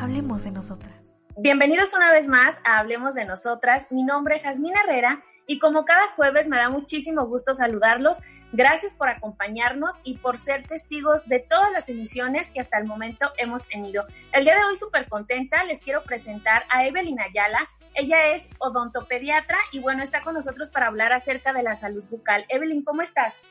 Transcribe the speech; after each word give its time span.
Hablemos 0.00 0.44
de 0.44 0.50
nosotras. 0.52 0.94
Bienvenidos 1.36 1.92
una 1.92 2.10
vez 2.10 2.28
más 2.28 2.58
a 2.64 2.78
Hablemos 2.78 3.14
de 3.14 3.26
Nosotras. 3.26 3.88
Mi 3.90 4.02
nombre 4.02 4.36
es 4.36 4.42
Jazmín 4.42 4.72
Herrera 4.76 5.22
y 5.46 5.58
como 5.58 5.84
cada 5.84 6.08
jueves 6.08 6.48
me 6.48 6.56
da 6.56 6.70
muchísimo 6.70 7.26
gusto 7.26 7.52
saludarlos. 7.52 8.20
Gracias 8.52 8.94
por 8.94 9.10
acompañarnos 9.10 9.94
y 10.04 10.16
por 10.18 10.38
ser 10.38 10.66
testigos 10.66 11.28
de 11.28 11.40
todas 11.40 11.70
las 11.72 11.90
emisiones 11.90 12.50
que 12.50 12.60
hasta 12.60 12.78
el 12.78 12.86
momento 12.86 13.30
hemos 13.36 13.66
tenido. 13.66 14.06
El 14.32 14.44
día 14.44 14.54
de 14.54 14.64
hoy 14.64 14.76
súper 14.76 15.06
contenta, 15.06 15.64
les 15.64 15.80
quiero 15.80 16.02
presentar 16.02 16.64
a 16.70 16.86
Evelyn 16.86 17.20
Ayala. 17.20 17.68
Ella 18.00 18.32
es 18.32 18.48
odontopediatra 18.56 19.58
y 19.72 19.78
bueno, 19.78 20.02
está 20.02 20.22
con 20.22 20.32
nosotros 20.32 20.70
para 20.70 20.86
hablar 20.86 21.12
acerca 21.12 21.52
de 21.52 21.62
la 21.62 21.76
salud 21.76 22.02
bucal. 22.08 22.46
Evelyn, 22.48 22.82
¿cómo 22.82 23.02
estás? 23.02 23.42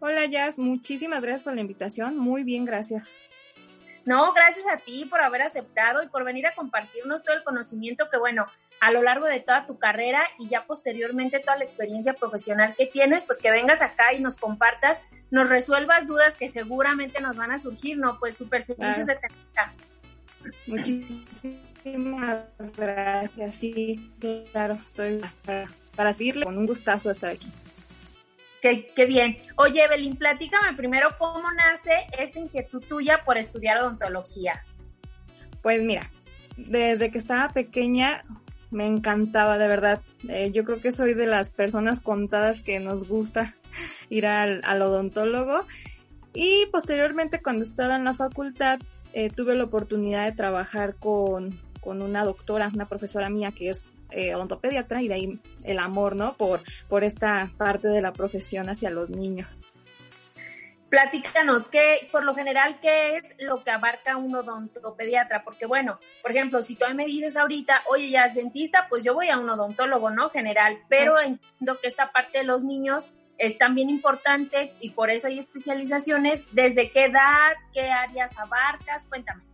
Hola 0.00 0.26
Jazz, 0.26 0.58
muchísimas 0.58 1.22
gracias 1.22 1.44
por 1.44 1.54
la 1.54 1.60
invitación. 1.60 2.18
Muy 2.18 2.42
bien, 2.42 2.64
gracias. 2.64 3.14
No, 4.04 4.32
gracias 4.32 4.66
a 4.66 4.78
ti 4.78 5.04
por 5.04 5.20
haber 5.20 5.42
aceptado 5.42 6.02
y 6.02 6.08
por 6.08 6.24
venir 6.24 6.48
a 6.48 6.54
compartirnos 6.56 7.22
todo 7.22 7.36
el 7.36 7.44
conocimiento 7.44 8.08
que, 8.10 8.18
bueno, 8.18 8.46
a 8.80 8.90
lo 8.90 9.02
largo 9.02 9.26
de 9.26 9.38
toda 9.38 9.66
tu 9.66 9.78
carrera 9.78 10.24
y 10.36 10.48
ya 10.48 10.66
posteriormente 10.66 11.38
toda 11.38 11.56
la 11.56 11.62
experiencia 11.62 12.14
profesional 12.14 12.74
que 12.76 12.86
tienes, 12.86 13.22
pues 13.22 13.38
que 13.38 13.52
vengas 13.52 13.82
acá 13.82 14.12
y 14.14 14.20
nos 14.20 14.36
compartas, 14.36 15.00
nos 15.30 15.48
resuelvas 15.48 16.08
dudas 16.08 16.34
que 16.34 16.48
seguramente 16.48 17.20
nos 17.20 17.36
van 17.36 17.52
a 17.52 17.58
surgir, 17.60 17.98
¿no? 17.98 18.18
Pues 18.18 18.36
súper 18.36 18.64
felices 18.64 19.06
de 19.06 19.14
tenerte 19.14 19.86
Muchísimas 20.66 21.69
gracias, 22.76 23.56
sí, 23.56 24.12
claro, 24.52 24.78
estoy 24.86 25.20
para, 25.44 25.68
para 25.96 26.12
seguirle 26.14 26.44
con 26.44 26.58
un 26.58 26.66
gustazo 26.66 27.10
estar 27.10 27.30
aquí. 27.30 27.50
Qué, 28.60 29.06
bien. 29.06 29.38
Oye, 29.56 29.84
Evelyn, 29.84 30.16
platícame 30.16 30.76
primero 30.76 31.08
cómo 31.18 31.50
nace 31.50 31.92
esta 32.18 32.38
inquietud 32.38 32.82
tuya 32.86 33.22
por 33.24 33.38
estudiar 33.38 33.78
odontología. 33.78 34.62
Pues 35.62 35.82
mira, 35.82 36.10
desde 36.56 37.10
que 37.10 37.18
estaba 37.18 37.48
pequeña 37.48 38.22
me 38.70 38.86
encantaba, 38.86 39.56
de 39.56 39.66
verdad. 39.66 40.02
Eh, 40.28 40.50
yo 40.52 40.64
creo 40.64 40.80
que 40.80 40.92
soy 40.92 41.14
de 41.14 41.26
las 41.26 41.50
personas 41.50 42.02
contadas 42.02 42.60
que 42.60 42.80
nos 42.80 43.08
gusta 43.08 43.54
ir 44.10 44.26
al, 44.26 44.62
odontólogo. 44.82 45.64
Y 46.34 46.66
posteriormente, 46.70 47.42
cuando 47.42 47.64
estaba 47.64 47.96
en 47.96 48.04
la 48.04 48.14
facultad, 48.14 48.78
eh, 49.14 49.30
tuve 49.30 49.54
la 49.54 49.64
oportunidad 49.64 50.26
de 50.26 50.32
trabajar 50.32 50.96
con, 50.96 51.58
con 51.80 52.02
una 52.02 52.24
doctora, 52.24 52.70
una 52.72 52.88
profesora 52.88 53.30
mía 53.30 53.52
que 53.52 53.70
es 53.70 53.86
eh, 54.10 54.34
odontopediatra 54.34 55.02
y 55.02 55.08
de 55.08 55.14
ahí 55.14 55.40
el 55.64 55.78
amor, 55.78 56.16
¿no? 56.16 56.34
Por, 56.34 56.60
por 56.88 57.04
esta 57.04 57.50
parte 57.56 57.88
de 57.88 58.02
la 58.02 58.12
profesión 58.12 58.68
hacia 58.68 58.90
los 58.90 59.10
niños. 59.10 59.62
Platícanos, 60.90 61.66
¿qué, 61.66 62.08
por 62.10 62.24
lo 62.24 62.34
general, 62.34 62.80
qué 62.80 63.16
es 63.16 63.36
lo 63.38 63.62
que 63.62 63.70
abarca 63.70 64.16
un 64.16 64.34
odontopediatra? 64.34 65.44
Porque, 65.44 65.64
bueno, 65.64 66.00
por 66.20 66.32
ejemplo, 66.32 66.62
si 66.62 66.74
tú 66.74 66.84
me 66.96 67.06
dices 67.06 67.36
ahorita, 67.36 67.84
oye, 67.88 68.10
ya 68.10 68.24
es 68.24 68.34
dentista, 68.34 68.86
pues 68.88 69.04
yo 69.04 69.14
voy 69.14 69.28
a 69.28 69.38
un 69.38 69.48
odontólogo, 69.48 70.10
¿no? 70.10 70.30
General, 70.30 70.78
pero 70.88 71.20
entiendo 71.20 71.78
que 71.80 71.86
esta 71.86 72.10
parte 72.10 72.38
de 72.38 72.44
los 72.44 72.64
niños 72.64 73.08
es 73.38 73.56
también 73.56 73.88
importante 73.88 74.74
y 74.80 74.90
por 74.90 75.10
eso 75.10 75.28
hay 75.28 75.38
especializaciones. 75.38 76.44
¿Desde 76.52 76.90
qué 76.90 77.04
edad? 77.04 77.52
¿Qué 77.72 77.88
áreas 77.88 78.36
abarcas? 78.36 79.04
Cuéntame. 79.04 79.49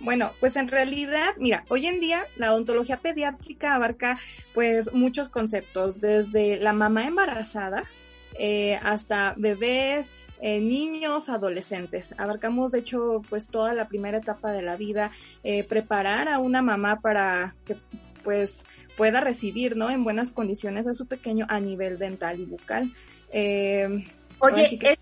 Bueno, 0.00 0.32
pues 0.38 0.56
en 0.56 0.68
realidad, 0.68 1.34
mira, 1.38 1.64
hoy 1.68 1.86
en 1.86 2.00
día 2.00 2.24
la 2.36 2.52
odontología 2.52 2.98
pediátrica 2.98 3.74
abarca 3.74 4.18
pues 4.54 4.92
muchos 4.92 5.28
conceptos, 5.28 6.00
desde 6.00 6.56
la 6.56 6.72
mamá 6.72 7.06
embarazada 7.06 7.84
eh, 8.38 8.78
hasta 8.82 9.34
bebés, 9.36 10.12
eh, 10.40 10.60
niños, 10.60 11.28
adolescentes. 11.28 12.14
Abarcamos, 12.16 12.70
de 12.70 12.78
hecho, 12.78 13.22
pues 13.28 13.48
toda 13.48 13.74
la 13.74 13.88
primera 13.88 14.18
etapa 14.18 14.52
de 14.52 14.62
la 14.62 14.76
vida, 14.76 15.10
eh, 15.42 15.64
preparar 15.64 16.28
a 16.28 16.38
una 16.38 16.62
mamá 16.62 17.00
para 17.00 17.56
que 17.66 17.76
pues 18.22 18.64
pueda 18.96 19.20
recibir, 19.20 19.76
¿no? 19.76 19.90
En 19.90 20.04
buenas 20.04 20.30
condiciones 20.30 20.86
a 20.86 20.94
su 20.94 21.06
pequeño 21.06 21.46
a 21.48 21.58
nivel 21.58 21.98
dental 21.98 22.38
y 22.38 22.44
bucal. 22.44 22.92
Oye, 24.40 24.64
es, 24.64 24.72
es, 24.72 24.98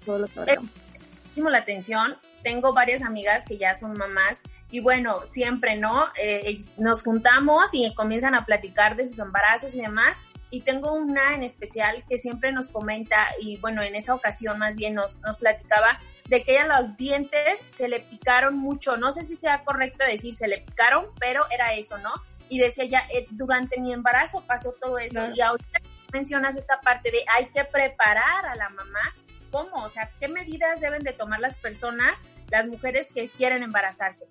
la 1.51 1.59
atención. 1.59 2.17
Tengo 2.47 2.73
varias 2.73 3.03
amigas 3.03 3.45
que 3.45 3.59
ya 3.59 3.75
son 3.75 3.97
mamás 3.97 4.41
y 4.71 4.79
bueno, 4.79 5.23
siempre, 5.25 5.75
¿no? 5.75 6.05
Eh, 6.17 6.61
nos 6.77 7.03
juntamos 7.03 7.71
y 7.73 7.93
comienzan 7.93 8.37
a 8.37 8.47
platicar 8.47 8.95
de 8.95 9.05
sus 9.05 9.19
embarazos 9.19 9.75
y 9.75 9.81
demás. 9.81 10.23
Y 10.49 10.61
tengo 10.61 10.93
una 10.93 11.35
en 11.35 11.43
especial 11.43 12.05
que 12.09 12.19
siempre 12.19 12.53
nos 12.53 12.69
comenta, 12.69 13.27
y 13.41 13.57
bueno, 13.57 13.83
en 13.83 13.97
esa 13.97 14.15
ocasión 14.15 14.61
más 14.61 14.77
bien 14.77 14.95
nos, 14.95 15.19
nos 15.23 15.39
platicaba 15.39 15.99
de 16.29 16.45
que 16.45 16.53
ella 16.53 16.69
los 16.69 16.97
dientes 16.97 17.59
se 17.75 17.89
le 17.89 17.99
picaron 17.99 18.57
mucho. 18.57 18.97
No 18.97 19.11
sé 19.11 19.25
si 19.25 19.35
sea 19.35 19.65
correcto 19.65 20.05
decir 20.05 20.33
se 20.33 20.47
le 20.47 20.59
picaron, 20.61 21.07
pero 21.19 21.47
era 21.51 21.75
eso, 21.75 21.99
¿no? 21.99 22.13
Y 22.49 22.61
decía 22.61 22.85
ella, 22.85 23.03
eh, 23.13 23.27
durante 23.31 23.81
mi 23.81 23.93
embarazo 23.93 24.45
pasó 24.47 24.73
todo 24.81 24.99
eso. 24.99 25.21
Y 25.35 25.41
ahorita 25.41 25.81
mencionas 26.13 26.57
esta 26.57 26.81
parte 26.81 27.11
de 27.11 27.25
hay 27.27 27.47
que 27.47 27.65
preparar 27.65 28.47
a 28.47 28.55
la 28.55 28.69
mamá. 28.69 29.17
¿Cómo? 29.51 29.83
O 29.83 29.89
sea, 29.89 30.13
¿qué 30.21 30.29
medidas 30.29 30.81
deben 30.81 31.03
de 31.03 31.13
tomar 31.13 31.41
las 31.41 31.57
personas, 31.57 32.21
las 32.51 32.67
mujeres 32.67 33.09
que 33.13 33.29
quieren 33.29 33.63
embarazarse? 33.63 34.27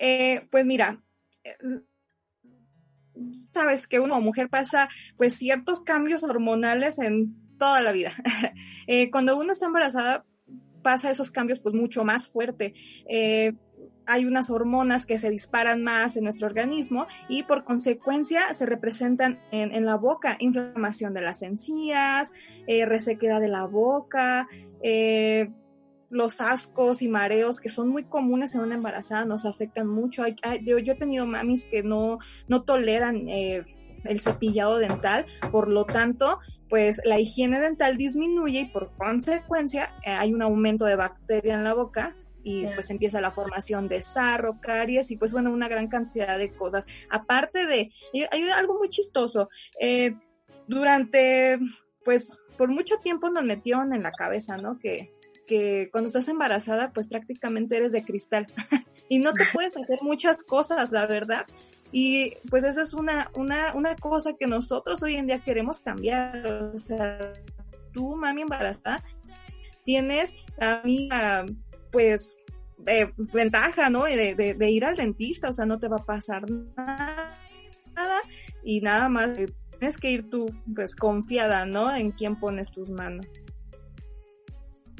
Eh, 0.00 0.46
pues 0.50 0.64
mira, 0.64 0.98
eh, 1.44 1.56
sabes 3.52 3.86
que 3.86 4.00
una 4.00 4.18
mujer 4.18 4.48
pasa 4.48 4.88
pues 5.16 5.34
ciertos 5.36 5.82
cambios 5.82 6.24
hormonales 6.24 6.98
en 6.98 7.34
toda 7.58 7.82
la 7.82 7.92
vida. 7.92 8.12
Eh, 8.86 9.08
cuando 9.12 9.38
uno 9.38 9.52
está 9.52 9.66
embarazada 9.66 10.24
pasa 10.82 11.10
esos 11.10 11.30
cambios 11.30 11.60
pues 11.60 11.76
mucho 11.76 12.02
más 12.02 12.26
fuerte. 12.26 12.74
hay 14.06 14.24
unas 14.24 14.50
hormonas 14.50 15.06
que 15.06 15.16
se 15.16 15.30
disparan 15.30 15.84
más 15.84 16.16
en 16.16 16.24
nuestro 16.24 16.48
organismo 16.48 17.06
y 17.28 17.44
por 17.44 17.62
consecuencia 17.62 18.52
se 18.52 18.66
representan 18.66 19.38
en, 19.52 19.72
en 19.72 19.84
la 19.84 19.94
boca, 19.94 20.36
inflamación 20.40 21.14
de 21.14 21.20
las 21.20 21.42
encías, 21.42 22.32
resequedad 22.66 23.40
de 23.40 23.48
la 23.48 23.66
boca, 23.66 24.48
los 26.10 26.40
ascos 26.40 27.02
y 27.02 27.08
mareos 27.08 27.60
que 27.60 27.68
son 27.68 27.88
muy 27.88 28.04
comunes 28.04 28.54
en 28.54 28.62
una 28.62 28.74
embarazada 28.74 29.24
nos 29.24 29.46
afectan 29.46 29.86
mucho. 29.86 30.24
yo, 30.26 30.76
he 30.76 30.94
tenido 30.96 31.24
mamis 31.24 31.64
que 31.64 31.82
no, 31.82 32.18
no 32.48 32.62
toleran 32.62 33.28
eh, 33.28 33.64
el 34.04 34.20
cepillado 34.20 34.78
dental, 34.78 35.26
por 35.50 35.68
lo 35.68 35.84
tanto, 35.84 36.38
pues 36.68 37.00
la 37.04 37.18
higiene 37.18 37.60
dental 37.60 37.96
disminuye 37.96 38.60
y 38.60 38.66
por 38.66 38.92
consecuencia 38.96 39.94
eh, 40.04 40.10
hay 40.10 40.32
un 40.32 40.42
aumento 40.42 40.84
de 40.84 40.96
bacteria 40.96 41.54
en 41.54 41.64
la 41.64 41.74
boca 41.74 42.14
y 42.42 42.66
pues 42.74 42.90
empieza 42.90 43.20
la 43.20 43.32
formación 43.32 43.86
de 43.88 44.02
sarro, 44.02 44.60
caries 44.60 45.10
y 45.10 45.16
pues 45.16 45.32
bueno, 45.32 45.52
una 45.52 45.68
gran 45.68 45.88
cantidad 45.88 46.38
de 46.38 46.52
cosas. 46.54 46.86
Aparte 47.10 47.66
de, 47.66 47.92
hay 48.30 48.48
algo 48.48 48.78
muy 48.78 48.88
chistoso, 48.88 49.48
eh, 49.78 50.14
durante, 50.66 51.58
pues 52.04 52.38
por 52.56 52.68
mucho 52.68 52.96
tiempo 52.98 53.28
nos 53.28 53.44
metieron 53.44 53.92
en 53.92 54.02
la 54.02 54.12
cabeza, 54.12 54.56
¿no? 54.56 54.78
Que 54.78 55.10
que 55.50 55.88
cuando 55.90 56.06
estás 56.06 56.28
embarazada, 56.28 56.92
pues 56.92 57.08
prácticamente 57.08 57.76
eres 57.76 57.90
de 57.90 58.04
cristal 58.04 58.46
y 59.08 59.18
no 59.18 59.32
te 59.32 59.42
puedes 59.52 59.76
hacer 59.76 59.98
muchas 60.00 60.44
cosas, 60.44 60.92
la 60.92 61.06
verdad. 61.06 61.44
Y 61.90 62.34
pues 62.48 62.62
esa 62.62 62.82
es 62.82 62.94
una, 62.94 63.32
una, 63.34 63.72
una 63.74 63.96
cosa 63.96 64.34
que 64.38 64.46
nosotros 64.46 65.02
hoy 65.02 65.16
en 65.16 65.26
día 65.26 65.40
queremos 65.40 65.80
cambiar. 65.80 66.46
O 66.72 66.78
sea, 66.78 67.32
tú, 67.92 68.14
mami 68.14 68.42
embarazada, 68.42 69.02
tienes 69.84 70.32
a 70.60 70.82
mí, 70.84 71.08
pues, 71.90 72.36
eh, 72.86 73.10
ventaja, 73.16 73.90
¿no? 73.90 74.04
De, 74.04 74.36
de, 74.36 74.70
ir 74.70 74.84
al 74.84 74.94
dentista, 74.94 75.48
o 75.48 75.52
sea, 75.52 75.66
no 75.66 75.80
te 75.80 75.88
va 75.88 75.96
a 75.96 76.04
pasar 76.04 76.48
nada, 76.48 77.34
nada 77.96 78.20
y 78.62 78.80
nada 78.80 79.08
más 79.08 79.30
tienes 79.80 79.96
que 79.96 80.12
ir 80.12 80.30
tú, 80.30 80.46
pues, 80.76 80.94
confiada, 80.94 81.66
¿no? 81.66 81.92
En 81.92 82.12
quién 82.12 82.36
pones 82.36 82.70
tus 82.70 82.88
manos. 82.88 83.26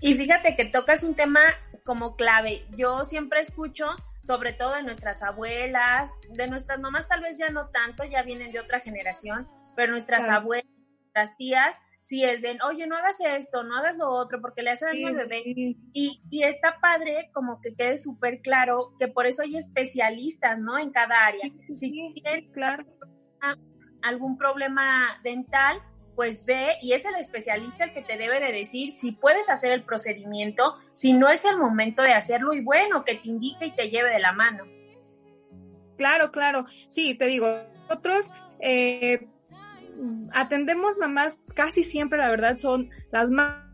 Y 0.00 0.14
fíjate 0.14 0.55
que 0.55 0.64
tocas 0.64 1.02
un 1.02 1.14
tema 1.14 1.41
como 1.85 2.17
clave. 2.17 2.64
Yo 2.76 3.05
siempre 3.05 3.41
escucho, 3.41 3.87
sobre 4.23 4.52
todo 4.52 4.75
de 4.75 4.82
nuestras 4.82 5.23
abuelas, 5.23 6.11
de 6.31 6.47
nuestras 6.49 6.81
mamás 6.81 7.08
tal 7.08 7.20
vez 7.20 7.38
ya 7.38 7.50
no 7.50 7.69
tanto, 7.69 8.05
ya 8.05 8.23
vienen 8.23 8.52
de 8.52 8.61
otra 8.61 8.81
generación, 8.81 9.47
pero 9.76 9.93
nuestras 9.93 10.29
abuelas, 10.29 10.70
nuestras 11.00 11.37
tías, 11.37 11.79
sí 12.02 12.25
es 12.25 12.43
de, 12.43 12.58
oye, 12.67 12.87
no 12.87 12.97
hagas 12.97 13.19
esto, 13.20 13.62
no 13.62 13.76
hagas 13.76 13.97
lo 13.97 14.08
otro, 14.08 14.41
porque 14.41 14.62
le 14.62 14.70
hace 14.70 14.87
daño 14.87 15.08
al 15.08 15.17
bebé. 15.17 15.43
Y, 15.44 16.23
y 16.31 16.43
está 16.44 16.79
padre 16.81 17.31
como 17.32 17.61
que 17.61 17.75
quede 17.75 17.96
súper 17.96 18.41
claro 18.41 18.94
que 18.99 19.08
por 19.08 19.26
eso 19.26 19.43
hay 19.43 19.56
especialistas, 19.56 20.61
¿no? 20.61 20.79
En 20.79 20.91
cada 20.91 21.26
área. 21.26 21.43
si 21.75 21.91
tienen 21.91 22.50
claro. 22.53 22.85
algún 24.03 24.38
problema 24.38 25.20
dental, 25.23 25.82
pues 26.20 26.44
ve 26.44 26.76
y 26.82 26.93
es 26.93 27.06
el 27.06 27.14
especialista 27.14 27.84
el 27.84 27.94
que 27.94 28.02
te 28.02 28.19
debe 28.19 28.40
de 28.40 28.52
decir 28.52 28.90
si 28.90 29.12
puedes 29.12 29.49
hacer 29.49 29.72
el 29.72 29.84
procedimiento, 29.84 30.75
si 30.93 31.14
no 31.14 31.31
es 31.31 31.46
el 31.46 31.56
momento 31.56 32.02
de 32.02 32.12
hacerlo 32.12 32.52
y 32.52 32.62
bueno, 32.62 33.06
que 33.06 33.14
te 33.14 33.26
indique 33.26 33.64
y 33.64 33.75
te 33.75 33.88
lleve 33.88 34.11
de 34.11 34.19
la 34.19 34.32
mano. 34.32 34.64
Claro, 35.96 36.31
claro. 36.31 36.67
Sí, 36.90 37.14
te 37.14 37.25
digo, 37.25 37.46
nosotros, 37.88 38.26
eh, 38.58 39.28
atendemos 40.34 40.99
mamás, 40.99 41.40
casi 41.55 41.82
siempre 41.84 42.19
la 42.19 42.28
verdad 42.28 42.58
son 42.58 42.90
las 43.11 43.31
más 43.31 43.64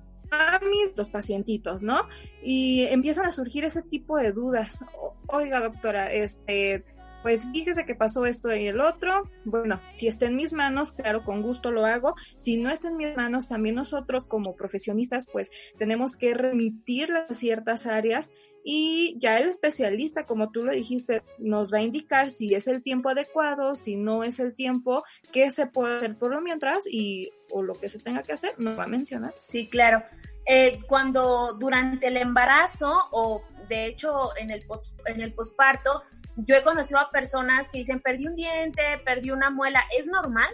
los 0.97 1.11
pacientitos, 1.11 1.83
¿no? 1.83 2.09
Y 2.45 2.83
empiezan 2.91 3.27
a 3.27 3.33
surgir 3.33 3.65
ese 3.65 3.83
tipo 3.83 4.19
de 4.19 4.31
dudas. 4.31 4.85
Oiga, 5.27 5.59
doctora, 5.59 6.13
este, 6.13 6.85
pues 7.27 7.45
fíjese 7.51 7.85
que 7.85 7.97
pasó 7.97 8.25
esto 8.25 8.55
y 8.55 8.69
el 8.69 8.81
otro. 8.81 9.29
Bueno, 9.45 9.81
si 9.97 10.07
está 10.07 10.27
en 10.27 10.37
mis 10.37 10.53
manos, 10.53 10.93
claro, 10.93 11.25
con 11.25 11.43
gusto 11.43 11.73
lo 11.73 11.85
hago. 11.85 12.15
Si 12.37 12.57
no 12.57 12.71
está 12.71 12.87
en 12.87 12.97
mis 12.97 13.17
manos, 13.17 13.49
también 13.49 13.75
nosotros 13.75 14.29
como 14.29 14.55
profesionistas, 14.55 15.27
pues 15.33 15.51
tenemos 15.77 16.15
que 16.15 16.35
remitir 16.35 17.11
a 17.11 17.35
ciertas 17.35 17.87
áreas 17.87 18.31
y 18.63 19.19
ya 19.19 19.41
el 19.41 19.49
especialista, 19.49 20.25
como 20.25 20.53
tú 20.53 20.63
lo 20.63 20.71
dijiste, 20.71 21.25
nos 21.41 21.75
va 21.75 21.79
a 21.79 21.83
indicar 21.83 22.31
si 22.31 22.55
es 22.55 22.69
el 22.69 22.81
tiempo 22.81 23.09
adecuado, 23.09 23.75
si 23.75 23.97
no 23.97 24.23
es 24.23 24.39
el 24.39 24.55
tiempo, 24.55 25.03
qué 25.33 25.51
se 25.51 25.67
puede 25.67 25.97
hacer 25.97 26.17
por 26.17 26.31
lo 26.31 26.41
mientras 26.41 26.87
y 26.89 27.31
o 27.51 27.61
lo 27.61 27.75
que 27.75 27.89
se 27.89 27.99
tenga 27.99 28.23
que 28.23 28.35
hacer, 28.35 28.55
nos 28.59 28.79
va 28.79 28.85
a 28.85 28.87
mencionar. 28.87 29.35
Sí, 29.49 29.67
claro. 29.67 30.05
Eh, 30.49 30.79
cuando 30.87 31.55
durante 31.55 32.07
el 32.07 32.19
embarazo 32.19 32.93
o 33.11 33.43
de 33.69 33.87
hecho 33.87 34.37
en 34.37 34.53
el, 34.53 34.65
en 35.07 35.21
el 35.21 35.33
posparto, 35.33 36.05
yo 36.37 36.55
he 36.55 36.63
conocido 36.63 37.01
a 37.01 37.11
personas 37.11 37.69
que 37.69 37.79
dicen, 37.79 38.01
perdí 38.01 38.27
un 38.27 38.35
diente, 38.35 38.83
perdí 39.05 39.31
una 39.31 39.51
muela, 39.51 39.85
¿es 39.99 40.07
normal? 40.07 40.49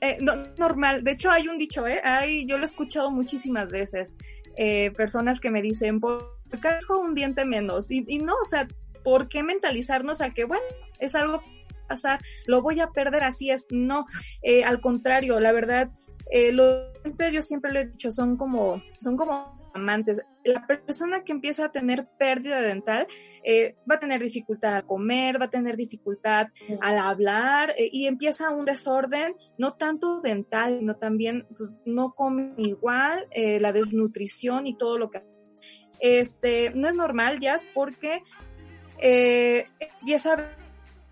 Eh, 0.00 0.18
no, 0.20 0.36
normal, 0.56 1.04
de 1.04 1.12
hecho 1.12 1.30
hay 1.30 1.48
un 1.48 1.58
dicho, 1.58 1.86
¿eh? 1.86 2.00
Hay, 2.02 2.46
yo 2.46 2.56
lo 2.56 2.64
he 2.64 2.66
escuchado 2.66 3.10
muchísimas 3.10 3.68
veces, 3.68 4.16
eh, 4.56 4.90
personas 4.96 5.38
que 5.38 5.50
me 5.50 5.62
dicen, 5.62 6.00
¿por 6.00 6.38
qué 6.50 6.68
dejo 6.68 6.98
un 6.98 7.14
diente 7.14 7.44
menos? 7.44 7.90
Y, 7.90 8.04
y, 8.08 8.18
no, 8.18 8.34
o 8.34 8.48
sea, 8.48 8.66
¿por 9.04 9.28
qué 9.28 9.42
mentalizarnos 9.42 10.20
a 10.20 10.30
que, 10.30 10.44
bueno, 10.44 10.64
es 10.98 11.14
algo 11.14 11.42
pasar, 11.88 12.20
lo 12.46 12.62
voy 12.62 12.80
a 12.80 12.88
perder, 12.88 13.24
así 13.24 13.50
es? 13.50 13.66
No, 13.70 14.06
eh, 14.42 14.64
al 14.64 14.80
contrario, 14.80 15.38
la 15.40 15.52
verdad, 15.52 15.90
eh, 16.30 16.52
los 16.52 16.88
yo 17.32 17.42
siempre 17.42 17.72
lo 17.72 17.80
he 17.80 17.86
dicho, 17.86 18.10
son 18.10 18.36
como, 18.36 18.82
son 19.02 19.16
como 19.16 19.61
amantes. 19.74 20.20
La 20.44 20.66
persona 20.66 21.24
que 21.24 21.32
empieza 21.32 21.66
a 21.66 21.72
tener 21.72 22.06
pérdida 22.18 22.60
dental 22.60 23.06
eh, 23.44 23.76
va 23.90 23.96
a 23.96 24.00
tener 24.00 24.22
dificultad 24.22 24.76
al 24.76 24.86
comer, 24.86 25.40
va 25.40 25.46
a 25.46 25.50
tener 25.50 25.76
dificultad 25.76 26.48
al 26.80 26.98
hablar 26.98 27.74
eh, 27.78 27.88
y 27.92 28.06
empieza 28.06 28.50
un 28.50 28.64
desorden, 28.64 29.34
no 29.58 29.74
tanto 29.74 30.20
dental, 30.20 30.78
sino 30.78 30.96
también 30.96 31.46
pues, 31.56 31.70
no 31.84 32.12
come 32.12 32.52
igual, 32.56 33.26
eh, 33.30 33.60
la 33.60 33.72
desnutrición 33.72 34.66
y 34.66 34.76
todo 34.76 34.98
lo 34.98 35.10
que... 35.10 35.22
Este, 36.00 36.70
no 36.74 36.88
es 36.88 36.96
normal, 36.96 37.38
ya, 37.38 37.58
porque 37.74 38.22
eh, 38.98 39.66
empieza 39.78 40.50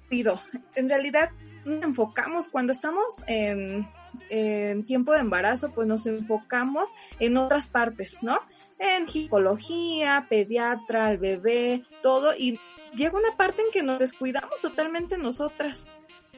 pido. 0.09 0.41
En 0.75 0.89
realidad, 0.89 1.31
nos 1.65 1.83
enfocamos 1.83 2.49
cuando 2.49 2.73
estamos 2.73 3.23
en 3.27 3.87
en 4.29 4.85
tiempo 4.85 5.13
de 5.13 5.21
embarazo, 5.21 5.73
pues 5.73 5.87
nos 5.87 6.07
enfocamos 6.07 6.91
en 7.19 7.37
otras 7.37 7.69
partes, 7.69 8.17
¿no? 8.23 8.39
En 8.79 9.07
ginecología, 9.07 10.27
pediatra, 10.29 11.11
el 11.13 11.19
bebé, 11.19 11.85
todo, 12.03 12.35
y 12.37 12.59
llega 12.95 13.19
una 13.19 13.37
parte 13.37 13.63
en 13.63 13.73
que 13.73 13.83
nos 13.83 13.99
descuidamos 13.99 14.61
totalmente 14.61 15.19
nosotras. 15.19 15.87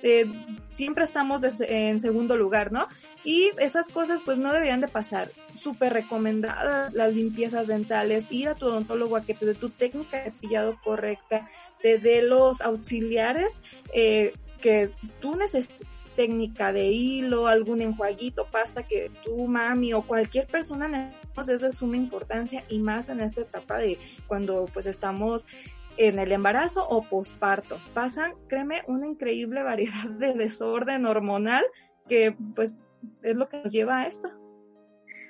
Eh, 0.05 0.27
siempre 0.71 1.05
estamos 1.05 1.43
en 1.61 2.01
segundo 2.01 2.37
lugar, 2.37 2.73
¿no? 2.73 2.89
Y 3.25 3.51
esas 3.59 3.89
cosas 3.89 4.21
pues 4.25 4.37
no 4.37 4.53
deberían 4.53 4.81
de 4.81 4.89
pasar. 4.89 5.31
Súper 5.61 5.93
recomendadas 5.93 6.93
las 6.93 7.15
limpiezas 7.15 7.69
dentales, 7.69 8.31
ir 8.33 8.49
a 8.49 8.57
tu 8.57 8.67
odontólogo 8.67 9.17
a 9.17 9.23
que 9.23 9.35
te 9.35 9.47
dé 9.47 9.55
tu 9.55 9.71
técnica 9.71 10.25
de 10.25 10.33
pillado 10.33 10.77
correcta, 10.83 11.49
te 11.81 11.99
dé 11.99 12.23
los 12.23 12.61
auxiliares 12.63 13.61
eh, 13.95 14.33
que 14.61 14.91
tú 15.21 15.37
necesitas 15.37 15.87
técnica 16.17 16.73
de 16.73 16.87
hilo, 16.87 17.47
algún 17.47 17.81
enjuaguito, 17.81 18.47
pasta 18.47 18.82
que 18.82 19.11
tú, 19.25 19.47
mami 19.47 19.93
o 19.93 20.03
cualquier 20.03 20.47
persona 20.47 20.88
necesitamos 20.88 21.49
es 21.49 21.61
de 21.61 21.73
suma 21.73 21.97
importancia 21.97 22.64
y 22.69 22.79
más 22.79 23.09
en 23.09 23.20
esta 23.20 23.43
etapa 23.43 23.79
de 23.79 23.99
cuando 24.26 24.67
pues 24.73 24.87
estamos 24.87 25.47
en 25.97 26.19
el 26.19 26.32
embarazo 26.32 26.87
o 26.88 27.03
posparto. 27.03 27.79
Pasan, 27.94 28.35
créeme, 28.49 28.82
una 28.87 29.06
increíble 29.06 29.62
variedad 29.64 30.09
de 30.11 30.35
desorden 30.35 31.06
hormonal 31.06 31.64
que 32.09 32.37
pues 32.55 32.76
es 33.23 33.37
lo 33.37 33.49
que 33.49 33.58
nos 33.58 33.73
lleva 33.73 34.00
a 34.00 34.06
esto. 34.06 34.31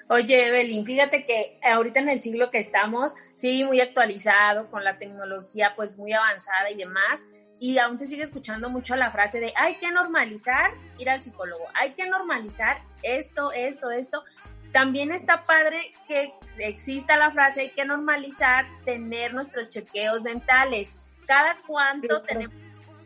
Oye, 0.08 0.48
Evelyn, 0.48 0.84
fíjate 0.84 1.24
que 1.24 1.58
ahorita 1.62 2.00
en 2.00 2.08
el 2.08 2.20
siglo 2.20 2.50
que 2.50 2.58
estamos, 2.58 3.14
sí, 3.34 3.64
muy 3.64 3.80
actualizado, 3.80 4.70
con 4.70 4.84
la 4.84 4.98
tecnología 4.98 5.72
pues 5.74 5.96
muy 5.96 6.12
avanzada 6.12 6.70
y 6.70 6.76
demás, 6.76 7.24
y 7.62 7.78
aún 7.78 7.96
se 7.96 8.06
sigue 8.06 8.24
escuchando 8.24 8.70
mucho 8.70 8.96
la 8.96 9.12
frase 9.12 9.38
de 9.38 9.52
hay 9.54 9.76
que 9.76 9.92
normalizar 9.92 10.72
ir 10.98 11.08
al 11.08 11.22
psicólogo, 11.22 11.64
hay 11.74 11.92
que 11.92 12.08
normalizar 12.08 12.82
esto, 13.04 13.52
esto, 13.52 13.92
esto. 13.92 14.24
También 14.72 15.12
está 15.12 15.44
padre 15.44 15.92
que 16.08 16.34
exista 16.58 17.16
la 17.16 17.30
frase 17.30 17.60
hay 17.60 17.70
que 17.70 17.84
normalizar 17.84 18.66
tener 18.84 19.32
nuestros 19.32 19.68
chequeos 19.68 20.24
dentales. 20.24 20.96
Cada 21.24 21.56
cuánto 21.64 22.22
tenemos 22.22 22.56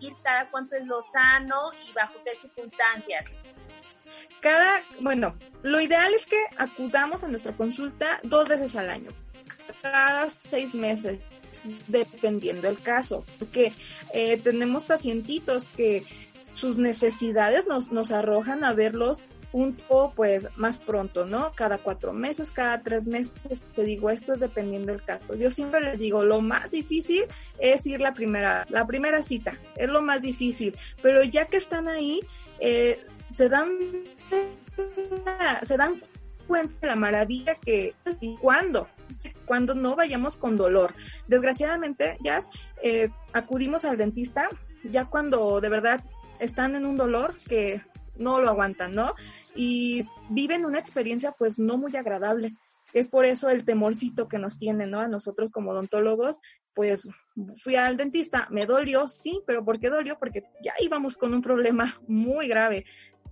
que 0.00 0.06
ir, 0.06 0.14
cada 0.24 0.48
cuánto 0.48 0.74
es 0.74 0.86
lo 0.86 1.02
sano 1.02 1.72
y 1.86 1.92
bajo 1.92 2.14
qué 2.24 2.34
circunstancias. 2.34 3.34
Cada, 4.40 4.80
bueno, 5.00 5.36
lo 5.64 5.82
ideal 5.82 6.14
es 6.14 6.24
que 6.24 6.42
acudamos 6.56 7.22
a 7.24 7.28
nuestra 7.28 7.52
consulta 7.52 8.20
dos 8.22 8.48
veces 8.48 8.74
al 8.76 8.88
año, 8.88 9.10
cada 9.82 10.30
seis 10.30 10.74
meses 10.74 11.20
dependiendo 11.88 12.68
el 12.68 12.78
caso, 12.78 13.24
porque 13.38 13.72
eh, 14.12 14.38
tenemos 14.38 14.84
pacientitos 14.84 15.64
que 15.76 16.04
sus 16.54 16.78
necesidades 16.78 17.66
nos, 17.66 17.92
nos 17.92 18.12
arrojan 18.12 18.64
a 18.64 18.72
verlos 18.72 19.22
un 19.52 19.74
poco 19.74 20.12
pues 20.14 20.48
más 20.56 20.80
pronto, 20.80 21.24
¿no? 21.24 21.52
Cada 21.54 21.78
cuatro 21.78 22.12
meses, 22.12 22.50
cada 22.50 22.82
tres 22.82 23.06
meses, 23.06 23.62
te 23.74 23.84
digo, 23.84 24.10
esto 24.10 24.34
es 24.34 24.40
dependiendo 24.40 24.92
del 24.92 25.02
caso. 25.02 25.34
Yo 25.34 25.50
siempre 25.50 25.80
les 25.80 25.98
digo, 25.98 26.24
lo 26.24 26.40
más 26.40 26.70
difícil 26.70 27.24
es 27.58 27.86
ir 27.86 28.00
la 28.00 28.12
primera, 28.12 28.66
la 28.68 28.86
primera 28.86 29.22
cita, 29.22 29.58
es 29.76 29.88
lo 29.88 30.02
más 30.02 30.22
difícil, 30.22 30.76
pero 31.02 31.22
ya 31.24 31.46
que 31.46 31.56
están 31.56 31.88
ahí, 31.88 32.20
eh, 32.60 33.00
se 33.34 33.48
dan, 33.48 33.70
se 35.62 35.76
dan 35.76 36.02
cuenta 36.46 36.74
de 36.80 36.86
la 36.86 36.96
maravilla 36.96 37.54
que 37.54 37.94
y 38.20 38.36
cuando 38.36 38.88
cuando 39.44 39.74
no 39.74 39.96
vayamos 39.96 40.36
con 40.36 40.56
dolor. 40.56 40.94
Desgraciadamente, 41.26 42.18
ya 42.22 42.40
eh, 42.82 43.10
acudimos 43.32 43.84
al 43.84 43.96
dentista 43.96 44.48
ya 44.90 45.06
cuando 45.06 45.60
de 45.60 45.68
verdad 45.68 46.04
están 46.38 46.76
en 46.76 46.84
un 46.84 46.96
dolor 46.96 47.36
que 47.48 47.82
no 48.16 48.40
lo 48.40 48.48
aguantan, 48.48 48.92
¿no? 48.92 49.14
Y 49.54 50.06
viven 50.30 50.64
una 50.64 50.78
experiencia 50.78 51.32
pues 51.32 51.58
no 51.58 51.76
muy 51.76 51.94
agradable. 51.96 52.54
Es 52.92 53.08
por 53.08 53.24
eso 53.24 53.50
el 53.50 53.64
temorcito 53.64 54.28
que 54.28 54.38
nos 54.38 54.58
tiene, 54.58 54.86
¿no? 54.86 55.00
A 55.00 55.08
nosotros 55.08 55.50
como 55.50 55.72
odontólogos, 55.72 56.38
pues 56.72 57.08
fui 57.62 57.74
al 57.76 57.96
dentista, 57.96 58.46
me 58.50 58.64
dolió, 58.64 59.08
sí, 59.08 59.40
pero 59.46 59.64
¿por 59.64 59.80
qué 59.80 59.88
dolió? 59.88 60.18
Porque 60.18 60.44
ya 60.62 60.74
íbamos 60.78 61.16
con 61.16 61.34
un 61.34 61.42
problema 61.42 61.98
muy 62.06 62.48
grave 62.48 62.84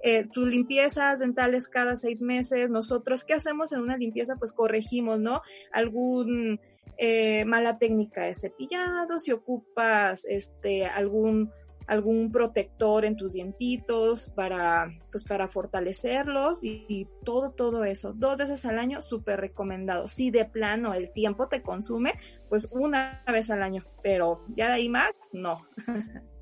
eh, 0.02 0.26
limpiezas 0.36 1.20
dentales 1.20 1.68
cada 1.68 1.96
seis 1.96 2.22
meses. 2.22 2.70
Nosotros, 2.70 3.24
¿qué 3.24 3.34
hacemos 3.34 3.72
en 3.72 3.80
una 3.80 3.96
limpieza? 3.96 4.36
Pues 4.36 4.52
corregimos, 4.52 5.20
¿no? 5.20 5.42
Algún 5.72 6.60
eh, 6.98 7.44
mala 7.44 7.78
técnica 7.78 8.22
de 8.22 8.34
cepillado, 8.34 9.18
si 9.18 9.32
ocupas 9.32 10.24
este 10.26 10.86
algún 10.86 11.50
algún 11.86 12.32
protector 12.32 13.04
en 13.04 13.16
tus 13.16 13.34
dientitos 13.34 14.30
para 14.34 14.90
pues 15.10 15.24
para 15.24 15.48
fortalecerlos 15.48 16.58
y, 16.62 16.86
y 16.88 17.08
todo 17.24 17.50
todo 17.50 17.84
eso 17.84 18.14
dos 18.14 18.38
veces 18.38 18.64
al 18.64 18.78
año 18.78 19.02
súper 19.02 19.40
recomendado 19.40 20.08
si 20.08 20.30
de 20.30 20.46
plano 20.46 20.94
el 20.94 21.12
tiempo 21.12 21.48
te 21.48 21.62
consume 21.62 22.14
pues 22.48 22.68
una 22.70 23.22
vez 23.26 23.50
al 23.50 23.62
año 23.62 23.84
pero 24.02 24.44
ya 24.56 24.68
de 24.68 24.74
ahí 24.74 24.88
más 24.88 25.12
no 25.32 25.58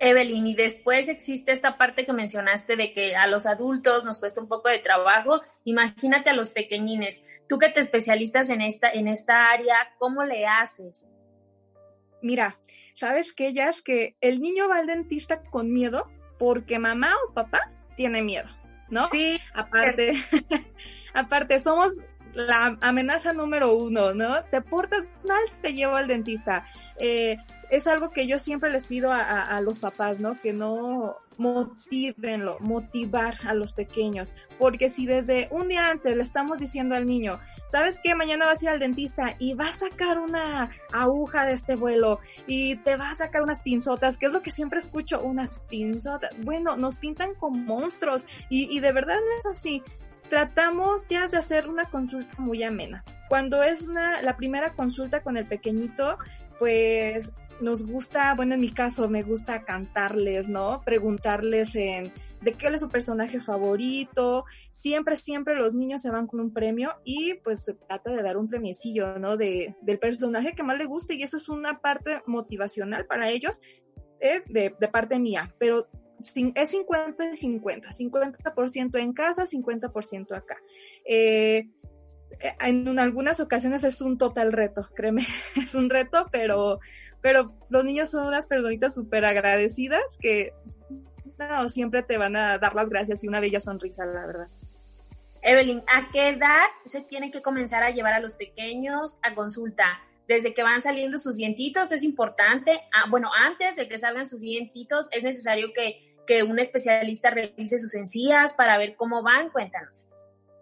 Evelyn, 0.00 0.46
y 0.46 0.54
después 0.54 1.08
existe 1.08 1.52
esta 1.52 1.76
parte 1.76 2.06
que 2.06 2.12
mencionaste 2.12 2.76
de 2.76 2.92
que 2.92 3.16
a 3.16 3.26
los 3.26 3.46
adultos 3.46 4.04
nos 4.04 4.18
cuesta 4.18 4.40
un 4.40 4.48
poco 4.48 4.68
de 4.68 4.78
trabajo. 4.78 5.40
Imagínate 5.64 6.30
a 6.30 6.34
los 6.34 6.50
pequeñines. 6.50 7.24
Tú 7.48 7.58
que 7.58 7.68
te 7.68 7.80
especialistas 7.80 8.50
en 8.50 8.60
esta, 8.60 8.90
en 8.90 9.08
esta 9.08 9.50
área, 9.50 9.76
¿cómo 9.98 10.24
le 10.24 10.46
haces? 10.46 11.06
Mira, 12.22 12.58
¿sabes 12.94 13.32
qué? 13.32 13.52
Ya 13.52 13.68
es 13.68 13.82
que 13.82 14.16
el 14.20 14.40
niño 14.40 14.68
va 14.68 14.78
al 14.78 14.86
dentista 14.86 15.42
con 15.42 15.72
miedo 15.72 16.10
porque 16.38 16.78
mamá 16.78 17.12
o 17.28 17.34
papá 17.34 17.70
tiene 17.96 18.22
miedo, 18.22 18.48
¿no? 18.90 19.06
Sí. 19.08 19.40
Aparte, 19.54 20.12
aparte, 21.14 21.60
somos 21.60 21.92
la 22.34 22.78
amenaza 22.80 23.32
número 23.32 23.74
uno, 23.74 24.14
¿no? 24.14 24.44
Te 24.44 24.60
portas 24.60 25.08
mal, 25.26 25.42
te 25.62 25.74
llevo 25.74 25.96
al 25.96 26.06
dentista. 26.06 26.66
Eh, 26.98 27.36
es 27.70 27.86
algo 27.86 28.10
que 28.10 28.26
yo 28.26 28.38
siempre 28.38 28.70
les 28.70 28.86
pido 28.86 29.10
a, 29.12 29.60
los 29.60 29.78
papás, 29.78 30.20
¿no? 30.20 30.36
Que 30.40 30.52
no, 30.52 31.16
motívenlo, 31.36 32.58
motivar 32.60 33.36
a 33.46 33.54
los 33.54 33.72
pequeños, 33.72 34.32
porque 34.58 34.90
si 34.90 35.06
desde 35.06 35.48
un 35.50 35.68
día 35.68 35.88
antes 35.88 36.16
le 36.16 36.22
estamos 36.22 36.58
diciendo 36.58 36.94
al 36.94 37.06
niño, 37.06 37.38
¿sabes 37.70 37.96
qué? 38.02 38.14
Mañana 38.14 38.46
vas 38.46 38.60
a 38.60 38.64
ir 38.64 38.68
al 38.70 38.78
dentista 38.80 39.36
y 39.38 39.54
va 39.54 39.68
a 39.68 39.76
sacar 39.76 40.18
una 40.18 40.70
aguja 40.92 41.44
de 41.44 41.52
este 41.52 41.76
vuelo 41.76 42.20
y 42.46 42.76
te 42.76 42.96
va 42.96 43.10
a 43.10 43.14
sacar 43.14 43.42
unas 43.42 43.62
pinzotas, 43.62 44.16
que 44.16 44.26
es 44.26 44.32
lo 44.32 44.42
que 44.42 44.50
siempre 44.50 44.78
escucho, 44.78 45.20
unas 45.20 45.60
pinzotas. 45.68 46.34
Bueno, 46.44 46.76
nos 46.76 46.96
pintan 46.96 47.34
como 47.34 47.58
monstruos 47.58 48.26
y, 48.48 48.74
y 48.74 48.80
de 48.80 48.92
verdad 48.92 49.16
no 49.16 49.38
es 49.38 49.58
así. 49.58 49.82
Tratamos 50.28 51.06
ya 51.08 51.26
de 51.26 51.38
hacer 51.38 51.68
una 51.68 51.86
consulta 51.86 52.34
muy 52.38 52.62
amena. 52.62 53.02
Cuando 53.28 53.62
es 53.62 53.88
una, 53.88 54.20
la 54.22 54.36
primera 54.36 54.74
consulta 54.74 55.22
con 55.22 55.36
el 55.36 55.46
pequeñito, 55.46 56.18
pues 56.58 57.32
nos 57.60 57.86
gusta, 57.86 58.34
bueno, 58.34 58.54
en 58.54 58.60
mi 58.60 58.70
caso 58.70 59.08
me 59.08 59.22
gusta 59.22 59.64
cantarles, 59.64 60.48
¿no? 60.48 60.82
Preguntarles 60.84 61.74
en 61.74 62.12
de 62.40 62.52
qué 62.52 62.68
es 62.68 62.80
su 62.80 62.88
personaje 62.88 63.40
favorito. 63.40 64.44
Siempre, 64.72 65.16
siempre 65.16 65.56
los 65.56 65.74
niños 65.74 66.02
se 66.02 66.10
van 66.10 66.26
con 66.26 66.40
un 66.40 66.52
premio 66.52 66.92
y 67.04 67.34
pues 67.34 67.64
se 67.64 67.74
trata 67.74 68.10
de 68.10 68.22
dar 68.22 68.36
un 68.36 68.48
premiecillo, 68.48 69.18
¿no? 69.18 69.36
De, 69.36 69.74
del 69.82 69.98
personaje 69.98 70.52
que 70.52 70.62
más 70.62 70.78
le 70.78 70.86
guste 70.86 71.14
y 71.14 71.22
eso 71.22 71.36
es 71.36 71.48
una 71.48 71.80
parte 71.80 72.22
motivacional 72.26 73.06
para 73.06 73.28
ellos 73.28 73.60
eh, 74.20 74.42
de, 74.46 74.74
de 74.78 74.88
parte 74.88 75.18
mía, 75.18 75.54
pero 75.58 75.88
es 76.20 76.70
50 76.70 77.30
y 77.32 77.36
50, 77.36 77.88
50% 77.90 78.98
en 78.98 79.12
casa, 79.12 79.44
50% 79.46 80.36
acá. 80.36 80.56
Eh, 81.04 81.68
en 82.60 82.98
algunas 82.98 83.40
ocasiones 83.40 83.84
es 83.84 84.00
un 84.00 84.18
total 84.18 84.52
reto, 84.52 84.88
créeme, 84.94 85.26
es 85.56 85.74
un 85.74 85.90
reto, 85.90 86.26
pero 86.30 86.80
pero 87.20 87.52
los 87.68 87.84
niños 87.84 88.10
son 88.10 88.26
unas 88.26 88.46
personitas 88.46 88.94
súper 88.94 89.24
agradecidas 89.24 90.02
que 90.20 90.52
siempre 91.72 92.02
te 92.02 92.18
van 92.18 92.36
a 92.36 92.58
dar 92.58 92.74
las 92.74 92.88
gracias 92.88 93.22
y 93.24 93.28
una 93.28 93.40
bella 93.40 93.60
sonrisa, 93.60 94.04
la 94.04 94.26
verdad. 94.26 94.48
Evelyn, 95.42 95.82
¿a 95.86 96.10
qué 96.10 96.30
edad 96.30 96.66
se 96.84 97.00
tiene 97.00 97.30
que 97.30 97.42
comenzar 97.42 97.82
a 97.82 97.90
llevar 97.90 98.12
a 98.12 98.20
los 98.20 98.34
pequeños 98.34 99.18
a 99.22 99.34
consulta? 99.34 100.00
Desde 100.26 100.52
que 100.52 100.62
van 100.62 100.80
saliendo 100.80 101.16
sus 101.16 101.36
dientitos 101.36 101.92
es 101.92 102.02
importante. 102.02 102.80
Ah, 102.92 103.08
bueno, 103.08 103.30
antes 103.34 103.76
de 103.76 103.88
que 103.88 103.98
salgan 103.98 104.26
sus 104.26 104.40
dientitos 104.40 105.06
es 105.12 105.22
necesario 105.22 105.72
que, 105.72 105.96
que 106.26 106.42
un 106.42 106.58
especialista 106.58 107.30
revise 107.30 107.78
sus 107.78 107.94
encías 107.94 108.52
para 108.52 108.76
ver 108.78 108.94
cómo 108.96 109.22
van. 109.22 109.50
Cuéntanos. 109.50 110.10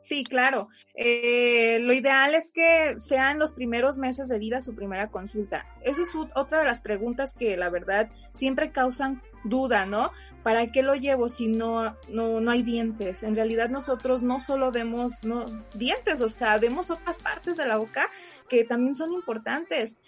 Sí, 0.06 0.22
claro. 0.22 0.68
Eh, 0.94 1.80
lo 1.80 1.92
ideal 1.92 2.36
es 2.36 2.52
que 2.52 2.94
sean 3.00 3.40
los 3.40 3.54
primeros 3.54 3.98
meses 3.98 4.28
de 4.28 4.38
vida 4.38 4.60
su 4.60 4.76
primera 4.76 5.08
consulta. 5.08 5.66
Eso 5.82 6.02
es 6.02 6.10
otra 6.36 6.60
de 6.60 6.64
las 6.64 6.80
preguntas 6.80 7.34
que 7.36 7.56
la 7.56 7.70
verdad 7.70 8.08
siempre 8.32 8.70
causan 8.70 9.20
duda, 9.42 9.84
¿no? 9.84 10.12
¿Para 10.44 10.70
qué 10.70 10.84
lo 10.84 10.94
llevo 10.94 11.28
si 11.28 11.48
no, 11.48 11.96
no, 12.08 12.40
no 12.40 12.50
hay 12.52 12.62
dientes? 12.62 13.24
En 13.24 13.34
realidad 13.34 13.68
nosotros 13.68 14.22
no 14.22 14.38
solo 14.38 14.70
vemos 14.70 15.14
no, 15.24 15.44
dientes, 15.74 16.20
o 16.20 16.28
sea, 16.28 16.56
vemos 16.58 16.88
otras 16.92 17.20
partes 17.20 17.56
de 17.56 17.66
la 17.66 17.76
boca 17.76 18.08
que 18.48 18.62
también 18.62 18.94
son 18.94 19.12
importantes. 19.12 19.98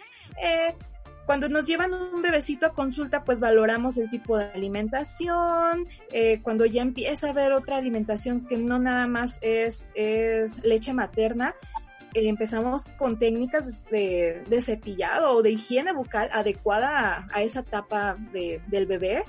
Eh, 0.40 0.76
cuando 1.28 1.50
nos 1.50 1.66
llevan 1.66 1.92
un 1.92 2.22
bebecito 2.22 2.64
a 2.64 2.72
consulta, 2.72 3.22
pues 3.22 3.38
valoramos 3.38 3.98
el 3.98 4.08
tipo 4.08 4.38
de 4.38 4.46
alimentación. 4.46 5.86
Eh, 6.10 6.40
cuando 6.40 6.64
ya 6.64 6.80
empieza 6.80 7.26
a 7.26 7.30
haber 7.32 7.52
otra 7.52 7.76
alimentación 7.76 8.46
que 8.46 8.56
no 8.56 8.78
nada 8.78 9.06
más 9.06 9.38
es, 9.42 9.90
es 9.94 10.64
leche 10.64 10.94
materna, 10.94 11.54
eh, 12.14 12.26
empezamos 12.30 12.86
con 12.96 13.18
técnicas 13.18 13.84
de, 13.90 14.42
cepillado 14.62 15.32
o 15.32 15.42
de 15.42 15.50
higiene 15.50 15.92
bucal 15.92 16.30
adecuada 16.32 16.98
a, 16.98 17.28
a 17.30 17.42
esa 17.42 17.60
etapa 17.60 18.16
de, 18.32 18.62
del 18.68 18.86
bebé 18.86 19.22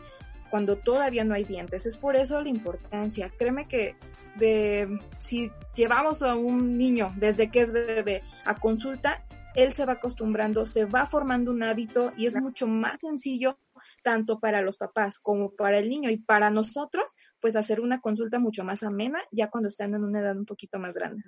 cuando 0.50 0.78
todavía 0.78 1.26
no 1.26 1.34
hay 1.34 1.44
dientes. 1.44 1.86
Es 1.86 1.98
por 1.98 2.16
eso 2.16 2.40
la 2.42 2.48
importancia. 2.48 3.30
Créeme 3.38 3.68
que 3.68 3.98
de, 4.36 5.00
si 5.18 5.52
llevamos 5.76 6.24
a 6.24 6.36
un 6.36 6.78
niño 6.78 7.12
desde 7.18 7.52
que 7.52 7.60
es 7.60 7.74
bebé 7.74 8.24
a 8.46 8.56
consulta, 8.56 9.22
él 9.56 9.74
se 9.74 9.86
va 9.86 9.94
acostumbrando, 9.94 10.66
se 10.66 10.86
va 10.86 11.08
formando 11.08 11.52
un 11.52 11.64
hábito 11.64 12.14
y 12.18 12.28
es 12.28 12.36
mucho 12.42 12.68
más 12.68 13.02
sencillo 13.02 13.58
tanto 14.04 14.40
para 14.40 14.62
los 14.62 14.78
papás 14.78 15.20
como 15.20 15.56
para 15.56 15.78
el 15.78 15.90
niño 15.90 16.10
y 16.10 16.18
para 16.18 16.50
nosotros, 16.50 17.16
pues 17.40 17.56
hacer 17.56 17.80
una 17.80 18.02
consulta 18.02 18.40
mucho 18.40 18.64
más 18.64 18.84
amena 18.84 19.22
ya 19.32 19.50
cuando 19.50 19.70
están 19.70 19.94
en 19.94 20.04
una 20.04 20.20
edad 20.20 20.38
un 20.38 20.46
poquito 20.46 20.80
más 20.80 20.96
grande. 20.96 21.24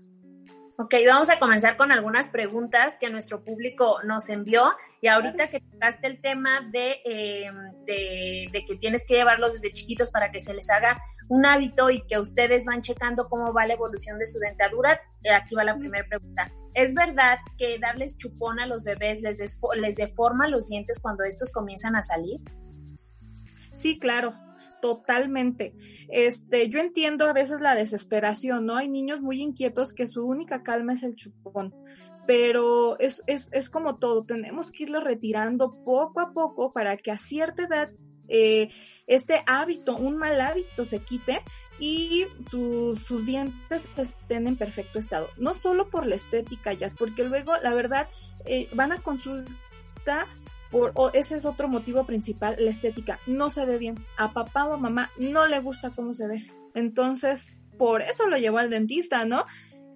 Ok, 0.77 0.95
vamos 1.05 1.29
a 1.29 1.37
comenzar 1.37 1.77
con 1.77 1.91
algunas 1.91 2.27
preguntas 2.27 2.97
que 2.99 3.09
nuestro 3.11 3.43
público 3.43 3.99
nos 4.03 4.29
envió. 4.29 4.63
Y 4.99 5.07
ahorita 5.09 5.45
que 5.45 5.59
tocaste 5.59 6.07
el 6.07 6.21
tema 6.21 6.61
de, 6.71 7.01
em, 7.05 7.85
de, 7.85 8.47
de, 8.51 8.65
que 8.65 8.77
tienes 8.77 9.05
que 9.05 9.15
llevarlos 9.15 9.53
desde 9.53 9.73
chiquitos 9.73 10.09
para 10.09 10.31
que 10.31 10.39
se 10.39 10.55
les 10.55 10.71
haga 10.71 10.97
un 11.27 11.45
hábito 11.45 11.91
y 11.91 12.01
que 12.07 12.17
ustedes 12.17 12.65
van 12.65 12.81
checando 12.81 13.29
cómo 13.29 13.53
va 13.53 13.67
la 13.67 13.73
evolución 13.73 14.17
de 14.17 14.25
su 14.25 14.39
dentadura, 14.39 14.99
eh, 15.23 15.31
aquí 15.31 15.53
va 15.53 15.63
la 15.63 15.77
primera 15.77 16.07
pregunta. 16.07 16.47
¿Es 16.73 16.93
verdad 16.93 17.37
que 17.57 17.79
darles 17.79 18.17
chupón 18.17 18.59
a 18.59 18.67
los 18.67 18.83
bebés 18.83 19.21
les, 19.21 19.39
les 19.75 19.95
deforma 19.95 20.47
los 20.47 20.67
dientes 20.67 20.99
cuando 20.99 21.23
estos 21.23 21.51
comienzan 21.51 21.95
a 21.95 22.01
salir? 22.01 22.39
Sí, 23.73 23.99
claro 23.99 24.33
totalmente. 24.81 25.75
Este, 26.09 26.67
yo 26.69 26.79
entiendo 26.79 27.25
a 27.25 27.33
veces 27.33 27.61
la 27.61 27.75
desesperación, 27.75 28.65
¿no? 28.65 28.75
Hay 28.75 28.89
niños 28.89 29.21
muy 29.21 29.41
inquietos 29.41 29.93
que 29.93 30.07
su 30.07 30.25
única 30.25 30.63
calma 30.63 30.93
es 30.93 31.03
el 31.03 31.15
chupón, 31.15 31.73
pero 32.27 32.99
es, 32.99 33.23
es, 33.27 33.49
es 33.53 33.69
como 33.69 33.97
todo, 33.97 34.25
tenemos 34.25 34.71
que 34.71 34.83
irlo 34.83 34.99
retirando 34.99 35.83
poco 35.85 36.19
a 36.19 36.33
poco 36.33 36.73
para 36.73 36.97
que 36.97 37.11
a 37.11 37.17
cierta 37.17 37.63
edad 37.63 37.89
eh, 38.27 38.69
este 39.07 39.43
hábito, 39.45 39.95
un 39.95 40.17
mal 40.17 40.39
hábito 40.41 40.85
se 40.85 40.99
quite 40.99 41.41
y 41.81 42.27
sus 42.47 43.25
dientes 43.25 43.83
estén 43.97 44.47
en 44.47 44.55
perfecto 44.55 44.99
estado. 44.99 45.27
No 45.37 45.55
solo 45.55 45.89
por 45.89 46.05
la 46.05 46.15
estética, 46.15 46.73
ya, 46.73 46.87
porque 46.97 47.23
luego, 47.23 47.57
la 47.57 47.73
verdad, 47.73 48.07
eh, 48.45 48.69
van 48.73 48.91
a 48.91 48.99
consulta 48.99 50.27
o 50.71 51.09
ese 51.13 51.35
es 51.35 51.45
otro 51.45 51.67
motivo 51.67 52.05
principal, 52.05 52.55
la 52.59 52.69
estética. 52.69 53.19
No 53.27 53.49
se 53.49 53.65
ve 53.65 53.77
bien. 53.77 54.05
A 54.17 54.31
papá 54.31 54.65
o 54.65 54.73
a 54.73 54.77
mamá 54.77 55.09
no 55.17 55.47
le 55.47 55.59
gusta 55.59 55.89
cómo 55.89 56.13
se 56.13 56.27
ve. 56.27 56.45
Entonces, 56.75 57.59
por 57.77 58.01
eso 58.01 58.27
lo 58.27 58.37
llevó 58.37 58.59
al 58.59 58.69
dentista, 58.69 59.25
¿no? 59.25 59.43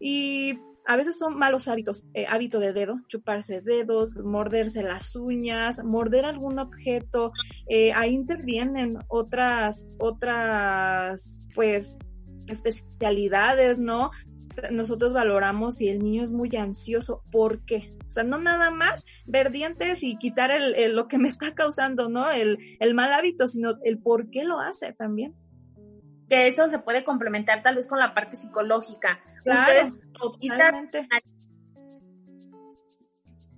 Y 0.01 0.55
a 0.87 0.97
veces 0.97 1.17
son 1.17 1.37
malos 1.37 1.67
hábitos, 1.67 2.05
eh, 2.13 2.25
hábito 2.27 2.59
de 2.59 2.73
dedo, 2.73 2.99
chuparse 3.07 3.61
dedos, 3.61 4.15
morderse 4.17 4.83
las 4.83 5.15
uñas, 5.15 5.83
morder 5.83 6.25
algún 6.25 6.59
objeto. 6.59 7.31
Eh, 7.67 7.91
ahí 7.93 8.13
intervienen 8.13 8.99
otras, 9.07 9.87
otras, 9.97 11.41
pues, 11.55 11.97
especialidades, 12.47 13.79
¿no? 13.79 14.11
nosotros 14.71 15.13
valoramos 15.13 15.75
si 15.75 15.89
el 15.89 15.99
niño 15.99 16.23
es 16.23 16.31
muy 16.31 16.49
ansioso, 16.55 17.23
¿por 17.31 17.65
qué? 17.65 17.93
O 18.07 18.11
sea, 18.11 18.23
no 18.23 18.39
nada 18.39 18.71
más 18.71 19.05
ver 19.25 19.51
dientes 19.51 20.01
y 20.01 20.17
quitar 20.17 20.51
el, 20.51 20.95
lo 20.95 21.07
que 21.07 21.17
me 21.17 21.27
está 21.27 21.53
causando, 21.53 22.09
¿no? 22.09 22.31
El, 22.31 22.57
el 22.79 22.93
mal 22.93 23.11
hábito, 23.13 23.47
sino 23.47 23.75
el 23.83 23.99
por 23.99 24.29
qué 24.29 24.43
lo 24.43 24.59
hace 24.59 24.93
también. 24.93 25.33
Que 26.29 26.47
eso 26.47 26.67
se 26.67 26.79
puede 26.79 27.03
complementar 27.03 27.61
tal 27.61 27.75
vez 27.75 27.87
con 27.87 27.99
la 27.99 28.13
parte 28.13 28.35
psicológica. 28.35 29.19
Ustedes, 29.45 29.93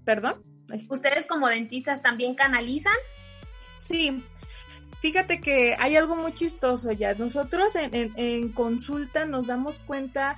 ¿Perdón? 0.03 0.43
¿Ustedes 0.89 1.25
como 1.25 1.47
dentistas 1.47 2.01
también 2.01 2.35
canalizan? 2.35 2.95
Sí, 3.77 4.23
fíjate 5.01 5.39
que 5.39 5.75
hay 5.79 5.95
algo 5.95 6.15
muy 6.15 6.33
chistoso 6.33 6.91
ya. 6.91 7.13
Nosotros 7.13 7.75
en, 7.75 7.95
en, 7.95 8.13
en, 8.17 8.49
consulta 8.49 9.25
nos 9.25 9.47
damos 9.47 9.79
cuenta 9.79 10.37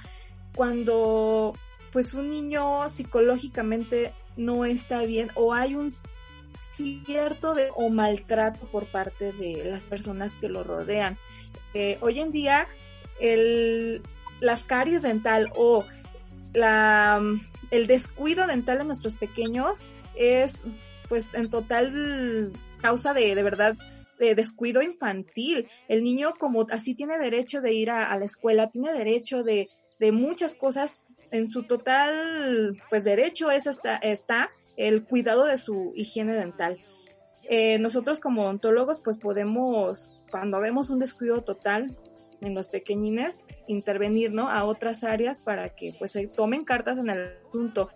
cuando 0.56 1.54
pues 1.92 2.14
un 2.14 2.30
niño 2.30 2.88
psicológicamente 2.90 4.14
no 4.38 4.66
está 4.66 5.02
bien 5.04 5.30
o 5.36 5.54
hay 5.54 5.76
un 5.76 5.92
cierto 6.60 7.54
de, 7.54 7.70
o 7.76 7.90
maltrato 7.90 8.66
por 8.68 8.86
parte 8.86 9.32
de 9.34 9.66
las 9.66 9.84
personas 9.84 10.36
que 10.36 10.50
lo 10.50 10.64
rodean. 10.64 11.18
Eh, 11.74 11.98
hoy 12.02 12.20
en 12.20 12.32
día 12.32 12.68
el, 13.20 14.02
las 14.40 14.64
caries 14.64 15.02
dental 15.02 15.52
o 15.56 15.86
la, 16.54 17.22
el 17.72 17.88
descuido 17.88 18.48
dental 18.48 18.80
de 18.80 18.84
nuestros 18.86 19.16
pequeños 19.16 19.82
es 20.16 20.66
pues 21.08 21.34
en 21.34 21.50
total 21.50 22.52
causa 22.82 23.14
de, 23.14 23.36
de 23.36 23.44
verdad 23.44 23.76
de 24.20 24.36
descuido 24.36 24.82
infantil. 24.82 25.68
El 25.88 26.04
niño 26.04 26.34
como 26.38 26.68
así 26.72 26.94
tiene 26.94 27.18
derecho 27.18 27.62
de 27.62 27.74
ir 27.74 27.90
a 27.90 28.18
la 28.18 28.26
escuela, 28.26 28.70
tiene 28.70 28.92
derecho 28.92 29.44
de, 29.44 29.70
de 30.00 30.12
muchas 30.12 30.56
cosas. 30.56 31.00
En 31.32 31.48
su 31.48 31.64
total, 31.64 32.82
pues 32.90 33.04
derecho 33.04 33.52
es 33.52 33.68
está, 33.68 33.98
está 33.98 34.50
el 34.80 35.04
cuidado 35.04 35.44
de 35.44 35.58
su 35.58 35.92
higiene 35.96 36.34
dental. 36.34 36.80
Eh, 37.44 37.78
nosotros 37.80 38.22
como 38.22 38.44
odontólogos, 38.44 39.02
pues 39.02 39.18
podemos, 39.18 40.10
cuando 40.32 40.60
vemos 40.62 40.90
un 40.90 41.00
descuido 41.00 41.42
total 41.42 41.98
en 42.40 42.56
los 42.56 42.70
pequeñines, 42.70 43.44
intervenir, 43.68 44.32
¿no? 44.32 44.48
A 44.48 44.64
otras 44.64 45.04
áreas 45.04 45.42
para 45.42 45.76
que 45.76 45.94
pues 46.00 46.12
se 46.14 46.28
tomen 46.28 46.64
cartas 46.64 46.98
en 46.98 47.10
el 47.10 47.38
asunto. 47.48 47.90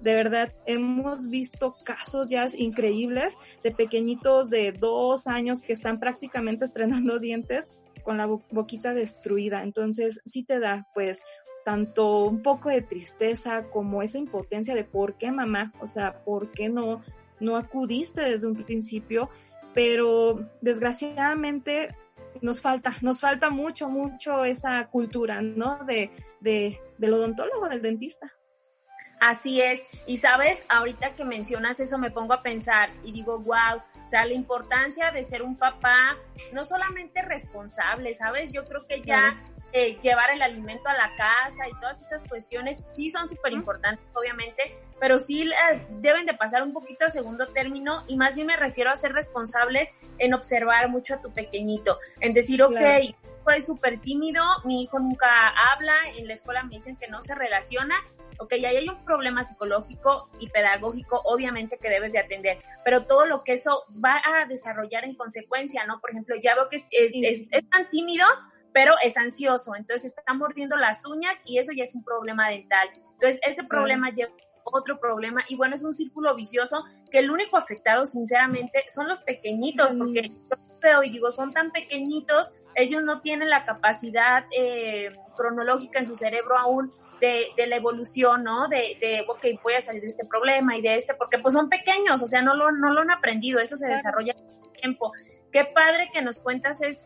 De 0.00 0.14
verdad, 0.14 0.54
hemos 0.64 1.28
visto 1.28 1.76
casos 1.84 2.30
ya 2.30 2.46
increíbles 2.56 3.34
de 3.62 3.72
pequeñitos 3.72 4.48
de 4.48 4.72
dos 4.72 5.26
años 5.26 5.60
que 5.60 5.74
están 5.74 6.00
prácticamente 6.00 6.64
estrenando 6.64 7.18
dientes 7.20 7.70
con 8.02 8.16
la 8.16 8.26
boquita 8.26 8.94
destruida. 8.94 9.62
Entonces, 9.62 10.22
sí 10.24 10.42
te 10.42 10.58
da, 10.58 10.88
pues, 10.94 11.20
tanto 11.64 12.24
un 12.24 12.42
poco 12.42 12.68
de 12.68 12.82
tristeza 12.82 13.64
como 13.70 14.02
esa 14.02 14.18
impotencia 14.18 14.74
de 14.74 14.84
por 14.84 15.18
qué 15.18 15.30
mamá, 15.30 15.72
o 15.80 15.86
sea, 15.86 16.24
por 16.24 16.50
qué 16.52 16.68
no, 16.68 17.02
no 17.38 17.56
acudiste 17.56 18.22
desde 18.22 18.46
un 18.46 18.64
principio, 18.64 19.30
pero 19.74 20.48
desgraciadamente 20.60 21.94
nos 22.42 22.60
falta, 22.60 22.96
nos 23.00 23.20
falta 23.20 23.50
mucho, 23.50 23.88
mucho 23.88 24.44
esa 24.44 24.86
cultura, 24.88 25.42
¿no? 25.42 25.84
De, 25.84 26.10
de, 26.40 26.80
del 26.98 27.14
odontólogo, 27.14 27.68
del 27.68 27.82
dentista. 27.82 28.32
Así 29.20 29.60
es. 29.60 29.82
Y 30.06 30.16
sabes, 30.16 30.64
ahorita 30.70 31.14
que 31.14 31.24
mencionas 31.24 31.78
eso 31.78 31.98
me 31.98 32.10
pongo 32.10 32.32
a 32.32 32.42
pensar 32.42 32.90
y 33.02 33.12
digo, 33.12 33.38
wow, 33.40 33.82
o 34.02 34.08
sea, 34.08 34.24
la 34.24 34.32
importancia 34.32 35.12
de 35.12 35.22
ser 35.22 35.42
un 35.42 35.56
papá 35.58 36.16
no 36.54 36.64
solamente 36.64 37.20
responsable, 37.20 38.14
¿sabes? 38.14 38.50
Yo 38.50 38.64
creo 38.64 38.86
que 38.86 39.02
ya 39.02 39.38
eh, 39.72 39.98
llevar 40.00 40.30
el 40.30 40.42
alimento 40.42 40.88
a 40.88 40.94
la 40.94 41.14
casa 41.16 41.68
y 41.68 41.72
todas 41.80 42.04
esas 42.04 42.26
cuestiones 42.28 42.82
sí 42.86 43.10
son 43.10 43.28
súper 43.28 43.52
importantes, 43.52 44.04
obviamente, 44.14 44.76
pero 44.98 45.18
sí 45.18 45.42
eh, 45.42 45.86
deben 46.00 46.26
de 46.26 46.34
pasar 46.34 46.62
un 46.62 46.72
poquito 46.72 47.04
a 47.04 47.08
segundo 47.08 47.48
término 47.48 48.04
y 48.06 48.16
más 48.16 48.34
bien 48.34 48.46
me 48.46 48.56
refiero 48.56 48.90
a 48.90 48.96
ser 48.96 49.12
responsables 49.12 49.92
en 50.18 50.34
observar 50.34 50.88
mucho 50.88 51.14
a 51.14 51.20
tu 51.20 51.32
pequeñito, 51.32 51.98
en 52.20 52.34
decir, 52.34 52.62
ok, 52.62 52.80
fue 53.44 53.60
súper 53.60 54.00
tímido, 54.00 54.42
mi 54.64 54.82
hijo 54.82 54.98
nunca 54.98 55.28
habla, 55.72 55.94
en 56.16 56.26
la 56.26 56.34
escuela 56.34 56.62
me 56.62 56.76
dicen 56.76 56.96
que 56.96 57.08
no 57.08 57.20
se 57.20 57.34
relaciona, 57.34 57.96
ok, 58.40 58.52
ahí 58.54 58.64
hay 58.64 58.88
un 58.88 59.04
problema 59.04 59.44
psicológico 59.44 60.30
y 60.38 60.48
pedagógico, 60.48 61.20
obviamente 61.24 61.78
que 61.78 61.88
debes 61.88 62.12
de 62.12 62.20
atender, 62.20 62.58
pero 62.84 63.04
todo 63.04 63.26
lo 63.26 63.44
que 63.44 63.52
eso 63.52 63.84
va 64.02 64.20
a 64.24 64.46
desarrollar 64.46 65.04
en 65.04 65.14
consecuencia, 65.14 65.84
¿no? 65.84 66.00
Por 66.00 66.10
ejemplo, 66.10 66.34
ya 66.42 66.54
veo 66.54 66.68
que 66.68 66.76
es, 66.76 67.48
tan 67.70 67.88
tímido, 67.90 68.26
pero 68.72 68.94
es 69.02 69.16
ansioso, 69.16 69.74
entonces 69.74 70.14
está 70.16 70.34
mordiendo 70.34 70.76
las 70.76 71.06
uñas 71.06 71.36
y 71.44 71.58
eso 71.58 71.72
ya 71.72 71.84
es 71.84 71.94
un 71.94 72.04
problema 72.04 72.48
dental. 72.48 72.88
Entonces, 73.12 73.40
ese 73.44 73.64
problema 73.64 74.10
lleva 74.10 74.32
otro 74.64 75.00
problema 75.00 75.42
y 75.48 75.56
bueno, 75.56 75.74
es 75.74 75.84
un 75.84 75.94
círculo 75.94 76.34
vicioso 76.34 76.84
que 77.10 77.18
el 77.18 77.30
único 77.30 77.56
afectado, 77.56 78.06
sinceramente, 78.06 78.84
son 78.88 79.08
los 79.08 79.20
pequeñitos, 79.20 79.94
porque 79.94 80.28
yo 80.28 80.56
veo 80.80 81.02
y 81.02 81.10
digo, 81.10 81.30
son 81.30 81.52
tan 81.52 81.72
pequeñitos, 81.72 82.52
ellos 82.74 83.02
no 83.02 83.20
tienen 83.20 83.50
la 83.50 83.64
capacidad 83.64 84.44
eh, 84.56 85.10
cronológica 85.36 85.98
en 85.98 86.06
su 86.06 86.14
cerebro 86.14 86.58
aún 86.58 86.90
de, 87.20 87.48
la 87.66 87.76
evolución, 87.76 88.44
¿no? 88.44 88.68
De, 88.68 88.96
de, 89.00 89.24
ok, 89.28 89.62
voy 89.62 89.74
a 89.74 89.80
salir 89.80 90.02
de 90.02 90.08
este 90.08 90.24
problema 90.24 90.76
y 90.76 90.82
de 90.82 90.96
este, 90.96 91.14
porque 91.14 91.38
pues 91.38 91.54
son 91.54 91.68
pequeños, 91.68 92.22
o 92.22 92.26
sea, 92.26 92.42
no 92.42 92.54
lo, 92.54 92.72
no 92.72 92.92
lo 92.92 93.00
han 93.00 93.10
aprendido, 93.10 93.60
eso 93.60 93.76
se 93.76 93.88
desarrolla 93.88 94.34
con 94.34 94.44
el 94.44 94.80
tiempo. 94.80 95.12
Qué 95.52 95.64
padre 95.64 96.10
que 96.12 96.22
nos 96.22 96.38
cuentas 96.38 96.80
esto, 96.82 97.04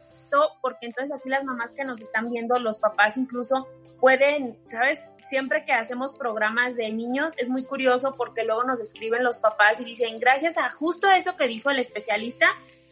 porque 0.61 0.87
entonces 0.87 1.12
así 1.12 1.29
las 1.29 1.45
mamás 1.45 1.73
que 1.73 1.85
nos 1.85 2.00
están 2.00 2.31
viendo, 2.31 2.59
los 2.59 2.79
papás 2.79 3.17
incluso, 3.17 3.69
pueden, 4.00 4.59
¿sabes? 4.64 5.03
Siempre 5.25 5.64
que 5.64 5.73
hacemos 5.73 6.12
programas 6.12 6.76
de 6.76 6.91
niños 6.91 7.33
es 7.38 7.49
muy 7.49 7.64
curioso 7.64 8.14
porque 8.17 8.45
luego 8.45 8.64
nos 8.64 8.81
escriben 8.81 9.25
los 9.25 9.38
papás 9.38 9.81
y 9.81 9.85
dicen, 9.85 10.21
gracias 10.21 10.59
a 10.59 10.71
justo 10.71 11.11
eso 11.11 11.37
que 11.37 11.47
dijo 11.47 11.71
el 11.71 11.79
especialista, 11.79 12.49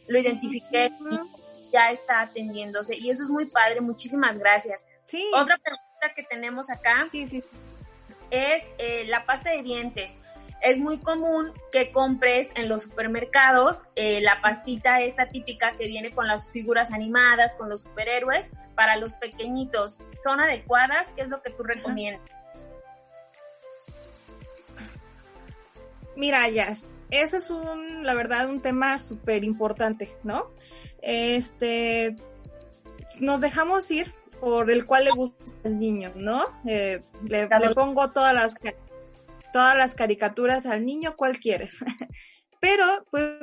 lo 0.08 0.18
identifiqué 0.18 0.92
y 1.10 1.72
ya 1.72 1.90
está 1.90 2.20
atendiéndose. 2.22 2.96
Y 2.96 3.10
eso 3.10 3.24
es 3.24 3.28
muy 3.28 3.46
padre, 3.46 3.80
muchísimas 3.80 4.38
gracias. 4.38 4.86
Sí. 5.04 5.30
Otra 5.34 5.58
pregunta 5.58 6.14
que 6.14 6.22
tenemos 6.22 6.70
acá 6.70 7.08
sí, 7.10 7.26
sí. 7.26 7.42
es 8.30 8.64
eh, 8.78 9.04
la 9.08 9.26
pasta 9.26 9.50
de 9.50 9.62
dientes. 9.62 10.20
Es 10.62 10.78
muy 10.78 10.98
común 10.98 11.52
que 11.72 11.90
compres 11.90 12.52
en 12.54 12.68
los 12.68 12.82
supermercados 12.82 13.82
eh, 13.96 14.20
la 14.20 14.40
pastita 14.40 15.00
esta 15.00 15.28
típica 15.28 15.74
que 15.76 15.88
viene 15.88 16.14
con 16.14 16.28
las 16.28 16.52
figuras 16.52 16.92
animadas, 16.92 17.56
con 17.56 17.68
los 17.68 17.80
superhéroes, 17.80 18.50
para 18.76 18.96
los 18.96 19.14
pequeñitos. 19.14 19.98
¿Son 20.22 20.38
adecuadas? 20.38 21.10
¿Qué 21.10 21.22
es 21.22 21.28
lo 21.28 21.42
que 21.42 21.50
tú 21.50 21.64
recomiendas? 21.64 22.22
Mira, 26.14 26.48
ya, 26.48 26.72
ese 27.10 27.36
es 27.36 27.50
un, 27.50 28.04
la 28.04 28.14
verdad, 28.14 28.48
un 28.48 28.60
tema 28.60 28.98
súper 29.00 29.42
importante, 29.42 30.14
¿no? 30.22 30.50
Este, 31.00 32.16
nos 33.18 33.40
dejamos 33.40 33.90
ir 33.90 34.14
por 34.40 34.70
el 34.70 34.86
cual 34.86 35.04
le 35.04 35.10
gusta 35.10 35.44
al 35.64 35.78
niño, 35.78 36.12
¿no? 36.14 36.44
Eh, 36.66 37.00
le, 37.26 37.48
pongo 37.74 38.10
todas 38.10 38.34
las, 38.34 38.54
todas 39.52 39.76
las 39.76 39.94
caricaturas 39.94 40.66
al 40.66 40.84
niño, 40.84 41.14
¿cuál 41.16 41.38
quieres? 41.38 41.84
Pero 42.60 42.86
pues 43.10 43.38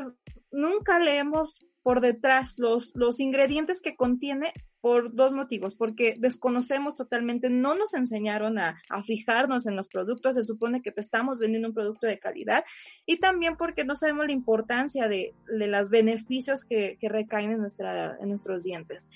nunca 0.52 1.00
leemos 1.00 1.66
por 1.84 2.02
detrás 2.02 2.56
los, 2.58 2.92
los 2.96 3.20
ingredientes 3.20 3.82
que 3.82 3.96
contiene 3.96 4.54
por 4.82 5.14
dos 5.14 5.34
motivos, 5.34 5.76
porque 5.76 6.16
desconocemos 6.18 6.96
totalmente, 6.96 7.50
no 7.50 7.76
nos 7.76 7.94
enseñaron 7.94 8.60
a, 8.60 8.82
fijarnos 9.04 9.68
en 9.68 9.76
los 9.76 9.90
productos, 9.90 10.36
se 10.36 10.44
supone 10.44 10.82
que 10.82 10.92
te 10.92 11.02
estamos 11.02 11.38
vendiendo 11.38 11.70
un 11.70 11.74
producto 11.74 12.08
de 12.08 12.20
calidad, 12.20 12.64
y 13.06 13.18
también 13.18 13.58
porque 13.58 13.84
no 13.84 13.96
sabemos 13.96 14.28
la 14.28 14.32
importancia 14.32 15.08
de, 15.08 15.34
los 15.48 15.90
beneficios 15.90 16.64
que, 16.64 16.98
recaen 17.02 17.52
en, 17.52 17.60
nuestra, 17.60 18.18
en 18.22 18.30
nuestros 18.30 18.64
dientes. 18.64 19.08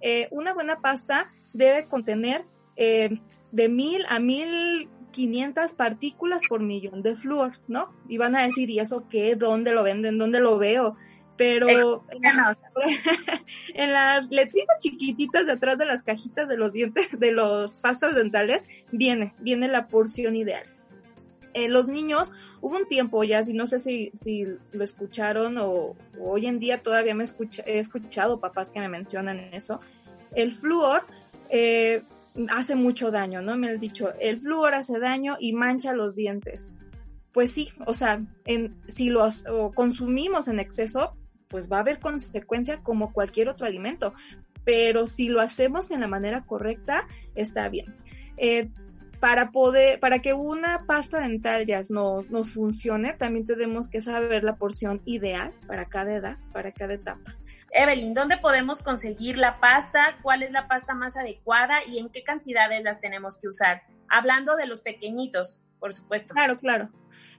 Eh, 0.00 0.28
una 0.32 0.54
buena 0.54 0.80
pasta 0.80 1.30
debe 1.52 1.86
contener 1.86 2.44
eh, 2.76 3.20
de 3.52 3.68
mil 3.68 4.04
a 4.08 4.18
mil 4.18 4.88
quinientas 5.12 5.74
partículas 5.74 6.42
por 6.48 6.60
millón 6.60 7.02
de 7.02 7.16
flúor, 7.16 7.52
¿no? 7.68 7.94
Y 8.08 8.18
van 8.18 8.34
a 8.34 8.42
decir, 8.42 8.70
¿y 8.70 8.80
eso 8.80 9.04
qué? 9.08 9.36
¿Dónde 9.36 9.72
lo 9.72 9.84
venden? 9.84 10.18
¿Dónde 10.18 10.40
lo 10.40 10.58
veo? 10.58 10.96
Pero 11.36 12.04
en 13.74 13.92
las 13.92 14.28
letritas 14.30 14.78
chiquititas 14.80 15.46
detrás 15.46 15.78
de 15.78 15.86
las 15.86 16.02
cajitas 16.02 16.48
de 16.48 16.56
los 16.56 16.72
dientes, 16.72 17.08
de 17.18 17.32
los 17.32 17.76
pastas 17.76 18.14
dentales, 18.14 18.66
viene, 18.90 19.34
viene 19.38 19.68
la 19.68 19.86
porción 19.86 20.36
ideal. 20.36 20.64
Eh, 21.54 21.68
los 21.68 21.86
niños, 21.86 22.32
hubo 22.60 22.76
un 22.76 22.86
tiempo 22.86 23.24
ya, 23.24 23.42
si 23.42 23.52
no 23.52 23.66
sé 23.66 23.78
si, 23.78 24.10
si 24.18 24.46
lo 24.72 24.84
escucharon 24.84 25.58
o, 25.58 25.96
hoy 26.18 26.46
en 26.46 26.58
día 26.58 26.78
todavía 26.78 27.14
me 27.14 27.24
escucha, 27.24 27.62
he 27.66 27.78
escuchado 27.78 28.40
papás 28.40 28.70
que 28.70 28.80
me 28.80 28.88
mencionan 28.88 29.38
eso, 29.52 29.80
el 30.34 30.52
flúor 30.52 31.04
eh, 31.50 32.04
hace 32.50 32.74
mucho 32.74 33.10
daño, 33.10 33.42
¿no? 33.42 33.56
Me 33.56 33.68
han 33.68 33.80
dicho, 33.80 34.12
el 34.20 34.38
flúor 34.38 34.74
hace 34.74 34.98
daño 34.98 35.36
y 35.38 35.52
mancha 35.52 35.92
los 35.92 36.14
dientes. 36.14 36.72
Pues 37.32 37.50
sí, 37.50 37.70
o 37.86 37.94
sea, 37.94 38.22
en, 38.44 38.76
si 38.88 39.08
lo 39.08 39.28
consumimos 39.74 40.48
en 40.48 40.60
exceso, 40.60 41.16
pues 41.48 41.70
va 41.70 41.78
a 41.78 41.80
haber 41.80 41.98
consecuencia 41.98 42.82
como 42.82 43.12
cualquier 43.12 43.48
otro 43.48 43.66
alimento, 43.66 44.14
pero 44.64 45.06
si 45.06 45.28
lo 45.28 45.40
hacemos 45.40 45.90
en 45.90 46.00
la 46.00 46.08
manera 46.08 46.44
correcta, 46.44 47.06
está 47.34 47.68
bien. 47.68 47.94
Eh, 48.36 48.70
para 49.20 49.52
poder, 49.52 50.00
para 50.00 50.18
que 50.18 50.34
una 50.34 50.84
pasta 50.84 51.20
dental 51.20 51.64
ya 51.64 51.82
nos 51.90 52.50
funcione, 52.50 53.12
también 53.12 53.46
tenemos 53.46 53.88
que 53.88 54.00
saber 54.00 54.42
la 54.42 54.56
porción 54.56 55.00
ideal 55.04 55.52
para 55.68 55.84
cada 55.84 56.16
edad, 56.16 56.38
para 56.52 56.72
cada 56.72 56.94
etapa. 56.94 57.36
Evelyn, 57.72 58.12
¿dónde 58.12 58.36
podemos 58.36 58.82
conseguir 58.82 59.38
la 59.38 59.58
pasta? 59.58 60.18
¿Cuál 60.22 60.42
es 60.42 60.50
la 60.50 60.68
pasta 60.68 60.94
más 60.94 61.16
adecuada 61.16 61.78
y 61.86 61.98
en 61.98 62.10
qué 62.10 62.22
cantidades 62.22 62.82
las 62.82 63.00
tenemos 63.00 63.38
que 63.38 63.48
usar? 63.48 63.82
Hablando 64.08 64.56
de 64.56 64.66
los 64.66 64.82
pequeñitos, 64.82 65.58
por 65.80 65.94
supuesto. 65.94 66.34
Claro, 66.34 66.58
claro. 66.58 66.90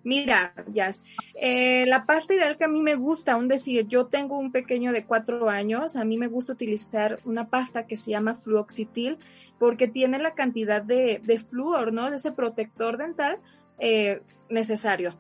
Mira, 0.04 0.54
Jazz, 0.68 1.02
eh, 1.36 1.86
la 1.86 2.06
pasta 2.06 2.34
ideal 2.34 2.58
que 2.58 2.66
a 2.66 2.68
mí 2.68 2.82
me 2.82 2.96
gusta, 2.96 3.34
aún 3.34 3.48
decir, 3.48 3.88
yo 3.88 4.08
tengo 4.08 4.38
un 4.38 4.52
pequeño 4.52 4.92
de 4.92 5.06
cuatro 5.06 5.50
años, 5.50 5.96
a 5.96 6.04
mí 6.04 6.18
me 6.18 6.28
gusta 6.28 6.54
utilizar 6.54 7.20
una 7.26 7.50
pasta 7.50 7.86
que 7.86 7.96
se 7.96 8.12
llama 8.12 8.36
fluoxitil 8.36 9.18
porque 9.60 9.88
tiene 9.88 10.20
la 10.20 10.34
cantidad 10.34 10.82
de, 10.82 11.22
de 11.24 11.40
flúor, 11.40 11.94
¿no? 11.94 12.10
De 12.10 12.18
ese 12.18 12.32
protector 12.32 12.98
dental 12.98 13.38
eh, 13.80 14.22
necesario. 14.50 15.18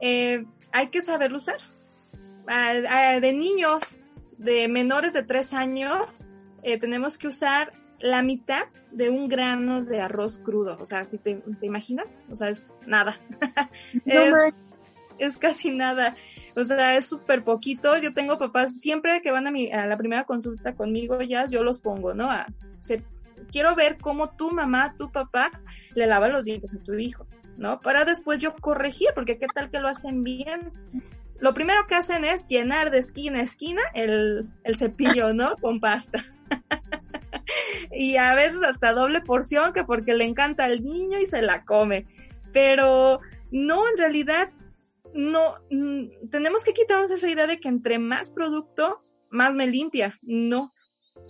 Eh, 0.00 0.46
hay 0.72 0.88
que 0.88 1.02
saberlo 1.02 1.38
usar. 1.38 1.58
de 2.46 3.32
niños 3.34 4.01
de 4.42 4.68
menores 4.68 5.12
de 5.12 5.22
tres 5.22 5.52
años, 5.52 6.26
tenemos 6.80 7.18
que 7.18 7.28
usar 7.28 7.72
la 8.02 8.22
mitad 8.22 8.64
de 8.90 9.08
un 9.08 9.28
grano 9.28 9.82
de 9.84 10.00
arroz 10.00 10.38
crudo. 10.38 10.76
O 10.80 10.86
sea, 10.86 11.04
si 11.04 11.18
te, 11.18 11.42
imaginas, 11.62 12.06
o 12.30 12.36
sea, 12.36 12.48
es 12.48 12.74
nada. 12.86 13.18
es, 15.18 15.36
casi 15.38 15.70
nada. 15.70 16.16
O 16.56 16.64
sea, 16.64 16.96
es 16.96 17.08
súper 17.08 17.44
poquito. 17.44 17.96
Yo 17.98 18.12
tengo 18.12 18.38
papás, 18.38 18.80
siempre 18.80 19.22
que 19.22 19.30
van 19.30 19.46
a, 19.46 19.50
mi, 19.50 19.70
a 19.70 19.86
la 19.86 19.96
primera 19.96 20.24
consulta 20.24 20.74
conmigo, 20.74 21.20
ya 21.22 21.46
yo 21.46 21.62
los 21.62 21.78
pongo, 21.78 22.12
¿no? 22.12 22.28
A, 22.30 22.46
se, 22.80 23.04
quiero 23.50 23.74
ver 23.76 23.98
cómo 23.98 24.30
tu 24.30 24.50
mamá, 24.50 24.96
tu 24.96 25.12
papá, 25.12 25.50
le 25.94 26.06
lava 26.06 26.28
los 26.28 26.44
dientes 26.44 26.74
a 26.74 26.82
tu 26.82 26.94
hijo, 26.94 27.26
¿no? 27.56 27.80
Para 27.80 28.04
después 28.04 28.40
yo 28.40 28.56
corregir, 28.56 29.10
porque 29.14 29.38
qué 29.38 29.46
tal 29.46 29.70
que 29.70 29.78
lo 29.78 29.88
hacen 29.88 30.24
bien. 30.24 30.72
Lo 31.42 31.54
primero 31.54 31.88
que 31.88 31.96
hacen 31.96 32.24
es 32.24 32.46
llenar 32.46 32.92
de 32.92 33.00
esquina 33.00 33.40
a 33.40 33.42
esquina 33.42 33.82
el, 33.94 34.48
el 34.62 34.76
cepillo, 34.76 35.34
¿no? 35.34 35.56
Con 35.60 35.80
pasta. 35.80 36.24
y 37.90 38.14
a 38.14 38.32
veces 38.36 38.60
hasta 38.62 38.92
doble 38.92 39.22
porción, 39.22 39.72
que 39.72 39.82
porque 39.82 40.14
le 40.14 40.24
encanta 40.24 40.66
al 40.66 40.84
niño 40.84 41.18
y 41.18 41.26
se 41.26 41.42
la 41.42 41.64
come. 41.64 42.06
Pero 42.52 43.18
no, 43.50 43.88
en 43.88 43.98
realidad, 43.98 44.50
no, 45.14 45.56
mm, 45.68 46.28
tenemos 46.30 46.62
que 46.62 46.74
quitarnos 46.74 47.10
esa 47.10 47.28
idea 47.28 47.48
de 47.48 47.58
que 47.58 47.68
entre 47.68 47.98
más 47.98 48.30
producto, 48.30 49.02
más 49.28 49.52
me 49.56 49.66
limpia. 49.66 50.20
No. 50.22 50.72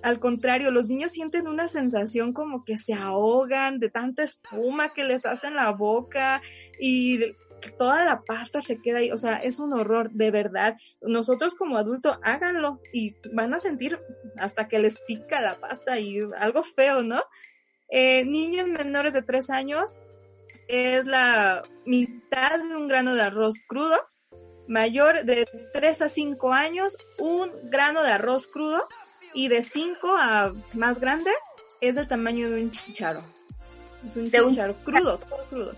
Al 0.02 0.20
contrario, 0.20 0.70
los 0.70 0.88
niños 0.88 1.12
sienten 1.12 1.48
una 1.48 1.68
sensación 1.68 2.34
como 2.34 2.64
que 2.64 2.76
se 2.76 2.92
ahogan 2.92 3.78
de 3.78 3.88
tanta 3.88 4.24
espuma 4.24 4.92
que 4.92 5.04
les 5.04 5.24
hace 5.24 5.46
en 5.46 5.56
la 5.56 5.70
boca 5.70 6.42
y 6.78 7.34
toda 7.70 8.04
la 8.04 8.22
pasta 8.22 8.62
se 8.62 8.80
queda 8.80 8.98
ahí. 8.98 9.10
O 9.10 9.18
sea, 9.18 9.36
es 9.36 9.58
un 9.58 9.72
horror, 9.72 10.10
de 10.10 10.30
verdad. 10.30 10.76
Nosotros 11.00 11.54
como 11.54 11.76
adultos, 11.76 12.18
háganlo 12.22 12.80
y 12.92 13.14
van 13.32 13.54
a 13.54 13.60
sentir 13.60 13.98
hasta 14.36 14.68
que 14.68 14.78
les 14.78 14.98
pica 15.00 15.40
la 15.40 15.54
pasta 15.54 15.98
y 15.98 16.20
algo 16.38 16.62
feo, 16.62 17.02
¿no? 17.02 17.22
Eh, 17.88 18.24
niños 18.24 18.66
menores 18.66 19.12
de 19.12 19.22
tres 19.22 19.50
años 19.50 19.98
es 20.68 21.06
la 21.06 21.62
mitad 21.84 22.58
de 22.58 22.76
un 22.76 22.88
grano 22.88 23.14
de 23.14 23.22
arroz 23.22 23.56
crudo. 23.66 23.96
Mayor 24.68 25.24
de 25.24 25.46
3 25.72 26.02
a 26.02 26.08
5 26.08 26.52
años, 26.52 26.96
un 27.18 27.50
grano 27.64 28.02
de 28.02 28.12
arroz 28.12 28.46
crudo. 28.46 28.86
Y 29.34 29.48
de 29.48 29.62
5 29.62 30.14
a 30.16 30.52
más 30.74 31.00
grandes, 31.00 31.34
es 31.80 31.96
del 31.96 32.08
tamaño 32.08 32.50
de 32.50 32.62
un 32.62 32.70
chicharo. 32.70 33.22
Es 34.06 34.16
un 34.16 34.30
chicharo 34.30 34.74
crudo, 34.76 35.20
crudo. 35.50 35.72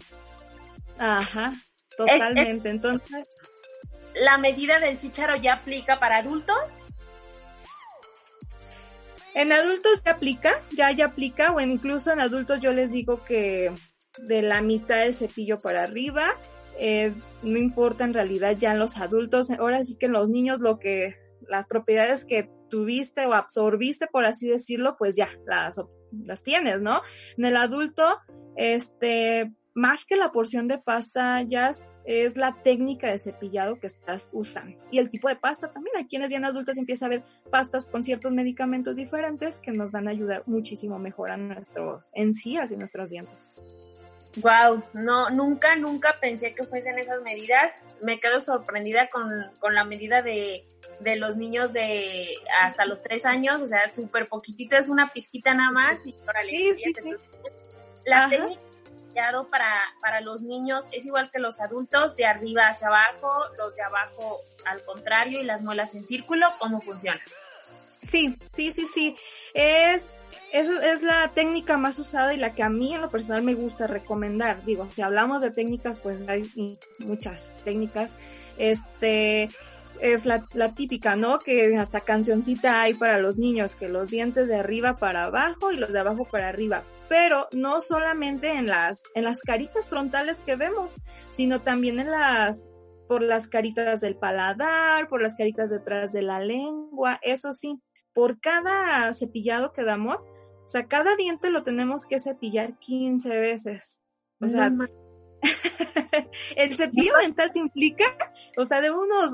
Ajá, 0.98 1.52
totalmente. 1.96 2.68
Entonces. 2.68 3.28
¿La 4.14 4.38
medida 4.38 4.78
del 4.78 4.98
chicharo 4.98 5.36
ya 5.36 5.54
aplica 5.54 5.98
para 5.98 6.18
adultos? 6.18 6.78
En 9.34 9.52
adultos 9.52 10.02
ya 10.04 10.12
aplica, 10.12 10.62
ya 10.76 10.92
ya 10.92 11.06
aplica, 11.06 11.52
o 11.52 11.60
incluso 11.60 12.12
en 12.12 12.20
adultos 12.20 12.60
yo 12.60 12.72
les 12.72 12.92
digo 12.92 13.24
que 13.24 13.72
de 14.18 14.42
la 14.42 14.62
mitad 14.62 14.98
del 14.98 15.12
cepillo 15.12 15.58
para 15.58 15.82
arriba, 15.82 16.36
eh, 16.78 17.12
no 17.42 17.58
importa 17.58 18.04
en 18.04 18.14
realidad 18.14 18.56
ya 18.56 18.72
en 18.72 18.78
los 18.78 18.96
adultos, 18.98 19.50
ahora 19.50 19.82
sí 19.82 19.96
que 19.96 20.06
en 20.06 20.12
los 20.12 20.30
niños 20.30 20.60
lo 20.60 20.78
que, 20.78 21.16
las 21.48 21.66
propiedades 21.66 22.24
que 22.24 22.48
tuviste 22.70 23.26
o 23.26 23.34
absorbiste, 23.34 24.06
por 24.06 24.24
así 24.24 24.48
decirlo, 24.48 24.96
pues 24.96 25.16
ya 25.16 25.28
las, 25.46 25.80
las 26.24 26.42
tienes, 26.44 26.80
¿no? 26.80 27.02
En 27.36 27.44
el 27.44 27.56
adulto, 27.56 28.20
este, 28.56 29.52
más 29.74 30.04
que 30.04 30.16
la 30.16 30.30
porción 30.30 30.68
de 30.68 30.78
pasta, 30.78 31.42
ya 31.42 31.74
es 32.04 32.36
la 32.36 32.62
técnica 32.62 33.10
de 33.10 33.18
cepillado 33.18 33.80
que 33.80 33.88
estás 33.88 34.30
usando. 34.32 34.78
Y 34.90 34.98
el 34.98 35.10
tipo 35.10 35.28
de 35.28 35.36
pasta 35.36 35.72
también. 35.72 35.96
Hay 35.96 36.06
quienes 36.06 36.30
ya 36.30 36.36
en 36.36 36.44
adultos 36.44 36.76
empieza 36.76 37.06
a 37.06 37.08
ver 37.08 37.24
pastas 37.50 37.88
con 37.88 38.04
ciertos 38.04 38.32
medicamentos 38.32 38.96
diferentes 38.96 39.58
que 39.58 39.72
nos 39.72 39.90
van 39.90 40.06
a 40.06 40.12
ayudar 40.12 40.44
muchísimo 40.46 40.98
mejor 40.98 41.30
a 41.32 41.36
nuestros 41.36 42.10
encías 42.14 42.70
y 42.70 42.76
nuestros 42.76 43.10
dientes. 43.10 43.34
Wow, 44.36 44.82
no, 44.94 45.30
nunca, 45.30 45.76
nunca 45.76 46.16
pensé 46.20 46.54
que 46.54 46.64
fuesen 46.64 46.98
esas 46.98 47.22
medidas. 47.22 47.72
Me 48.02 48.18
quedo 48.18 48.40
sorprendida 48.40 49.08
con, 49.08 49.74
la 49.74 49.84
medida 49.84 50.22
de, 50.22 50.66
los 51.16 51.36
niños 51.36 51.72
de 51.72 52.34
hasta 52.60 52.84
los 52.84 53.02
tres 53.02 53.26
años, 53.26 53.62
o 53.62 53.66
sea, 53.66 53.88
súper 53.88 54.26
poquitito, 54.26 54.76
es 54.76 54.88
una 54.88 55.08
pizquita 55.08 55.54
nada 55.54 55.70
más 55.70 56.04
y 56.06 56.14
órale, 56.28 56.74
sí, 56.74 56.92
La 58.06 58.28
técnica 58.28 58.60
para, 59.48 59.70
para 60.00 60.20
los 60.20 60.42
niños 60.42 60.84
es 60.92 61.06
igual 61.06 61.30
que 61.30 61.38
los 61.38 61.60
adultos, 61.60 62.16
de 62.16 62.26
arriba 62.26 62.68
hacia 62.68 62.88
abajo, 62.88 63.30
los 63.58 63.74
de 63.76 63.82
abajo 63.82 64.38
al 64.64 64.82
contrario 64.82 65.40
y 65.40 65.44
las 65.44 65.62
muelas 65.62 65.94
en 65.94 66.06
círculo, 66.06 66.46
¿cómo 66.58 66.80
funciona? 66.80 67.20
Sí, 68.02 68.36
sí, 68.52 68.72
sí, 68.72 68.86
sí. 68.92 69.16
Es 69.54 70.10
es, 70.54 70.68
es 70.68 71.02
la 71.02 71.32
técnica 71.34 71.76
más 71.76 71.98
usada 71.98 72.32
y 72.32 72.36
la 72.36 72.54
que 72.54 72.62
a 72.62 72.68
mí 72.68 72.94
en 72.94 73.00
lo 73.00 73.10
personal 73.10 73.42
me 73.42 73.54
gusta 73.54 73.88
recomendar. 73.88 74.62
Digo, 74.64 74.88
si 74.88 75.02
hablamos 75.02 75.42
de 75.42 75.50
técnicas, 75.50 75.98
pues 75.98 76.20
hay 76.28 76.48
muchas 77.00 77.50
técnicas. 77.64 78.12
Este 78.56 79.48
es 80.00 80.26
la, 80.26 80.44
la 80.54 80.72
típica, 80.72 81.16
¿no? 81.16 81.40
Que 81.40 81.76
hasta 81.76 82.02
cancioncita 82.02 82.82
hay 82.82 82.94
para 82.94 83.18
los 83.18 83.36
niños, 83.36 83.74
que 83.74 83.88
los 83.88 84.10
dientes 84.10 84.46
de 84.46 84.56
arriba 84.56 84.94
para 84.94 85.24
abajo 85.24 85.72
y 85.72 85.76
los 85.76 85.92
de 85.92 85.98
abajo 85.98 86.24
para 86.24 86.50
arriba. 86.50 86.84
Pero 87.14 87.46
no 87.52 87.80
solamente 87.80 88.54
en 88.54 88.66
las, 88.66 89.00
en 89.14 89.22
las 89.22 89.40
caritas 89.40 89.88
frontales 89.88 90.40
que 90.40 90.56
vemos, 90.56 90.96
sino 91.30 91.60
también 91.60 92.00
en 92.00 92.10
las, 92.10 92.68
por 93.06 93.22
las 93.22 93.46
caritas 93.46 94.00
del 94.00 94.16
paladar, 94.16 95.06
por 95.06 95.22
las 95.22 95.36
caritas 95.36 95.70
detrás 95.70 96.10
de 96.10 96.22
la 96.22 96.40
lengua, 96.40 97.20
eso 97.22 97.52
sí, 97.52 97.80
por 98.12 98.40
cada 98.40 99.12
cepillado 99.12 99.72
que 99.72 99.84
damos, 99.84 100.24
o 100.24 100.68
sea, 100.68 100.88
cada 100.88 101.14
diente 101.14 101.50
lo 101.50 101.62
tenemos 101.62 102.04
que 102.04 102.18
cepillar 102.18 102.80
15 102.80 103.28
veces. 103.28 104.00
O 104.40 104.48
sea, 104.48 104.72
el 106.56 106.74
cepillo 106.74 107.16
dental 107.18 107.52
te 107.52 107.60
implica, 107.60 108.06
o 108.56 108.66
sea, 108.66 108.80
de 108.80 108.90
unos 108.90 109.30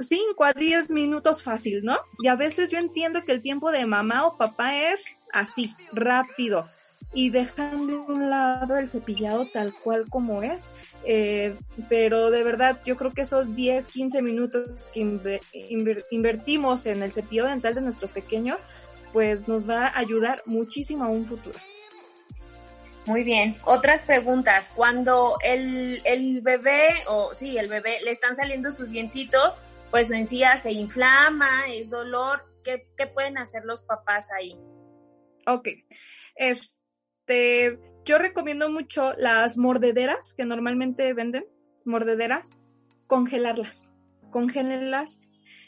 5 0.00 0.42
a 0.42 0.54
10 0.54 0.88
minutos 0.88 1.42
fácil, 1.42 1.84
¿no? 1.84 1.98
Y 2.22 2.28
a 2.28 2.36
veces 2.36 2.70
yo 2.70 2.78
entiendo 2.78 3.26
que 3.26 3.32
el 3.32 3.42
tiempo 3.42 3.72
de 3.72 3.84
mamá 3.84 4.26
o 4.26 4.38
papá 4.38 4.74
es 4.74 5.18
así, 5.34 5.74
rápido. 5.92 6.66
Y 7.12 7.30
dejan 7.30 7.86
de 7.88 7.94
un 7.94 8.30
lado 8.30 8.76
el 8.76 8.88
cepillado 8.88 9.44
tal 9.44 9.74
cual 9.74 10.08
como 10.08 10.42
es. 10.42 10.70
Eh, 11.04 11.56
pero 11.88 12.30
de 12.30 12.44
verdad, 12.44 12.80
yo 12.84 12.96
creo 12.96 13.10
que 13.10 13.22
esos 13.22 13.54
10, 13.56 13.86
15 13.86 14.22
minutos 14.22 14.88
que 14.92 15.00
invertimos 16.10 16.86
en 16.86 17.02
el 17.02 17.12
cepillo 17.12 17.46
dental 17.46 17.74
de 17.74 17.80
nuestros 17.80 18.12
pequeños, 18.12 18.58
pues 19.12 19.48
nos 19.48 19.68
va 19.68 19.86
a 19.86 19.98
ayudar 19.98 20.42
muchísimo 20.46 21.04
a 21.04 21.08
un 21.08 21.26
futuro. 21.26 21.58
Muy 23.06 23.24
bien. 23.24 23.56
Otras 23.64 24.02
preguntas. 24.02 24.70
Cuando 24.74 25.36
el, 25.42 26.00
el 26.04 26.42
bebé, 26.42 26.88
o 27.08 27.34
sí, 27.34 27.58
el 27.58 27.68
bebé, 27.68 27.98
le 28.04 28.10
están 28.10 28.36
saliendo 28.36 28.70
sus 28.70 28.90
dientitos, 28.90 29.58
pues 29.90 30.08
su 30.08 30.14
encía 30.14 30.56
se 30.56 30.72
inflama, 30.72 31.66
es 31.68 31.90
dolor. 31.90 32.44
¿Qué, 32.62 32.88
qué 32.96 33.06
pueden 33.06 33.38
hacer 33.38 33.64
los 33.64 33.82
papás 33.82 34.28
ahí? 34.30 34.56
Ok. 35.46 35.68
Este, 36.36 36.68
yo 38.04 38.18
recomiendo 38.18 38.70
mucho 38.70 39.12
las 39.16 39.58
mordederas 39.58 40.32
que 40.36 40.44
normalmente 40.44 41.12
venden, 41.12 41.44
mordederas, 41.84 42.48
congelarlas. 43.06 43.92
Congélenlas 44.30 45.18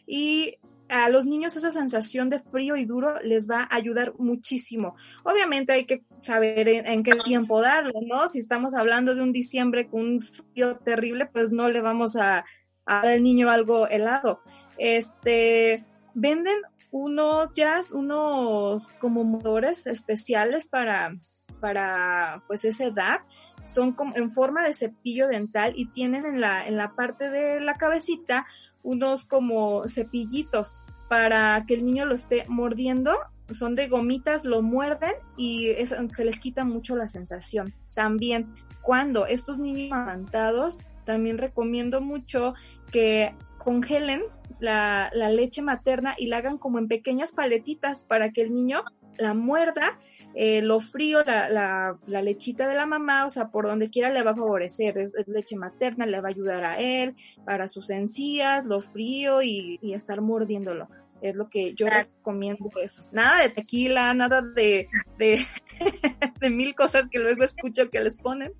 y 0.06 0.56
a 0.88 1.08
los 1.08 1.26
niños 1.26 1.56
esa 1.56 1.70
sensación 1.70 2.28
de 2.28 2.38
frío 2.38 2.76
y 2.76 2.84
duro 2.84 3.20
les 3.22 3.48
va 3.48 3.62
a 3.62 3.76
ayudar 3.76 4.12
muchísimo. 4.18 4.94
Obviamente 5.24 5.72
hay 5.72 5.86
que 5.86 6.04
saber 6.22 6.68
en, 6.68 7.02
qué 7.02 7.12
tiempo 7.24 7.62
darlo, 7.62 7.94
¿no? 8.06 8.28
Si 8.28 8.38
estamos 8.38 8.74
hablando 8.74 9.14
de 9.14 9.22
un 9.22 9.32
diciembre 9.32 9.88
con 9.88 10.00
un 10.02 10.20
frío 10.20 10.76
terrible, 10.76 11.26
pues 11.26 11.50
no 11.50 11.70
le 11.70 11.80
vamos 11.80 12.16
a, 12.16 12.44
dar 12.84 13.06
al 13.06 13.22
niño 13.22 13.48
algo 13.48 13.88
helado. 13.88 14.40
Este, 14.76 15.82
venden 16.14 16.58
unos 16.90 17.54
jazz, 17.54 17.92
unos 17.92 18.86
como 19.00 19.24
motores 19.24 19.86
especiales 19.86 20.68
para, 20.68 21.16
para 21.62 22.42
pues 22.48 22.66
esa 22.66 22.84
edad. 22.84 23.20
Son 23.68 23.92
como 23.92 24.14
en 24.16 24.32
forma 24.32 24.64
de 24.64 24.74
cepillo 24.74 25.28
dental 25.28 25.72
y 25.76 25.86
tienen 25.86 26.26
en 26.26 26.40
la, 26.40 26.66
en 26.66 26.76
la 26.76 26.94
parte 26.94 27.30
de 27.30 27.60
la 27.60 27.78
cabecita 27.78 28.44
unos 28.82 29.24
como 29.24 29.86
cepillitos 29.88 30.78
para 31.08 31.64
que 31.66 31.74
el 31.74 31.84
niño 31.84 32.04
lo 32.04 32.16
esté 32.16 32.44
mordiendo. 32.48 33.16
Son 33.56 33.74
de 33.74 33.88
gomitas, 33.88 34.44
lo 34.44 34.62
muerden 34.62 35.12
y 35.36 35.72
se 35.86 36.24
les 36.24 36.40
quita 36.40 36.64
mucho 36.64 36.96
la 36.96 37.08
sensación. 37.08 37.72
También 37.94 38.54
cuando 38.82 39.26
estos 39.26 39.58
niños 39.58 39.92
amamantados, 39.92 40.78
también 41.04 41.38
recomiendo 41.38 42.00
mucho 42.00 42.54
que 42.90 43.34
congelen 43.58 44.22
la, 44.62 45.10
leche 45.12 45.62
materna 45.62 46.14
y 46.18 46.26
la 46.26 46.38
hagan 46.38 46.58
como 46.58 46.78
en 46.78 46.88
pequeñas 46.88 47.32
paletitas 47.32 48.04
para 48.04 48.30
que 48.32 48.42
el 48.42 48.54
niño 48.54 48.82
la 49.18 49.34
muerda, 49.34 49.98
eh, 50.34 50.62
lo 50.62 50.80
frío, 50.80 51.22
la, 51.24 51.96
la, 52.06 52.22
lechita 52.22 52.68
de 52.68 52.74
la 52.74 52.86
mamá, 52.86 53.26
o 53.26 53.30
sea, 53.30 53.48
por 53.48 53.66
donde 53.66 53.90
quiera 53.90 54.10
le 54.10 54.22
va 54.22 54.30
a 54.30 54.36
favorecer, 54.36 54.98
es, 54.98 55.12
leche 55.26 55.56
materna, 55.56 56.06
le 56.06 56.20
va 56.20 56.28
a 56.28 56.30
ayudar 56.30 56.64
a 56.64 56.78
él, 56.78 57.16
para 57.44 57.68
sus 57.68 57.90
encías, 57.90 58.64
lo 58.64 58.80
frío 58.80 59.42
y, 59.42 59.78
y 59.82 59.94
estar 59.94 60.20
mordiéndolo 60.20 60.88
es 61.22 61.36
lo 61.36 61.48
que 61.48 61.74
yo 61.74 61.88
recomiendo 61.88 62.68
eso. 62.82 63.06
Nada 63.12 63.42
de 63.42 63.48
tequila, 63.48 64.12
nada 64.12 64.42
de, 64.42 64.88
de, 65.18 66.50
mil 66.50 66.74
cosas 66.74 67.04
que 67.10 67.20
luego 67.20 67.44
escucho 67.44 67.88
que 67.90 68.00
les 68.00 68.18
ponen. 68.18 68.52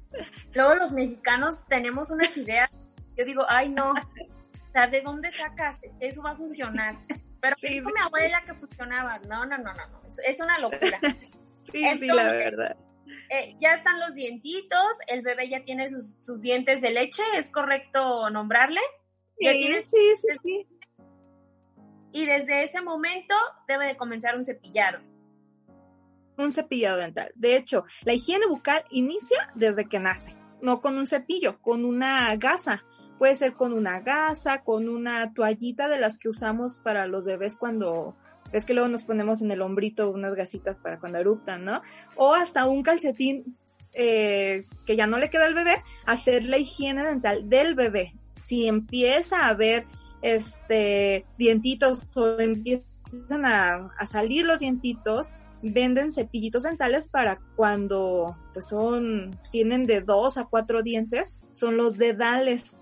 Luego 0.54 0.76
los 0.76 0.92
mexicanos 0.92 1.66
tenemos 1.66 2.10
unas 2.10 2.36
ideas, 2.36 2.70
yo 3.16 3.24
digo, 3.24 3.42
ay 3.48 3.68
no, 3.68 3.90
o 3.90 4.72
sea, 4.72 4.86
¿de 4.86 5.02
dónde 5.02 5.30
sacas? 5.32 5.80
Eso 6.00 6.22
va 6.22 6.30
a 6.30 6.36
funcionar. 6.36 6.96
Pero 7.42 7.56
sí, 7.60 7.68
dijo 7.68 7.90
mi 7.90 8.00
abuela 8.00 8.42
que 8.46 8.54
funcionaba. 8.54 9.18
No, 9.18 9.44
no, 9.44 9.58
no, 9.58 9.74
no, 9.74 9.86
no. 9.88 10.00
Es, 10.26 10.40
una 10.40 10.58
locura. 10.58 10.98
sí, 11.70 11.84
sí, 12.00 12.06
la 12.06 12.32
verdad. 12.32 12.76
Eh, 13.28 13.54
ya 13.60 13.74
están 13.74 14.00
los 14.00 14.14
dientitos, 14.14 14.96
el 15.08 15.20
bebé 15.20 15.50
ya 15.50 15.62
tiene 15.62 15.90
sus, 15.90 16.14
sus 16.24 16.40
dientes 16.40 16.80
de 16.80 16.90
leche, 16.90 17.22
¿es 17.36 17.50
correcto 17.50 18.30
nombrarle? 18.30 18.80
¿Ya 19.38 19.52
sí, 19.52 19.80
sí, 19.80 20.16
sí, 20.16 20.28
sí 20.42 20.66
y 22.12 22.26
desde 22.26 22.62
ese 22.62 22.80
momento 22.80 23.34
debe 23.66 23.86
de 23.86 23.96
comenzar 23.96 24.36
un 24.36 24.44
cepillado. 24.44 25.00
Un 26.36 26.52
cepillado 26.52 26.98
dental. 26.98 27.32
De 27.34 27.56
hecho, 27.56 27.84
la 28.02 28.12
higiene 28.12 28.46
bucal 28.46 28.84
inicia 28.90 29.50
desde 29.54 29.88
que 29.88 29.98
nace. 29.98 30.36
no 30.60 30.80
con 30.80 30.96
un 30.96 31.06
cepillo, 31.06 31.60
con 31.60 31.84
una 31.84 32.36
gasa. 32.36 32.84
Puede 33.22 33.36
ser 33.36 33.52
con 33.52 33.72
una 33.72 34.00
gasa, 34.00 34.64
con 34.64 34.88
una 34.88 35.32
toallita 35.32 35.88
de 35.88 36.00
las 36.00 36.18
que 36.18 36.28
usamos 36.28 36.78
para 36.78 37.06
los 37.06 37.22
bebés 37.22 37.54
cuando 37.54 38.16
es 38.50 38.64
que 38.64 38.74
luego 38.74 38.88
nos 38.88 39.04
ponemos 39.04 39.42
en 39.42 39.52
el 39.52 39.62
hombrito 39.62 40.10
unas 40.10 40.34
gasitas 40.34 40.80
para 40.80 40.98
cuando 40.98 41.18
eruptan, 41.18 41.64
¿no? 41.64 41.82
O 42.16 42.34
hasta 42.34 42.66
un 42.66 42.82
calcetín 42.82 43.56
eh, 43.92 44.66
que 44.86 44.96
ya 44.96 45.06
no 45.06 45.18
le 45.18 45.30
queda 45.30 45.46
al 45.46 45.54
bebé, 45.54 45.84
hacer 46.04 46.42
la 46.42 46.58
higiene 46.58 47.04
dental 47.04 47.48
del 47.48 47.76
bebé. 47.76 48.12
Si 48.34 48.66
empieza 48.66 49.42
a 49.42 49.50
haber 49.50 49.86
este 50.20 51.24
dientitos 51.38 52.08
o 52.16 52.40
empiezan 52.40 53.46
a, 53.46 53.92
a 53.98 54.06
salir 54.06 54.44
los 54.46 54.58
dientitos, 54.58 55.28
venden 55.62 56.10
cepillitos 56.10 56.64
dentales 56.64 57.08
para 57.08 57.38
cuando 57.54 58.36
pues 58.52 58.68
son, 58.68 59.38
tienen 59.52 59.84
de 59.84 60.00
dos 60.00 60.38
a 60.38 60.46
cuatro 60.46 60.82
dientes, 60.82 61.36
son 61.54 61.76
los 61.76 61.98
dedales. 61.98 62.72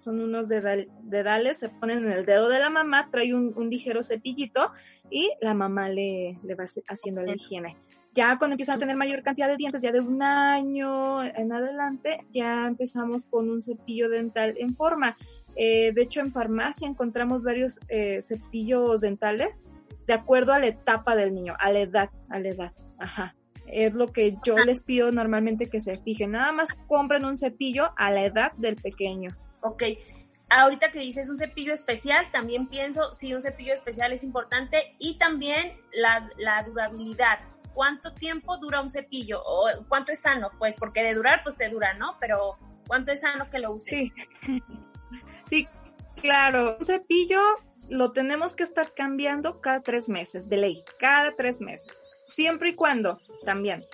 Son 0.00 0.20
unos 0.20 0.48
dedales, 0.48 1.58
se 1.58 1.68
ponen 1.68 1.98
en 1.98 2.10
el 2.10 2.24
dedo 2.24 2.48
de 2.48 2.58
la 2.58 2.70
mamá, 2.70 3.08
trae 3.10 3.34
un, 3.34 3.54
ligero 3.70 4.02
cepillito 4.02 4.72
y 5.10 5.30
la 5.40 5.54
mamá 5.54 5.90
le, 5.90 6.38
le 6.42 6.54
va 6.54 6.64
haciendo 6.88 7.22
la 7.22 7.34
higiene. 7.34 7.76
Ya 8.12 8.38
cuando 8.38 8.54
empiezan 8.54 8.76
a 8.76 8.78
tener 8.78 8.96
mayor 8.96 9.22
cantidad 9.22 9.46
de 9.46 9.56
dientes, 9.56 9.82
ya 9.82 9.92
de 9.92 10.00
un 10.00 10.22
año 10.22 11.22
en 11.22 11.52
adelante, 11.52 12.18
ya 12.32 12.66
empezamos 12.66 13.26
con 13.26 13.48
un 13.48 13.62
cepillo 13.62 14.08
dental 14.08 14.54
en 14.58 14.74
forma. 14.74 15.16
Eh, 15.54 15.92
de 15.92 16.02
hecho, 16.02 16.20
en 16.20 16.32
farmacia 16.32 16.88
encontramos 16.88 17.42
varios 17.42 17.78
eh, 17.88 18.22
cepillos 18.22 19.02
dentales 19.02 19.70
de 20.06 20.14
acuerdo 20.14 20.52
a 20.52 20.58
la 20.58 20.66
etapa 20.66 21.14
del 21.14 21.34
niño, 21.34 21.54
a 21.60 21.70
la 21.70 21.80
edad, 21.80 22.10
a 22.30 22.40
la 22.40 22.48
edad. 22.48 22.72
Ajá. 22.98 23.36
Es 23.66 23.94
lo 23.94 24.08
que 24.08 24.36
yo 24.44 24.56
les 24.58 24.82
pido 24.82 25.12
normalmente 25.12 25.66
que 25.66 25.80
se 25.80 25.98
fijen. 25.98 26.32
Nada 26.32 26.50
más 26.50 26.72
compren 26.88 27.24
un 27.24 27.36
cepillo 27.36 27.92
a 27.96 28.10
la 28.10 28.24
edad 28.24 28.52
del 28.54 28.74
pequeño. 28.74 29.36
Ok. 29.60 29.84
Ahorita 30.48 30.90
que 30.90 30.98
dices 30.98 31.30
un 31.30 31.38
cepillo 31.38 31.72
especial, 31.72 32.30
también 32.32 32.66
pienso, 32.66 33.14
sí, 33.14 33.32
un 33.34 33.40
cepillo 33.40 33.72
especial 33.72 34.12
es 34.12 34.24
importante 34.24 34.94
y 34.98 35.16
también 35.16 35.76
la, 35.92 36.28
la 36.38 36.62
durabilidad. 36.64 37.38
¿Cuánto 37.72 38.12
tiempo 38.14 38.58
dura 38.58 38.80
un 38.80 38.90
cepillo? 38.90 39.40
¿O 39.44 39.68
cuánto 39.88 40.10
es 40.10 40.20
sano? 40.20 40.50
Pues 40.58 40.74
porque 40.74 41.02
de 41.02 41.14
durar, 41.14 41.42
pues 41.44 41.56
te 41.56 41.68
dura, 41.68 41.94
¿no? 41.94 42.16
Pero 42.18 42.58
¿cuánto 42.88 43.12
es 43.12 43.20
sano 43.20 43.48
que 43.48 43.60
lo 43.60 43.72
uses? 43.72 43.88
Sí, 43.88 44.12
sí 45.46 45.68
claro. 46.20 46.76
Un 46.78 46.84
cepillo 46.84 47.40
lo 47.88 48.12
tenemos 48.12 48.54
que 48.54 48.62
estar 48.62 48.94
cambiando 48.94 49.60
cada 49.60 49.82
tres 49.82 50.08
meses, 50.08 50.48
de 50.48 50.56
ley, 50.56 50.84
cada 50.98 51.32
tres 51.32 51.60
meses. 51.60 51.92
Siempre 52.26 52.70
y 52.70 52.74
cuando, 52.74 53.20
también, 53.44 53.84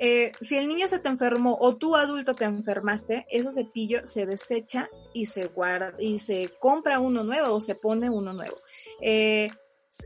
eh, 0.00 0.32
si 0.40 0.56
el 0.56 0.66
niño 0.66 0.88
se 0.88 0.98
te 0.98 1.08
enfermó 1.08 1.56
o 1.60 1.76
tú 1.76 1.94
adulto 1.94 2.34
te 2.34 2.44
enfermaste, 2.44 3.26
ese 3.30 3.52
cepillo 3.52 4.06
se 4.06 4.26
desecha 4.26 4.88
y 5.14 5.26
se 5.26 5.46
guarda 5.46 5.94
y 5.98 6.18
se 6.18 6.50
compra 6.58 6.98
uno 6.98 7.22
nuevo 7.22 7.54
o 7.54 7.60
se 7.60 7.74
pone 7.76 8.10
uno 8.10 8.32
nuevo. 8.32 8.56
Eh, 9.00 9.48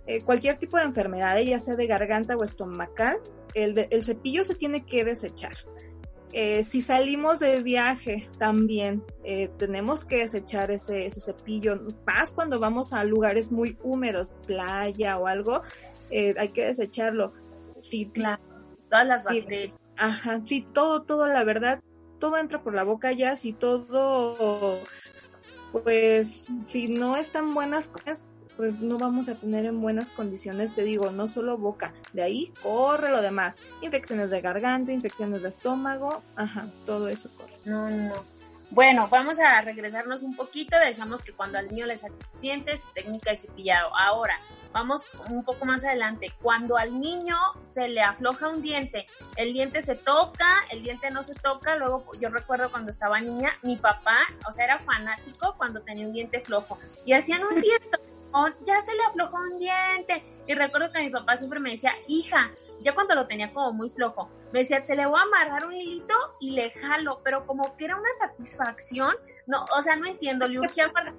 eh, 0.07 0.23
cualquier 0.23 0.59
tipo 0.59 0.77
de 0.77 0.85
enfermedad, 0.85 1.39
ya 1.39 1.59
sea 1.59 1.77
de 1.77 1.87
garganta 1.87 2.37
o 2.37 2.45
estomacal, 2.45 3.19
el, 3.55 3.87
el 3.91 4.05
cepillo 4.05 4.45
se 4.45 4.55
tiene 4.55 4.85
que 4.85 5.05
desechar. 5.05 5.55
Eh, 6.37 6.65
si 6.65 6.81
salimos 6.81 7.39
de 7.39 7.63
viaje 7.63 8.29
también 8.41 9.05
eh, 9.23 9.49
tenemos 9.57 10.05
que 10.05 10.17
desechar 10.17 10.73
ese, 10.73 11.07
ese, 11.07 11.21
cepillo, 11.21 11.81
más 12.05 12.33
cuando 12.33 12.59
vamos 12.59 12.93
a 12.93 13.05
lugares 13.05 13.53
muy 13.53 13.79
húmedos, 13.85 14.35
playa 14.45 15.17
o 15.17 15.29
algo, 15.29 15.63
eh, 16.11 16.35
hay 16.37 16.49
que 16.49 16.65
desecharlo. 16.65 17.33
Claro, 18.13 18.43
todas 18.91 19.07
las 19.07 19.25
bacterias. 19.25 19.79
Ajá, 19.97 20.41
sí, 20.47 20.67
todo, 20.73 21.03
todo, 21.03 21.27
la 21.29 21.45
verdad, 21.45 21.81
todo 22.19 22.37
entra 22.39 22.63
por 22.63 22.75
la 22.75 22.85
boca 22.85 23.13
ya, 23.13 23.37
si 23.37 23.53
todo, 23.53 24.79
pues, 25.73 26.47
si 26.67 26.89
no 26.89 27.17
están 27.17 27.55
buenas 27.55 27.89
cosas, 27.89 28.23
pues 28.57 28.79
no 28.81 28.99
vamos 28.99 29.29
a 29.29 29.35
tener 29.35 29.67
en 29.67 29.81
buenas 29.81 30.11
condiciones, 30.11 30.75
te 30.75 30.83
digo, 30.83 31.11
no 31.11 31.29
solo 31.29 31.59
boca, 31.59 31.93
de 32.13 32.23
ahí 32.23 32.53
corre 32.63 33.11
lo 33.11 33.21
demás, 33.23 33.57
infecciones 33.83 34.31
de 34.31 34.41
garganta, 34.41 34.93
infecciones 34.93 35.43
de 35.43 35.49
estómago, 35.49 36.23
ajá, 36.37 36.69
todo 36.87 37.09
eso 37.09 37.31
corre. 37.37 37.53
No, 37.65 37.91
no. 37.91 38.34
Bueno, 38.75 39.07
vamos 39.09 39.39
a 39.39 39.61
regresarnos 39.61 40.25
un 40.25 40.35
poquito, 40.35 40.77
decíamos 40.77 41.23
que 41.23 41.33
cuando 41.33 41.59
al 41.59 41.69
niño 41.69 41.87
le 41.87 41.97
saca 41.97 42.17
dientes, 42.41 42.83
su 42.83 42.93
técnica 42.93 43.31
de 43.31 43.37
cepillado. 43.37 43.97
Ahora, 43.97 44.41
vamos 44.73 45.07
un 45.31 45.45
poco 45.45 45.65
más 45.65 45.85
adelante. 45.85 46.33
Cuando 46.43 46.77
al 46.77 46.99
niño 46.99 47.37
se 47.63 47.87
le 47.87 48.01
afloja 48.01 48.49
un 48.49 48.63
diente, 48.63 49.07
el 49.37 49.53
diente 49.53 49.81
se 49.81 49.95
toca, 49.95 50.65
el 50.73 50.83
diente 50.83 51.09
no 51.13 51.23
se 51.23 51.35
toca. 51.35 51.77
Luego, 51.77 52.05
yo 52.19 52.31
recuerdo 52.31 52.69
cuando 52.73 52.91
estaba 52.91 53.21
niña, 53.21 53.53
mi 53.63 53.77
papá, 53.77 54.19
o 54.49 54.51
sea, 54.51 54.65
era 54.65 54.81
fanático 54.81 55.55
cuando 55.57 55.81
tenía 55.83 56.09
un 56.09 56.13
diente 56.13 56.41
flojo 56.41 56.77
y 57.07 57.13
hacían 57.13 57.45
un 57.45 57.55
fiestón 57.63 58.01
ya 58.67 58.81
se 58.81 58.93
le 58.95 59.05
aflojó 59.05 59.37
un 59.37 59.59
diente. 59.59 60.25
Y 60.47 60.55
recuerdo 60.55 60.91
que 60.91 61.01
mi 61.01 61.11
papá 61.11 61.37
siempre 61.37 61.61
me 61.61 61.71
decía, 61.71 61.95
hija, 62.09 62.51
ya 62.85 62.95
cuando 62.95 63.15
lo 63.15 63.27
tenía 63.27 63.53
como 63.53 63.73
muy 63.73 63.89
flojo, 63.89 64.31
me 64.53 64.61
decía, 64.61 64.85
te 64.85 64.95
le 64.95 65.07
voy 65.07 65.19
a 65.19 65.23
amarrar 65.23 65.67
un 65.67 65.73
hilito 65.73 66.15
y 66.39 66.51
le 66.51 66.71
jalo, 66.71 67.21
pero 67.25 67.47
como 67.47 67.77
que 67.77 67.87
era 67.87 67.97
una 67.97 68.11
satisfacción, 68.21 69.15
no, 69.47 69.65
o 69.77 69.81
sea, 69.81 69.97
no 69.97 70.07
entiendo, 70.07 70.47
le 70.47 70.61
urgía 70.61 70.93
para 70.93 71.15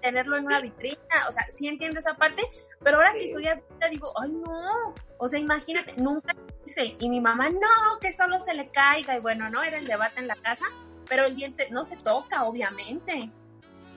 tenerlo 0.00 0.36
en 0.36 0.46
una 0.46 0.60
vitrina, 0.60 1.26
o 1.28 1.32
sea, 1.32 1.44
sí 1.50 1.66
entiendo 1.66 1.98
esa 1.98 2.14
parte, 2.14 2.42
pero 2.82 2.96
ahora 2.96 3.14
que 3.18 3.30
soy 3.32 3.48
adulta 3.48 3.88
digo, 3.88 4.12
ay 4.20 4.30
no, 4.30 4.94
o 5.18 5.28
sea, 5.28 5.40
imagínate, 5.40 5.94
nunca 5.96 6.34
hice, 6.64 6.94
y 6.98 7.10
mi 7.10 7.20
mamá, 7.20 7.50
no, 7.50 7.98
que 8.00 8.12
solo 8.12 8.38
se 8.38 8.54
le 8.54 8.70
caiga, 8.70 9.16
y 9.16 9.20
bueno, 9.20 9.50
no, 9.50 9.62
era 9.62 9.78
el 9.78 9.86
debate 9.86 10.20
en 10.20 10.28
la 10.28 10.36
casa, 10.36 10.66
pero 11.08 11.24
el 11.24 11.34
diente 11.34 11.68
no 11.70 11.82
se 11.84 11.96
toca, 11.96 12.44
obviamente, 12.44 13.28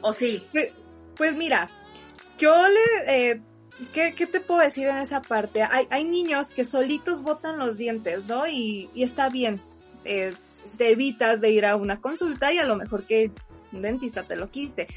¿o 0.02 0.12
sí? 0.12 0.48
Pues, 0.52 0.74
pues 1.16 1.36
mira, 1.36 1.70
yo 2.40 2.68
le... 2.68 2.82
Eh, 3.32 3.42
¿qué, 3.94 4.12
te 4.12 4.40
puedo 4.40 4.62
decir 4.62 4.88
en 4.88 4.98
esa 4.98 5.22
parte? 5.22 5.64
Hay, 5.64 5.88
hay 5.90 6.06
niños 6.06 6.50
que 6.50 6.66
solitos 6.66 7.22
botan 7.22 7.58
los 7.58 7.78
dientes, 7.78 8.26
¿no? 8.26 8.48
Y, 8.48 8.90
y 8.94 9.04
está 9.04 9.30
bien. 9.30 9.62
Eh, 10.04 10.34
te 10.78 10.90
evitas 10.90 11.42
de 11.42 11.52
ir 11.52 11.66
a 11.66 11.76
una 11.76 12.02
consulta 12.02 12.52
y 12.52 12.58
a 12.58 12.66
lo 12.66 12.76
mejor 12.76 13.04
que 13.04 13.32
un 13.72 13.82
dentista 13.82 14.24
te 14.24 14.36
lo 14.36 14.50
quite. 14.50 14.88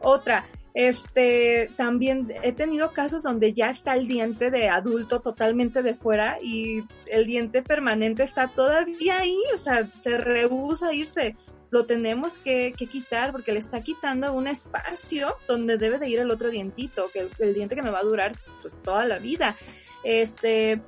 Otra, 0.00 0.46
este, 0.74 1.70
también 1.76 2.32
he 2.42 2.52
tenido 2.52 2.92
casos 2.92 3.22
donde 3.22 3.52
ya 3.52 3.70
está 3.70 3.94
el 3.94 4.06
diente 4.06 4.50
de 4.50 4.68
adulto 4.68 5.20
totalmente 5.20 5.82
de 5.82 5.94
fuera 5.94 6.38
y 6.40 6.84
el 7.06 7.26
diente 7.26 7.62
permanente 7.62 8.22
está 8.22 8.48
todavía 8.48 9.18
ahí, 9.18 9.38
o 9.54 9.58
sea, 9.58 9.88
se 10.02 10.18
rehúsa 10.18 10.92
irse 10.92 11.36
lo 11.70 11.86
tenemos 11.86 12.38
que, 12.38 12.72
quitar 12.72 13.32
porque 13.32 13.52
le 13.52 13.58
está 13.58 13.80
quitando 13.80 14.32
un 14.32 14.46
espacio 14.46 15.36
donde 15.46 15.76
debe 15.76 15.98
de 15.98 16.08
ir 16.08 16.18
el 16.18 16.30
otro 16.30 16.50
dientito, 16.50 17.06
que 17.12 17.28
el, 17.38 17.54
diente 17.54 17.76
que 17.76 17.82
me 17.82 17.90
va 17.90 18.00
a 18.00 18.04
durar 18.04 18.32
pues 18.62 18.80
toda 18.82 19.04
la 19.04 19.18
vida. 19.18 19.56
Este, 20.04 20.80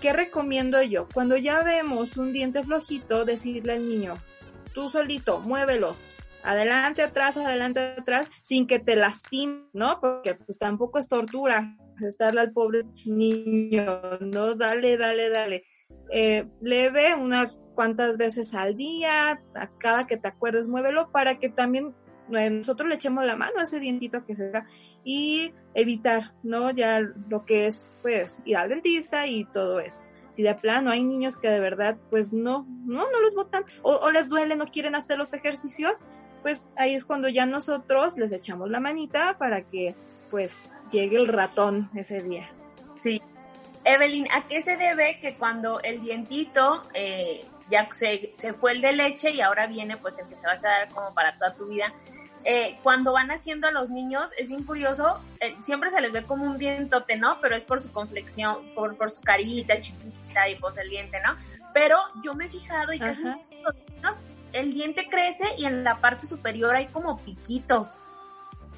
¿qué 0.00 0.12
recomiendo 0.12 0.80
yo? 0.82 1.08
Cuando 1.12 1.36
ya 1.36 1.62
vemos 1.62 2.16
un 2.16 2.32
diente 2.32 2.62
flojito, 2.62 3.24
decirle 3.24 3.72
al 3.74 3.88
niño, 3.88 4.14
tú 4.72 4.90
solito, 4.90 5.40
muévelo, 5.40 5.96
adelante, 6.42 7.02
atrás, 7.02 7.36
adelante, 7.36 7.80
atrás, 7.98 8.30
sin 8.42 8.66
que 8.66 8.78
te 8.78 8.96
lastime, 8.96 9.64
¿no? 9.72 10.00
Porque 10.00 10.34
pues 10.34 10.58
tampoco 10.58 10.98
es 10.98 11.08
tortura 11.08 11.76
estarle 12.06 12.40
al 12.40 12.52
pobre 12.52 12.84
niño, 13.06 14.00
¿no? 14.20 14.54
Dale, 14.54 14.96
dale, 14.96 15.30
dale. 15.30 15.64
Eh, 16.10 16.46
leve 16.60 17.14
unas 17.14 17.52
cuantas 17.74 18.16
veces 18.16 18.54
al 18.54 18.76
día, 18.76 19.40
a 19.54 19.68
cada 19.78 20.06
que 20.06 20.16
te 20.16 20.28
acuerdes, 20.28 20.68
muévelo 20.68 21.10
para 21.10 21.38
que 21.38 21.48
también 21.48 21.94
eh, 22.32 22.50
nosotros 22.50 22.88
le 22.88 22.96
echemos 22.96 23.24
la 23.24 23.36
mano 23.36 23.60
a 23.60 23.62
ese 23.62 23.78
dientito 23.78 24.24
que 24.24 24.34
se 24.34 24.50
da 24.50 24.66
y 25.04 25.52
evitar, 25.74 26.34
¿no? 26.42 26.70
Ya 26.70 27.00
lo 27.00 27.44
que 27.44 27.66
es, 27.66 27.90
pues, 28.02 28.40
ir 28.44 28.56
al 28.56 28.70
dentista 28.70 29.26
y 29.26 29.44
todo 29.44 29.80
eso. 29.80 30.04
Si 30.32 30.42
de 30.42 30.54
plano 30.54 30.90
hay 30.90 31.04
niños 31.04 31.36
que 31.36 31.48
de 31.48 31.60
verdad, 31.60 31.96
pues 32.10 32.32
no, 32.32 32.66
no, 32.84 33.10
no 33.10 33.20
los 33.20 33.34
botan 33.34 33.64
o, 33.82 33.94
o 33.96 34.10
les 34.10 34.28
duele, 34.28 34.56
no 34.56 34.66
quieren 34.66 34.94
hacer 34.94 35.18
los 35.18 35.32
ejercicios, 35.32 35.98
pues 36.42 36.70
ahí 36.76 36.94
es 36.94 37.04
cuando 37.04 37.28
ya 37.28 37.44
nosotros 37.46 38.16
les 38.16 38.32
echamos 38.32 38.70
la 38.70 38.80
manita 38.80 39.36
para 39.38 39.62
que, 39.62 39.94
pues, 40.30 40.72
llegue 40.90 41.16
el 41.16 41.28
ratón 41.28 41.90
ese 41.94 42.22
día. 42.22 42.50
Evelyn, 43.84 44.26
¿a 44.32 44.46
qué 44.46 44.60
se 44.60 44.76
debe 44.76 45.18
que 45.20 45.34
cuando 45.34 45.80
el 45.80 46.00
dientito 46.02 46.84
eh, 46.94 47.44
ya 47.70 47.88
se, 47.90 48.32
fue 48.58 48.72
el 48.72 48.80
de 48.80 48.92
leche 48.92 49.30
y 49.30 49.40
ahora 49.40 49.66
viene 49.66 49.96
pues 49.96 50.18
el 50.18 50.26
que 50.26 50.34
se 50.34 50.46
va 50.46 50.54
a 50.54 50.58
quedar 50.58 50.88
como 50.88 51.12
para 51.14 51.36
toda 51.36 51.54
tu 51.54 51.66
vida? 51.68 51.92
Eh, 52.44 52.78
cuando 52.82 53.12
van 53.12 53.30
haciendo 53.30 53.66
a 53.66 53.72
los 53.72 53.90
niños, 53.90 54.30
es 54.38 54.48
bien 54.48 54.62
curioso, 54.62 55.20
eh, 55.40 55.56
siempre 55.60 55.90
se 55.90 56.00
les 56.00 56.12
ve 56.12 56.22
como 56.22 56.44
un 56.44 56.56
dientote, 56.56 57.16
¿no? 57.16 57.40
Pero 57.40 57.56
es 57.56 57.64
por 57.64 57.80
su 57.80 57.92
complexión, 57.92 58.64
por, 58.74 58.96
por 58.96 59.10
su 59.10 59.22
carita 59.22 59.80
chiquita 59.80 60.48
y 60.48 60.54
pues 60.56 60.78
el 60.78 60.88
diente, 60.88 61.20
¿no? 61.20 61.36
Pero 61.74 61.98
yo 62.22 62.34
me 62.34 62.46
he 62.46 62.48
fijado 62.48 62.92
y 62.92 62.98
casi 62.98 63.22
los 63.24 63.34
niños, 63.90 64.14
el 64.52 64.72
diente 64.72 65.08
crece 65.10 65.44
y 65.58 65.66
en 65.66 65.82
la 65.84 65.96
parte 65.96 66.26
superior 66.26 66.74
hay 66.76 66.86
como 66.86 67.18
piquitos. 67.18 67.98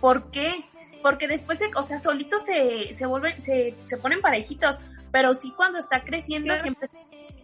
¿Por 0.01 0.31
qué? 0.31 0.65
Porque 1.03 1.29
después, 1.29 1.59
o 1.77 1.83
sea, 1.83 1.99
solitos 1.99 2.43
se, 2.43 2.95
se 2.95 3.07
vuelven, 3.07 3.41
se, 3.41 3.75
se 3.85 3.97
ponen 3.97 4.21
parejitos 4.21 4.79
pero 5.11 5.35
sí 5.35 5.53
cuando 5.57 5.79
está 5.79 6.05
creciendo 6.05 6.55
siempre 6.57 6.89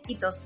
piquitos. 0.03 0.45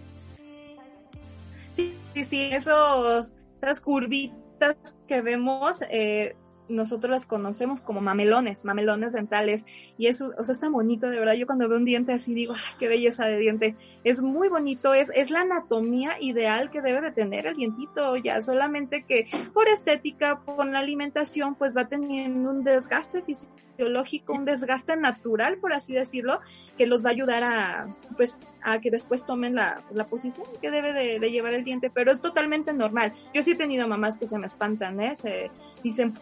Sí, 1.73 1.97
sí, 2.15 2.25
sí, 2.25 2.51
esos, 2.53 3.35
esas 3.61 3.81
curvitas 3.81 4.77
que 5.07 5.23
vemos, 5.23 5.83
eh, 5.91 6.37
nosotros 6.71 7.11
las 7.11 7.27
conocemos 7.27 7.81
como 7.81 8.01
mamelones, 8.01 8.65
mamelones 8.65 9.13
dentales, 9.13 9.65
y 9.99 10.07
eso, 10.07 10.33
o 10.39 10.45
sea, 10.45 10.55
está 10.55 10.69
bonito, 10.69 11.09
de 11.11 11.19
verdad, 11.19 11.35
yo 11.35 11.47
cuando 11.47 11.69
veo 11.69 11.79
un 11.79 11.85
diente 11.85 12.13
así 12.13 12.35
digo, 12.35 12.55
¡ay, 12.55 12.75
qué 12.79 12.89
belleza 12.89 13.27
de 13.27 13.39
diente! 13.39 13.77
Es 14.05 14.23
muy 14.23 14.49
bonito, 14.49 14.95
es, 14.95 15.11
es 15.15 15.31
la 15.31 15.43
anatomía 15.43 16.17
ideal 16.21 16.71
que 16.71 16.81
debe 16.81 17.01
de 17.01 17.11
tener 17.11 17.47
el 17.47 17.57
dientito, 17.57 18.17
ya 18.17 18.41
solamente 18.43 19.05
que 19.07 19.27
por 19.53 19.69
estética, 19.69 20.41
por 20.41 20.67
la 20.67 20.79
alimentación, 20.79 21.55
pues 21.55 21.77
va 21.77 21.89
teniendo 21.89 22.51
un 22.51 22.65
desgaste 22.65 23.23
fisiológico, 23.23 24.35
un 24.35 24.45
desgaste 24.45 24.97
natural, 24.97 25.59
por 25.59 25.73
así 25.73 25.93
decirlo, 25.93 26.41
que 26.79 26.87
los 26.87 27.05
va 27.05 27.11
a 27.11 27.13
ayudar 27.13 27.43
a, 27.43 27.97
pues, 28.17 28.41
a 28.63 28.81
que 28.81 28.91
después 28.91 29.27
tomen 29.27 29.55
la, 29.55 29.77
la 29.93 30.07
posición 30.07 30.47
que 30.61 30.71
debe 30.71 30.93
de, 30.93 31.19
de, 31.19 31.31
llevar 31.31 31.55
el 31.55 31.65
diente, 31.65 31.91
pero 31.91 32.11
es 32.13 32.21
totalmente 32.21 32.73
normal. 32.73 33.13
Yo 33.35 33.43
sí 33.43 33.53
he 33.53 33.57
tenido 33.57 33.89
mamás 33.89 34.19
que 34.19 34.27
se 34.27 34.39
me 34.39 34.47
espantan, 34.47 35.01
¿eh? 35.01 35.17
Se 35.17 35.51
dicen, 35.83 36.15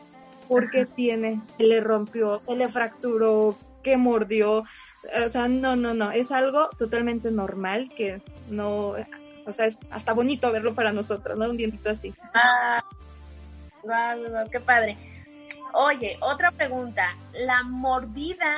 porque 0.48 0.86
tiene, 0.86 1.40
le 1.58 1.80
rompió, 1.80 2.40
se 2.42 2.56
le 2.56 2.68
fracturó, 2.68 3.56
que 3.82 3.96
mordió. 3.96 4.64
O 5.24 5.28
sea, 5.28 5.48
no, 5.48 5.76
no, 5.76 5.94
no, 5.94 6.10
es 6.10 6.32
algo 6.32 6.68
totalmente 6.76 7.30
normal 7.30 7.90
que 7.96 8.20
no, 8.48 8.94
o 9.46 9.52
sea, 9.52 9.66
es 9.66 9.78
hasta 9.90 10.12
bonito 10.12 10.50
verlo 10.52 10.74
para 10.74 10.92
nosotros, 10.92 11.38
¿no? 11.38 11.48
Un 11.48 11.56
dientito 11.56 11.90
así. 11.90 12.12
Ah, 12.34 12.82
qué 14.50 14.60
padre. 14.60 14.96
Oye, 15.72 16.16
otra 16.20 16.50
pregunta, 16.50 17.16
¿la 17.32 17.62
mordida 17.62 18.56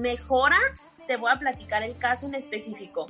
mejora? 0.00 0.58
Te 1.06 1.16
voy 1.16 1.30
a 1.30 1.38
platicar 1.38 1.82
el 1.82 1.96
caso 1.98 2.26
en 2.26 2.34
específico. 2.34 3.06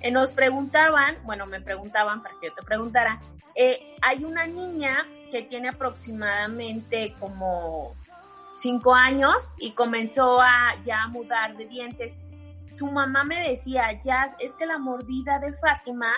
Eh, 0.00 0.10
nos 0.10 0.30
preguntaban, 0.30 1.16
bueno, 1.24 1.46
me 1.46 1.60
preguntaban 1.60 2.22
para 2.22 2.34
que 2.40 2.48
yo 2.48 2.54
te 2.54 2.62
preguntara, 2.62 3.20
eh, 3.54 3.96
hay 4.00 4.24
una 4.24 4.46
niña 4.46 5.06
que 5.30 5.42
tiene 5.42 5.68
aproximadamente 5.68 7.14
como 7.18 7.94
cinco 8.56 8.94
años 8.94 9.52
y 9.58 9.72
comenzó 9.72 10.40
a 10.40 10.74
ya 10.84 11.06
mudar 11.08 11.56
de 11.56 11.66
dientes. 11.66 12.16
Su 12.66 12.86
mamá 12.86 13.24
me 13.24 13.48
decía, 13.48 14.00
ya 14.02 14.26
es 14.38 14.52
que 14.54 14.66
la 14.66 14.78
mordida 14.78 15.38
de 15.38 15.52
Fátima 15.52 16.12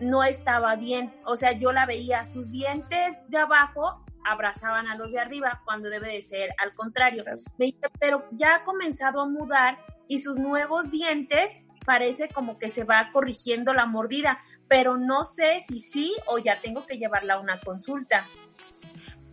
no 0.00 0.24
estaba 0.24 0.76
bien. 0.76 1.12
O 1.24 1.36
sea, 1.36 1.52
yo 1.52 1.72
la 1.72 1.86
veía, 1.86 2.24
sus 2.24 2.50
dientes 2.50 3.18
de 3.28 3.38
abajo 3.38 4.02
abrazaban 4.24 4.86
a 4.86 4.96
los 4.96 5.12
de 5.12 5.20
arriba 5.20 5.62
cuando 5.64 5.88
debe 5.88 6.12
de 6.12 6.20
ser 6.20 6.50
al 6.58 6.74
contrario. 6.74 7.24
Me 7.58 7.66
dice, 7.66 7.88
pero 7.98 8.24
ya 8.32 8.56
ha 8.56 8.64
comenzado 8.64 9.20
a 9.20 9.28
mudar 9.28 9.78
y 10.08 10.18
sus 10.18 10.38
nuevos 10.38 10.90
dientes 10.90 11.50
parece 11.84 12.28
como 12.28 12.58
que 12.58 12.68
se 12.68 12.84
va 12.84 13.10
corrigiendo 13.12 13.72
la 13.72 13.86
mordida, 13.86 14.38
pero 14.68 14.96
no 14.96 15.24
sé 15.24 15.60
si 15.60 15.78
sí 15.78 16.14
o 16.26 16.38
ya 16.38 16.60
tengo 16.60 16.86
que 16.86 16.98
llevarla 16.98 17.34
a 17.34 17.40
una 17.40 17.58
consulta 17.60 18.26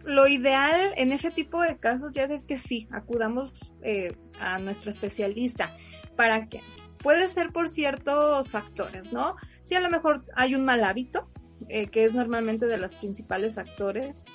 lo 0.04 0.28
ideal 0.28 0.94
en 0.96 1.12
ese 1.12 1.32
tipo 1.32 1.62
de 1.62 1.78
casos 1.78 2.14
ya 2.14 2.24
es 2.24 2.46
que 2.46 2.58
sí, 2.58 2.88
acudamos 2.92 3.52
eh, 3.82 4.16
a 4.40 4.60
nuestro 4.60 4.90
especialista. 4.90 5.76
¿Para 6.16 6.48
que 6.48 6.62
Puede 7.00 7.28
ser 7.28 7.52
por 7.52 7.70
ciertos 7.70 8.50
factores, 8.50 9.14
¿no? 9.14 9.36
Si 9.64 9.76
a 9.76 9.80
lo 9.80 9.90
mejor 9.90 10.26
hay 10.36 10.56
un 10.56 10.66
mal 10.66 10.84
hábito, 10.84 11.30
eh, 11.70 11.88
que 11.88 12.06
es 12.06 12.14
normalmente 12.14 12.66
de 12.66 12.78
los 12.78 12.96
principales 12.96 13.56
factores, 13.56 14.26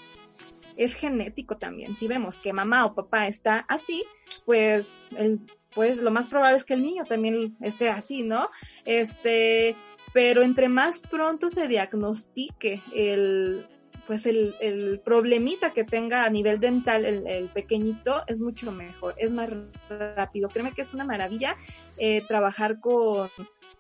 es 0.76 0.94
genético 0.94 1.58
también. 1.58 1.94
Si 1.96 2.06
vemos 2.06 2.38
que 2.38 2.52
mamá 2.52 2.86
o 2.86 2.94
papá 2.94 3.26
está 3.26 3.64
así, 3.68 4.04
pues, 4.46 4.88
el, 5.16 5.40
pues 5.74 5.98
lo 5.98 6.10
más 6.10 6.28
probable 6.28 6.56
es 6.56 6.64
que 6.64 6.74
el 6.74 6.82
niño 6.82 7.04
también 7.04 7.56
esté 7.60 7.90
así, 7.90 8.22
¿no? 8.22 8.48
Este, 8.84 9.76
pero 10.12 10.42
entre 10.42 10.68
más 10.68 11.00
pronto 11.00 11.50
se 11.50 11.68
diagnostique 11.68 12.80
el, 12.94 13.66
pues 14.06 14.26
el, 14.26 14.54
el, 14.60 15.00
problemita 15.00 15.72
que 15.72 15.84
tenga 15.84 16.24
a 16.24 16.30
nivel 16.30 16.58
dental 16.60 17.04
el, 17.04 17.48
pequeñito 17.48 18.22
es 18.26 18.40
mucho 18.40 18.72
mejor, 18.72 19.14
es 19.16 19.30
más 19.30 19.48
rápido. 19.88 20.48
Créeme 20.48 20.72
que 20.72 20.82
es 20.82 20.92
una 20.92 21.04
maravilla 21.04 21.56
eh, 21.98 22.22
trabajar 22.26 22.80
con, 22.80 23.28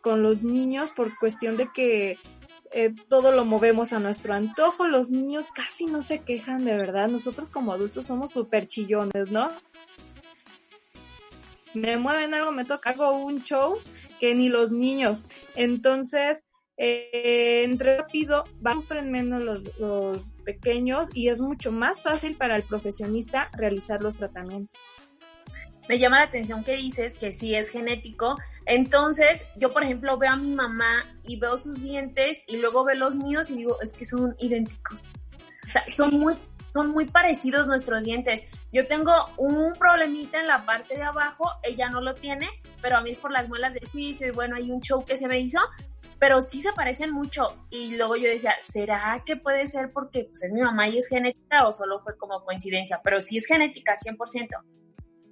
con, 0.00 0.22
los 0.22 0.42
niños 0.42 0.90
por 0.90 1.16
cuestión 1.18 1.56
de 1.56 1.68
que 1.74 2.18
eh, 2.72 2.94
todo 3.08 3.32
lo 3.32 3.44
movemos 3.44 3.92
a 3.92 3.98
nuestro 3.98 4.34
antojo. 4.34 4.86
Los 4.86 5.10
niños 5.10 5.46
casi 5.52 5.86
no 5.86 6.02
se 6.02 6.20
quejan 6.20 6.64
de 6.64 6.72
verdad. 6.72 7.08
Nosotros 7.08 7.50
como 7.50 7.72
adultos 7.72 8.06
somos 8.06 8.30
súper 8.30 8.66
chillones, 8.68 9.30
¿no? 9.30 9.50
Me 11.74 11.96
mueven 11.96 12.34
algo, 12.34 12.52
me 12.52 12.64
toca, 12.64 12.90
hago 12.90 13.12
un 13.16 13.42
show 13.42 13.78
que 14.20 14.34
ni 14.34 14.48
los 14.48 14.70
niños. 14.70 15.24
Entonces, 15.56 16.44
eh, 16.76 17.64
entre 17.64 17.98
rápido, 17.98 18.44
sufren 18.64 19.10
menos 19.10 19.42
los, 19.42 19.78
los 19.78 20.34
pequeños 20.44 21.08
y 21.14 21.28
es 21.28 21.40
mucho 21.40 21.70
más 21.72 22.02
fácil 22.02 22.36
para 22.36 22.56
el 22.56 22.62
profesionista 22.62 23.50
realizar 23.56 24.02
los 24.02 24.16
tratamientos. 24.16 24.78
Me 25.88 25.98
llama 25.98 26.18
la 26.18 26.24
atención 26.24 26.62
que 26.62 26.76
dices 26.76 27.16
que 27.16 27.32
sí 27.32 27.54
es 27.54 27.68
genético. 27.68 28.36
Entonces, 28.66 29.44
yo 29.56 29.72
por 29.72 29.82
ejemplo 29.82 30.16
veo 30.16 30.30
a 30.30 30.36
mi 30.36 30.54
mamá 30.54 31.04
y 31.24 31.38
veo 31.38 31.56
sus 31.56 31.82
dientes 31.82 32.42
y 32.46 32.58
luego 32.58 32.84
veo 32.84 32.96
los 32.96 33.16
míos 33.16 33.50
y 33.50 33.56
digo, 33.56 33.80
es 33.82 33.92
que 33.92 34.04
son 34.04 34.34
idénticos. 34.38 35.02
O 35.68 35.72
sea, 35.72 35.84
son 35.94 36.18
muy, 36.18 36.34
son 36.72 36.90
muy 36.90 37.06
parecidos 37.06 37.66
nuestros 37.66 38.04
dientes. 38.04 38.44
Yo 38.72 38.86
tengo 38.86 39.12
un 39.36 39.72
problemita 39.74 40.40
en 40.40 40.46
la 40.46 40.64
parte 40.64 40.96
de 40.96 41.02
abajo, 41.02 41.50
ella 41.62 41.90
no 41.90 42.00
lo 42.00 42.14
tiene, 42.14 42.48
pero 42.80 42.96
a 42.96 43.02
mí 43.02 43.10
es 43.10 43.18
por 43.18 43.32
las 43.32 43.48
muelas 43.48 43.74
del 43.74 43.88
juicio 43.88 44.28
y 44.28 44.30
bueno, 44.30 44.56
hay 44.56 44.70
un 44.70 44.80
show 44.80 45.04
que 45.04 45.16
se 45.16 45.26
me 45.26 45.40
hizo, 45.40 45.58
pero 46.22 46.40
sí 46.40 46.60
se 46.60 46.72
parecen 46.72 47.12
mucho. 47.12 47.66
Y 47.68 47.96
luego 47.96 48.14
yo 48.14 48.28
decía, 48.28 48.54
¿será 48.60 49.24
que 49.26 49.34
puede 49.34 49.66
ser 49.66 49.90
porque 49.92 50.26
pues, 50.26 50.44
es 50.44 50.52
mi 50.52 50.60
mamá 50.60 50.86
y 50.86 50.98
es 50.98 51.08
genética 51.08 51.66
o 51.66 51.72
solo 51.72 51.98
fue 51.98 52.16
como 52.16 52.44
coincidencia? 52.44 53.00
Pero 53.02 53.20
sí 53.20 53.38
es 53.38 53.44
genética, 53.44 53.96
100%. 53.96 54.46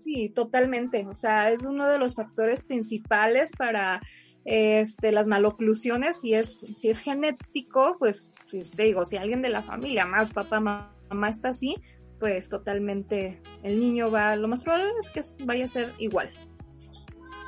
Sí, 0.00 0.31
totalmente. 0.31 1.07
O 1.07 1.14
sea, 1.14 1.50
es 1.53 1.62
uno 1.62 1.87
de 1.87 1.96
los 1.98 2.16
factores 2.16 2.64
principales 2.64 3.53
para 3.57 4.00
este, 4.44 5.12
las 5.12 5.29
maloclusiones. 5.29 6.22
Si 6.22 6.35
es, 6.35 6.59
si 6.76 6.90
es 6.90 6.98
genético, 6.98 7.94
pues 8.00 8.33
te 8.50 8.83
digo, 8.83 9.05
si 9.05 9.16
alguien 9.16 9.42
de 9.42 9.50
la 9.50 9.62
familia, 9.62 10.07
más 10.07 10.33
papá, 10.33 10.59
mamá 10.59 11.29
está 11.29 11.50
así, 11.50 11.76
pues 12.18 12.48
totalmente 12.48 13.40
el 13.62 13.79
niño 13.79 14.11
va, 14.11 14.35
lo 14.35 14.48
más 14.48 14.64
probable 14.64 14.90
es 14.98 15.11
que 15.11 15.44
vaya 15.44 15.66
a 15.66 15.68
ser 15.68 15.94
igual. 15.98 16.33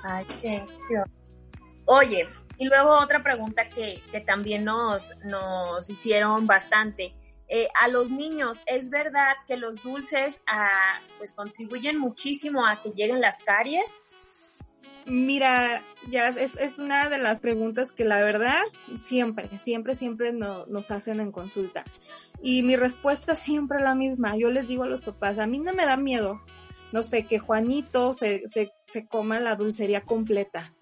Ay, 0.05 0.25
qué 0.41 0.63
Oye, 1.87 2.29
y 2.63 2.67
luego 2.67 2.97
otra 2.97 3.25
pregunta 3.25 3.69
que, 3.69 4.01
que 4.13 4.21
también 4.21 4.65
nos, 4.65 5.17
nos 5.25 5.91
hicieron 5.91 6.47
bastante. 6.47 7.13
Eh, 7.49 7.67
a 7.75 7.89
los 7.89 8.09
niños, 8.09 8.63
¿es 8.67 8.89
verdad 8.89 9.33
que 9.49 9.57
los 9.57 9.83
dulces 9.83 10.41
ah, 10.47 11.01
pues 11.19 11.33
contribuyen 11.33 11.99
muchísimo 11.99 12.65
a 12.65 12.81
que 12.81 12.91
lleguen 12.91 13.21
las 13.21 13.41
caries? 13.41 13.91
Mira, 15.07 15.83
ya 16.09 16.29
es, 16.29 16.57
es, 16.57 16.79
una 16.79 17.09
de 17.09 17.19
las 17.19 17.41
preguntas 17.41 17.91
que 17.91 18.05
la 18.05 18.23
verdad 18.23 18.63
siempre, 18.97 19.51
siempre, 19.59 19.97
siempre 19.97 20.33
no, 20.33 20.65
nos 20.67 20.93
hacen 20.93 21.19
en 21.19 21.33
consulta. 21.33 21.83
Y 22.41 22.63
mi 22.63 22.77
respuesta 22.77 23.35
siempre 23.35 23.83
la 23.83 23.97
misma. 23.97 24.37
Yo 24.37 24.51
les 24.51 24.69
digo 24.69 24.85
a 24.85 24.89
los 24.89 25.03
papás, 25.03 25.41
a 25.41 25.49
mí 25.49 25.59
no 25.59 25.73
me 25.73 25.85
da 25.85 25.97
miedo, 25.97 26.41
no 26.93 27.03
sé, 27.03 27.25
que 27.27 27.41
Juanito 27.41 28.15
se, 28.15 28.47
se, 28.47 28.71
se 28.87 29.09
coma 29.09 29.41
la 29.41 29.57
dulcería 29.57 30.03
completa 30.03 30.73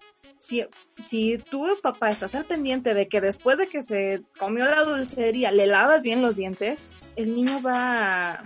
si, 0.41 0.65
si 0.97 1.37
tú, 1.37 1.67
papá, 1.83 2.09
estás 2.09 2.33
al 2.33 2.45
pendiente 2.45 2.95
de 2.95 3.07
que 3.07 3.21
después 3.21 3.59
de 3.59 3.67
que 3.67 3.83
se 3.83 4.23
comió 4.39 4.65
la 4.65 4.83
dulcería 4.83 5.51
le 5.51 5.67
lavas 5.67 6.01
bien 6.01 6.23
los 6.23 6.35
dientes, 6.35 6.81
el 7.15 7.35
niño 7.35 7.61
va 7.61 8.31
a, 8.31 8.43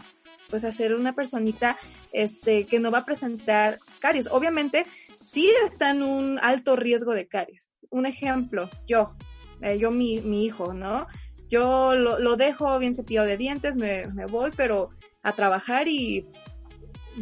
pues 0.49 0.65
a 0.65 0.73
ser 0.73 0.93
una 0.93 1.13
personita 1.13 1.77
este 2.11 2.65
que 2.65 2.81
no 2.81 2.91
va 2.91 2.99
a 2.99 3.05
presentar 3.05 3.79
caries. 3.99 4.27
Obviamente, 4.29 4.85
sí 5.23 5.49
está 5.65 5.91
en 5.91 6.03
un 6.03 6.37
alto 6.41 6.75
riesgo 6.75 7.13
de 7.13 7.27
caries. 7.27 7.71
Un 7.89 8.05
ejemplo, 8.05 8.69
yo, 8.85 9.15
eh, 9.61 9.77
yo 9.79 9.89
mi, 9.89 10.19
mi 10.19 10.43
hijo, 10.43 10.73
¿no? 10.73 11.07
Yo 11.49 11.95
lo, 11.95 12.19
lo 12.19 12.35
dejo 12.35 12.77
bien 12.77 12.93
cepillado 12.93 13.27
de 13.27 13.37
dientes, 13.37 13.77
me, 13.77 14.05
me 14.07 14.25
voy, 14.25 14.51
pero 14.57 14.89
a 15.23 15.31
trabajar 15.31 15.87
y 15.87 16.27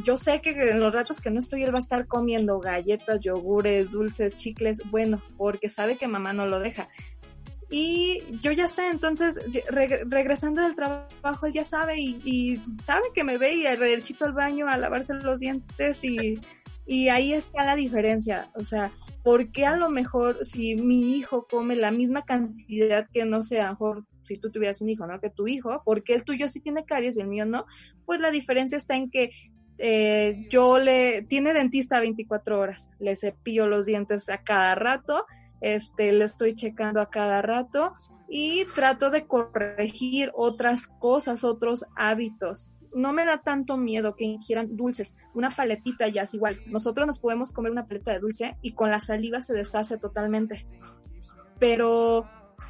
yo 0.03 0.17
sé 0.17 0.41
que 0.41 0.71
en 0.71 0.79
los 0.79 0.93
ratos 0.93 1.21
que 1.21 1.29
no 1.29 1.39
estoy, 1.39 1.63
él 1.63 1.73
va 1.73 1.77
a 1.77 1.81
estar 1.81 2.07
comiendo 2.07 2.59
galletas, 2.59 3.19
yogures, 3.19 3.91
dulces, 3.91 4.35
chicles, 4.35 4.81
bueno, 4.89 5.21
porque 5.37 5.69
sabe 5.69 5.97
que 5.97 6.07
mamá 6.07 6.33
no 6.33 6.47
lo 6.47 6.59
deja. 6.59 6.89
Y 7.69 8.21
yo 8.41 8.51
ya 8.51 8.67
sé, 8.67 8.87
entonces, 8.89 9.39
regresando 9.65 10.61
del 10.61 10.75
trabajo, 10.75 11.47
él 11.47 11.53
ya 11.53 11.63
sabe 11.63 11.99
y, 11.99 12.61
sabe 12.83 13.05
que 13.15 13.23
me 13.23 13.37
ve 13.37 13.53
y 13.53 13.65
el 13.65 14.03
chito 14.03 14.25
al 14.25 14.33
baño 14.33 14.67
a 14.67 14.77
lavarse 14.77 15.13
los 15.15 15.39
dientes 15.39 16.03
y, 16.03 16.39
ahí 17.09 17.33
está 17.33 17.65
la 17.65 17.75
diferencia. 17.75 18.51
O 18.53 18.63
sea, 18.63 18.91
¿por 19.23 19.51
qué 19.51 19.65
a 19.65 19.75
lo 19.75 19.89
mejor 19.89 20.45
si 20.45 20.75
mi 20.75 21.17
hijo 21.17 21.47
come 21.49 21.75
la 21.75 21.89
misma 21.89 22.23
cantidad 22.25 23.07
que 23.11 23.25
no 23.25 23.41
sé, 23.41 23.59
a 23.59 23.65
lo 23.65 23.71
mejor 23.71 24.05
si 24.27 24.37
tú 24.37 24.51
tuvieras 24.51 24.81
un 24.81 24.89
hijo, 24.89 25.07
¿no? 25.07 25.19
Que 25.19 25.29
tu 25.29 25.47
hijo, 25.47 25.81
porque 25.83 26.13
el 26.13 26.23
tuyo 26.23 26.47
sí 26.47 26.59
tiene 26.59 26.85
caries 26.85 27.17
y 27.17 27.21
el 27.21 27.27
mío 27.27 27.45
no, 27.45 27.65
pues 28.05 28.19
la 28.19 28.29
diferencia 28.29 28.77
está 28.77 28.95
en 28.95 29.09
que 29.09 29.31
eh, 29.77 30.47
yo 30.49 30.77
le, 30.77 31.23
tiene 31.23 31.53
dentista 31.53 31.99
24 31.99 32.59
horas, 32.59 32.89
le 32.99 33.15
cepillo 33.15 33.67
los 33.67 33.85
dientes 33.85 34.29
a 34.29 34.39
cada 34.39 34.75
rato, 34.75 35.25
este, 35.61 36.11
le 36.11 36.25
estoy 36.25 36.55
checando 36.55 37.01
a 37.01 37.09
cada 37.09 37.41
rato 37.41 37.93
y 38.27 38.65
trato 38.75 39.09
de 39.09 39.25
corregir 39.25 40.31
otras 40.35 40.87
cosas, 40.87 41.43
otros 41.43 41.85
hábitos. 41.95 42.67
No 42.93 43.11
me 43.11 43.25
da 43.25 43.41
tanto 43.41 43.77
miedo 43.77 44.15
que 44.15 44.25
ingieran 44.25 44.75
dulces. 44.75 45.15
Una 45.33 45.49
paletita 45.49 46.07
ya 46.09 46.23
es 46.23 46.33
igual. 46.33 46.57
Nosotros 46.67 47.07
nos 47.07 47.19
podemos 47.19 47.51
comer 47.51 47.71
una 47.71 47.87
paleta 47.87 48.11
de 48.11 48.19
dulce 48.19 48.55
y 48.61 48.73
con 48.73 48.91
la 48.91 48.99
saliva 48.99 49.41
se 49.41 49.53
deshace 49.53 49.97
totalmente. 49.97 50.67
Pero 51.59 52.27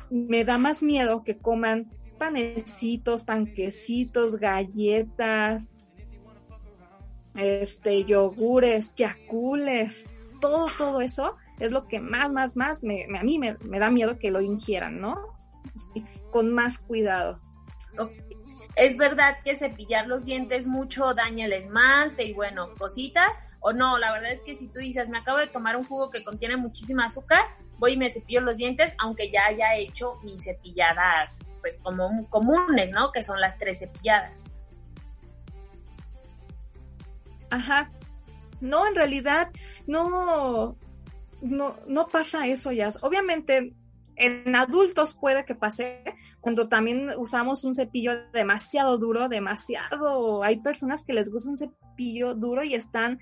me 0.10 0.46
da 0.46 0.58
más 0.58 0.82
miedo 0.82 1.24
que 1.24 1.38
coman 1.38 1.92
panecitos, 2.18 3.24
panquecitos, 3.24 4.38
galletas, 4.38 5.70
este, 7.36 8.06
yogures, 8.06 8.94
yacules, 8.96 10.04
todo, 10.40 10.68
todo 10.78 11.02
eso 11.02 11.36
es 11.60 11.72
lo 11.72 11.88
que 11.88 12.00
más, 12.00 12.32
más, 12.32 12.56
más 12.58 12.84
me, 12.84 13.06
a 13.18 13.24
mí 13.24 13.40
me, 13.40 13.80
da 13.80 13.90
miedo 13.90 14.18
que 14.20 14.32
lo 14.32 14.42
ingieran, 14.42 15.00
¿no? 15.00 15.16
Con 16.32 16.52
más 16.52 16.78
cuidado. 16.78 17.40
Es 18.76 18.98
verdad 18.98 19.38
que 19.44 19.56
cepillar 19.56 20.08
los 20.08 20.26
dientes 20.26 20.68
mucho 20.68 21.14
daña 21.14 21.46
el 21.46 21.54
esmalte 21.54 22.24
y 22.24 22.34
bueno, 22.34 22.74
cositas, 22.78 23.40
o 23.60 23.72
no, 23.72 23.98
la 24.00 24.12
verdad 24.12 24.32
es 24.32 24.42
que 24.42 24.56
si 24.56 24.68
tú 24.68 24.80
dices, 24.80 25.10
me 25.10 25.20
acabo 25.20 25.38
de 25.38 25.48
tomar 25.48 25.78
un 25.78 25.86
jugo 25.86 26.10
que 26.10 26.24
contiene 26.24 26.58
muchísima 26.58 27.06
azúcar, 27.06 27.46
voy 27.78 27.94
y 27.94 27.98
me 27.98 28.10
cepillo 28.10 28.42
los 28.42 28.58
dientes, 28.58 28.96
aunque 29.00 29.30
ya 29.30 29.46
haya 29.46 29.76
hecho 29.76 30.16
mis 30.24 30.44
cepilladas, 30.44 31.40
pues 31.62 31.78
como 31.78 32.28
comunes, 32.30 32.92
¿no? 32.92 33.12
Que 33.12 33.24
son 33.24 33.40
las 33.40 33.58
tres 33.58 33.80
cepilladas. 33.80 34.46
Ajá. 37.54 37.92
No, 38.62 38.88
en 38.88 38.96
realidad, 38.96 39.52
no, 39.86 40.76
no, 41.42 41.76
no 41.88 42.08
pasa 42.08 42.48
eso 42.48 42.72
ya. 42.72 42.90
Obviamente, 43.02 43.74
en 44.16 44.56
adultos 44.56 45.16
puede 45.20 45.46
que 45.46 45.54
pase 45.54 46.04
cuando 46.42 46.68
también 46.68 47.12
usamos 47.18 47.64
un 47.64 47.76
cepillo 47.76 48.14
demasiado 48.32 48.98
duro, 48.98 49.30
demasiado. 49.30 50.44
Hay 50.44 50.62
personas 50.62 51.06
que 51.06 51.14
les 51.14 51.30
gusta 51.30 51.52
un 51.52 51.58
cepillo 51.58 52.34
duro 52.34 52.64
y 52.64 52.74
están, 52.74 53.20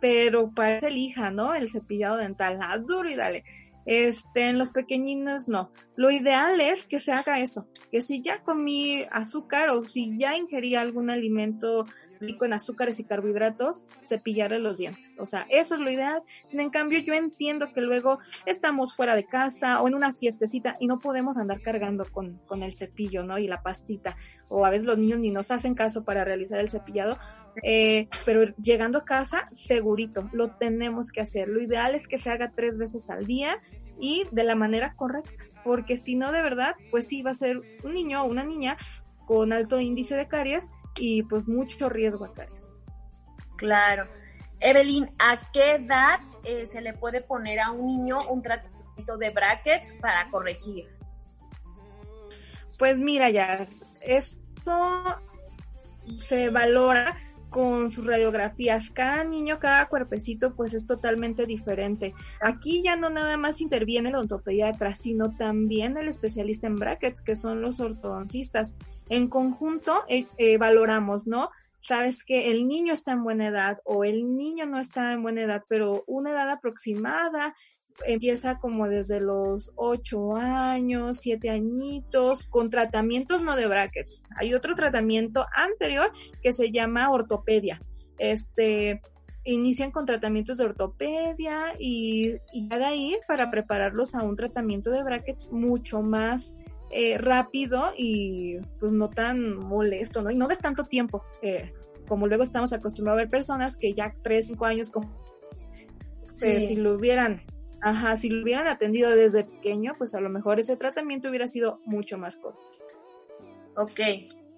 pero 0.00 0.50
parece 0.54 0.90
lija, 0.90 1.30
¿no? 1.30 1.54
El 1.54 1.70
cepillado 1.70 2.16
dental, 2.16 2.58
ah, 2.62 2.78
duro 2.78 3.10
y 3.10 3.16
dale. 3.16 3.44
Este, 3.84 4.48
en 4.48 4.56
los 4.56 4.70
pequeñinos 4.70 5.46
no. 5.46 5.70
Lo 5.94 6.10
ideal 6.10 6.58
es 6.58 6.86
que 6.86 7.00
se 7.00 7.12
haga 7.12 7.40
eso, 7.40 7.68
que 7.90 8.00
si 8.00 8.22
ya 8.22 8.42
comí 8.42 9.04
azúcar 9.12 9.68
o 9.68 9.84
si 9.84 10.16
ya 10.18 10.36
ingerí 10.36 10.74
algún 10.74 11.10
alimento 11.10 11.84
rico 12.24 12.44
en 12.44 12.52
azúcares 12.52 12.98
y 13.00 13.04
carbohidratos, 13.04 13.82
cepillarle 14.02 14.58
los 14.58 14.78
dientes. 14.78 15.16
O 15.18 15.26
sea, 15.26 15.46
eso 15.50 15.74
es 15.74 15.80
lo 15.80 15.90
ideal. 15.90 16.22
Sin 16.48 16.60
en 16.60 16.70
cambio, 16.70 16.98
yo 17.00 17.14
entiendo 17.14 17.72
que 17.72 17.80
luego 17.80 18.18
estamos 18.46 18.94
fuera 18.94 19.14
de 19.14 19.24
casa 19.24 19.80
o 19.80 19.88
en 19.88 19.94
una 19.94 20.12
fiestecita 20.12 20.76
y 20.80 20.86
no 20.86 20.98
podemos 20.98 21.36
andar 21.36 21.60
cargando 21.60 22.04
con, 22.10 22.38
con 22.46 22.62
el 22.62 22.74
cepillo, 22.74 23.22
¿no? 23.22 23.38
Y 23.38 23.46
la 23.46 23.62
pastita. 23.62 24.16
O 24.48 24.64
a 24.64 24.70
veces 24.70 24.86
los 24.86 24.98
niños 24.98 25.18
ni 25.18 25.30
nos 25.30 25.50
hacen 25.50 25.74
caso 25.74 26.04
para 26.04 26.24
realizar 26.24 26.60
el 26.60 26.70
cepillado. 26.70 27.18
Eh, 27.62 28.08
pero 28.24 28.54
llegando 28.56 28.98
a 28.98 29.04
casa, 29.04 29.48
segurito, 29.52 30.28
lo 30.32 30.50
tenemos 30.50 31.10
que 31.10 31.20
hacer. 31.20 31.48
Lo 31.48 31.62
ideal 31.62 31.94
es 31.94 32.08
que 32.08 32.18
se 32.18 32.30
haga 32.30 32.52
tres 32.54 32.76
veces 32.76 33.10
al 33.10 33.26
día 33.26 33.60
y 34.00 34.24
de 34.32 34.44
la 34.44 34.54
manera 34.54 34.94
correcta, 34.96 35.44
porque 35.62 35.98
si 35.98 36.16
no, 36.16 36.32
de 36.32 36.42
verdad, 36.42 36.74
pues 36.90 37.06
sí 37.06 37.22
va 37.22 37.30
a 37.30 37.34
ser 37.34 37.60
un 37.84 37.94
niño 37.94 38.22
o 38.22 38.26
una 38.26 38.44
niña 38.44 38.76
con 39.26 39.52
alto 39.52 39.80
índice 39.80 40.16
de 40.16 40.28
caries 40.28 40.70
y 40.98 41.22
pues 41.22 41.46
mucho 41.46 41.88
riesgo 41.88 42.24
a 42.24 42.32
caries. 42.32 42.66
Claro. 43.56 44.06
Evelyn, 44.60 45.08
¿a 45.18 45.50
qué 45.52 45.76
edad 45.76 46.20
eh, 46.44 46.66
se 46.66 46.80
le 46.80 46.94
puede 46.94 47.20
poner 47.20 47.60
a 47.60 47.70
un 47.70 47.86
niño 47.86 48.20
un 48.28 48.42
tratamiento 48.42 49.16
de 49.18 49.30
brackets 49.30 49.92
para 50.00 50.30
corregir? 50.30 50.88
Pues 52.78 52.98
mira, 52.98 53.30
ya, 53.30 53.66
esto 54.00 55.20
se 56.18 56.50
valora 56.50 57.16
con 57.54 57.92
sus 57.92 58.06
radiografías. 58.06 58.90
Cada 58.90 59.22
niño, 59.22 59.60
cada 59.60 59.86
cuerpecito, 59.86 60.56
pues 60.56 60.74
es 60.74 60.88
totalmente 60.88 61.46
diferente. 61.46 62.12
Aquí 62.40 62.82
ya 62.82 62.96
no 62.96 63.10
nada 63.10 63.36
más 63.36 63.60
interviene 63.60 64.08
el 64.08 64.16
ontopediatra, 64.16 64.96
sino 64.96 65.36
también 65.36 65.96
el 65.96 66.08
especialista 66.08 66.66
en 66.66 66.74
brackets, 66.74 67.20
que 67.20 67.36
son 67.36 67.62
los 67.62 67.78
ortodoncistas 67.78 68.74
en 69.08 69.28
conjunto 69.28 70.04
eh, 70.08 70.26
eh, 70.38 70.58
valoramos, 70.58 71.26
¿no? 71.26 71.50
Sabes 71.82 72.24
que 72.24 72.50
el 72.50 72.66
niño 72.66 72.94
está 72.94 73.12
en 73.12 73.24
buena 73.24 73.48
edad 73.48 73.78
o 73.84 74.04
el 74.04 74.36
niño 74.36 74.64
no 74.66 74.78
está 74.78 75.12
en 75.12 75.22
buena 75.22 75.42
edad, 75.42 75.62
pero 75.68 76.02
una 76.06 76.30
edad 76.30 76.48
aproximada 76.50 77.54
empieza 78.06 78.58
como 78.58 78.88
desde 78.88 79.20
los 79.20 79.72
ocho 79.76 80.34
años, 80.36 81.18
siete 81.18 81.50
añitos, 81.50 82.44
con 82.44 82.70
tratamientos 82.70 83.42
no 83.42 83.54
de 83.54 83.66
brackets. 83.66 84.22
Hay 84.36 84.54
otro 84.54 84.74
tratamiento 84.74 85.46
anterior 85.54 86.10
que 86.42 86.52
se 86.52 86.70
llama 86.70 87.10
ortopedia. 87.10 87.80
Este, 88.18 89.00
inician 89.44 89.90
con 89.90 90.06
tratamientos 90.06 90.56
de 90.56 90.64
ortopedia 90.64 91.74
y, 91.78 92.36
y 92.52 92.68
ya 92.68 92.78
de 92.78 92.84
ahí 92.84 93.16
para 93.28 93.50
prepararlos 93.50 94.14
a 94.14 94.22
un 94.22 94.36
tratamiento 94.36 94.90
de 94.90 95.02
brackets 95.02 95.52
mucho 95.52 96.02
más 96.02 96.56
eh, 96.90 97.18
rápido 97.18 97.92
y 97.96 98.58
pues 98.78 98.92
no 98.92 99.10
tan 99.10 99.56
molesto, 99.56 100.22
¿no? 100.22 100.30
Y 100.30 100.36
no 100.36 100.46
de 100.48 100.56
tanto 100.56 100.84
tiempo, 100.84 101.24
eh, 101.42 101.72
como 102.06 102.26
luego 102.26 102.42
estamos 102.42 102.72
acostumbrados 102.72 103.18
a 103.18 103.22
ver 103.22 103.28
personas 103.28 103.76
que 103.76 103.94
ya 103.94 104.14
tres, 104.22 104.46
cinco 104.46 104.66
años, 104.66 104.90
como, 104.90 105.24
eh, 106.42 106.66
si 106.66 106.76
lo 106.76 106.94
hubieran, 106.94 107.42
ajá, 107.80 108.16
si 108.16 108.28
lo 108.28 108.42
hubieran 108.42 108.68
atendido 108.68 109.10
desde 109.10 109.44
pequeño, 109.44 109.92
pues 109.98 110.14
a 110.14 110.20
lo 110.20 110.28
mejor 110.30 110.60
ese 110.60 110.76
tratamiento 110.76 111.28
hubiera 111.28 111.48
sido 111.48 111.80
mucho 111.84 112.18
más 112.18 112.36
corto. 112.36 112.60
Ok. 113.76 114.00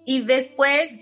Y 0.05 0.23
después, 0.25 0.97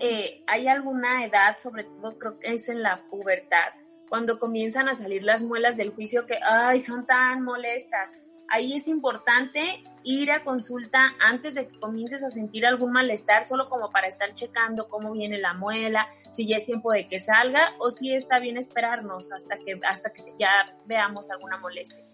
¿hay 0.46 0.68
alguna 0.68 1.24
edad, 1.24 1.56
sobre 1.58 1.84
todo 1.84 2.18
creo 2.18 2.38
que 2.38 2.54
es 2.54 2.68
en 2.68 2.82
la 2.82 3.04
pubertad, 3.10 3.68
cuando 4.08 4.38
comienzan 4.38 4.88
a 4.88 4.94
salir 4.94 5.22
las 5.22 5.42
muelas 5.42 5.76
del 5.76 5.90
juicio 5.90 6.26
que, 6.26 6.38
ay, 6.42 6.80
son 6.80 7.06
tan 7.06 7.42
molestas? 7.42 8.16
Ahí 8.50 8.74
es 8.74 8.88
importante 8.88 9.82
ir 10.02 10.30
a 10.30 10.44
consulta 10.44 11.14
antes 11.20 11.54
de 11.54 11.66
que 11.66 11.78
comiences 11.78 12.22
a 12.22 12.30
sentir 12.30 12.66
algún 12.66 12.92
malestar, 12.92 13.44
solo 13.44 13.68
como 13.68 13.90
para 13.90 14.06
estar 14.06 14.32
checando 14.34 14.88
cómo 14.88 15.12
viene 15.12 15.38
la 15.38 15.54
muela, 15.54 16.06
si 16.30 16.46
ya 16.46 16.56
es 16.56 16.66
tiempo 16.66 16.92
de 16.92 17.06
que 17.06 17.18
salga 17.18 17.70
o 17.78 17.90
si 17.90 18.12
está 18.12 18.38
bien 18.38 18.56
esperarnos 18.56 19.32
hasta 19.32 19.58
que, 19.58 19.80
hasta 19.88 20.12
que 20.12 20.22
ya 20.38 20.50
veamos 20.86 21.30
alguna 21.30 21.58
molestia. 21.58 22.04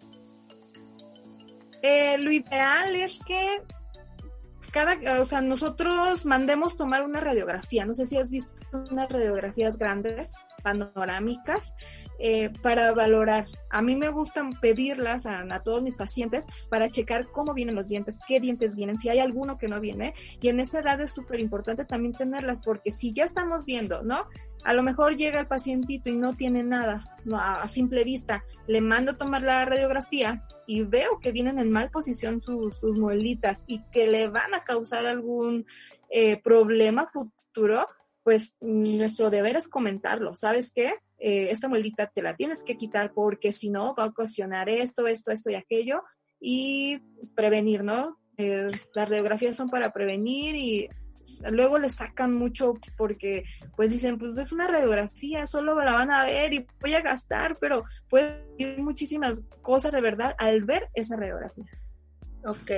Eh, 1.82 2.16
lo 2.18 2.30
ideal 2.30 2.94
es 2.94 3.18
que 3.26 3.62
cada, 4.72 5.20
o 5.20 5.24
sea, 5.26 5.42
nosotros 5.42 6.24
mandemos 6.24 6.76
tomar 6.76 7.02
una 7.02 7.20
radiografía. 7.20 7.84
No 7.84 7.94
sé 7.94 8.06
si 8.06 8.16
has 8.16 8.30
visto 8.30 8.52
unas 8.90 9.10
radiografías 9.10 9.76
grandes, 9.76 10.32
panorámicas, 10.62 11.74
eh, 12.24 12.50
para 12.62 12.92
valorar. 12.92 13.46
A 13.68 13.82
mí 13.82 13.96
me 13.96 14.08
gusta 14.08 14.48
pedirlas 14.60 15.26
a, 15.26 15.44
todos 15.64 15.82
mis 15.82 15.96
pacientes 15.96 16.46
para 16.68 16.88
checar 16.88 17.26
cómo 17.32 17.52
vienen 17.52 17.74
los 17.74 17.88
dientes, 17.88 18.20
qué 18.28 18.38
dientes 18.38 18.76
vienen, 18.76 18.96
si 18.96 19.08
hay 19.08 19.18
alguno 19.18 19.58
que 19.58 19.66
no 19.66 19.80
viene. 19.80 20.14
Y 20.40 20.46
en 20.46 20.60
esa 20.60 20.78
edad 20.78 21.00
es 21.00 21.10
súper 21.10 21.40
importante 21.40 21.84
también 21.84 22.14
tenerlas 22.14 22.60
porque 22.64 22.92
si 22.92 23.12
ya 23.12 23.24
estamos 23.24 23.64
viendo, 23.64 24.04
¿no? 24.04 24.28
A 24.62 24.72
lo 24.72 24.84
mejor 24.84 25.16
llega 25.16 25.40
el 25.40 25.48
pacientito 25.48 26.10
y 26.10 26.14
no 26.14 26.32
tiene 26.32 26.62
nada, 26.62 27.02
a, 27.34 27.66
simple 27.66 28.04
vista. 28.04 28.44
Le 28.68 28.80
mando 28.80 29.10
a 29.10 29.18
tomar 29.18 29.42
la 29.42 29.64
radiografía 29.64 30.44
y 30.68 30.82
veo 30.82 31.18
que 31.18 31.32
vienen 31.32 31.58
en 31.58 31.72
mal 31.72 31.90
posición 31.90 32.40
sus 32.40 32.84
muelitas 33.00 33.64
y 33.66 33.82
que 33.90 34.06
le 34.06 34.28
van 34.28 34.54
a 34.54 34.62
causar 34.62 35.06
algún 35.06 35.66
eh, 36.08 36.40
problema 36.40 37.08
futuro, 37.08 37.84
pues 38.22 38.54
nuestro 38.60 39.28
deber 39.28 39.56
es 39.56 39.66
comentarlo. 39.66 40.36
¿Sabes 40.36 40.70
qué? 40.70 40.94
Eh, 41.24 41.52
esta 41.52 41.68
muelita 41.68 42.08
te 42.08 42.20
la 42.20 42.34
tienes 42.34 42.64
que 42.64 42.76
quitar 42.76 43.12
porque 43.14 43.52
si 43.52 43.70
no 43.70 43.94
va 43.94 44.04
a 44.04 44.08
ocasionar 44.08 44.68
esto, 44.68 45.06
esto, 45.06 45.30
esto 45.30 45.50
y 45.50 45.54
aquello 45.54 46.02
y 46.40 46.98
prevenir, 47.36 47.84
¿no? 47.84 48.18
Eh, 48.38 48.66
las 48.92 49.08
radiografías 49.08 49.54
son 49.54 49.70
para 49.70 49.92
prevenir 49.92 50.56
y 50.56 50.88
luego 51.48 51.78
le 51.78 51.90
sacan 51.90 52.34
mucho 52.34 52.74
porque 52.96 53.44
pues 53.76 53.90
dicen, 53.90 54.18
pues 54.18 54.36
es 54.36 54.50
una 54.50 54.66
radiografía, 54.66 55.46
solo 55.46 55.76
la 55.76 55.92
van 55.92 56.10
a 56.10 56.24
ver 56.24 56.54
y 56.54 56.66
voy 56.80 56.94
a 56.94 57.02
gastar, 57.02 57.56
pero 57.60 57.84
puede 58.10 58.44
muchísimas 58.78 59.44
cosas 59.60 59.92
de 59.92 60.00
verdad 60.00 60.34
al 60.38 60.64
ver 60.64 60.88
esa 60.92 61.14
radiografía. 61.14 61.70
Ok. 62.44 62.72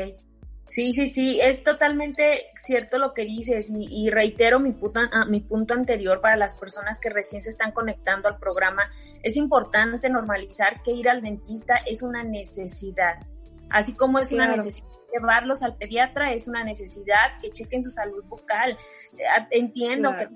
Sí, 0.66 0.92
sí, 0.92 1.06
sí, 1.06 1.40
es 1.40 1.62
totalmente 1.62 2.46
cierto 2.56 2.98
lo 2.98 3.12
que 3.12 3.24
dices 3.24 3.70
y, 3.70 4.10
reitero 4.10 4.58
mi, 4.60 4.74
ah, 5.12 5.24
mi 5.28 5.40
punto 5.40 5.74
anterior 5.74 6.20
para 6.20 6.36
las 6.36 6.54
personas 6.54 6.98
que 6.98 7.10
recién 7.10 7.42
se 7.42 7.50
están 7.50 7.72
conectando 7.72 8.28
al 8.28 8.38
programa. 8.38 8.82
Es 9.22 9.36
importante 9.36 10.08
normalizar 10.08 10.82
que 10.82 10.92
ir 10.92 11.08
al 11.08 11.20
dentista 11.20 11.76
es 11.86 12.02
una 12.02 12.24
necesidad, 12.24 13.16
así 13.70 13.94
como 13.94 14.18
es 14.18 14.32
una 14.32 14.48
necesidad 14.48 14.88
llevarlos 15.14 15.62
al 15.62 15.76
pediatra, 15.76 16.32
es 16.32 16.48
una 16.48 16.64
necesidad 16.64 17.38
que 17.40 17.50
chequen 17.50 17.82
su 17.82 17.90
salud 17.90 18.24
bucal. 18.24 18.72
Eh, 19.16 19.24
entiendo 19.50 20.14
que 20.16 20.26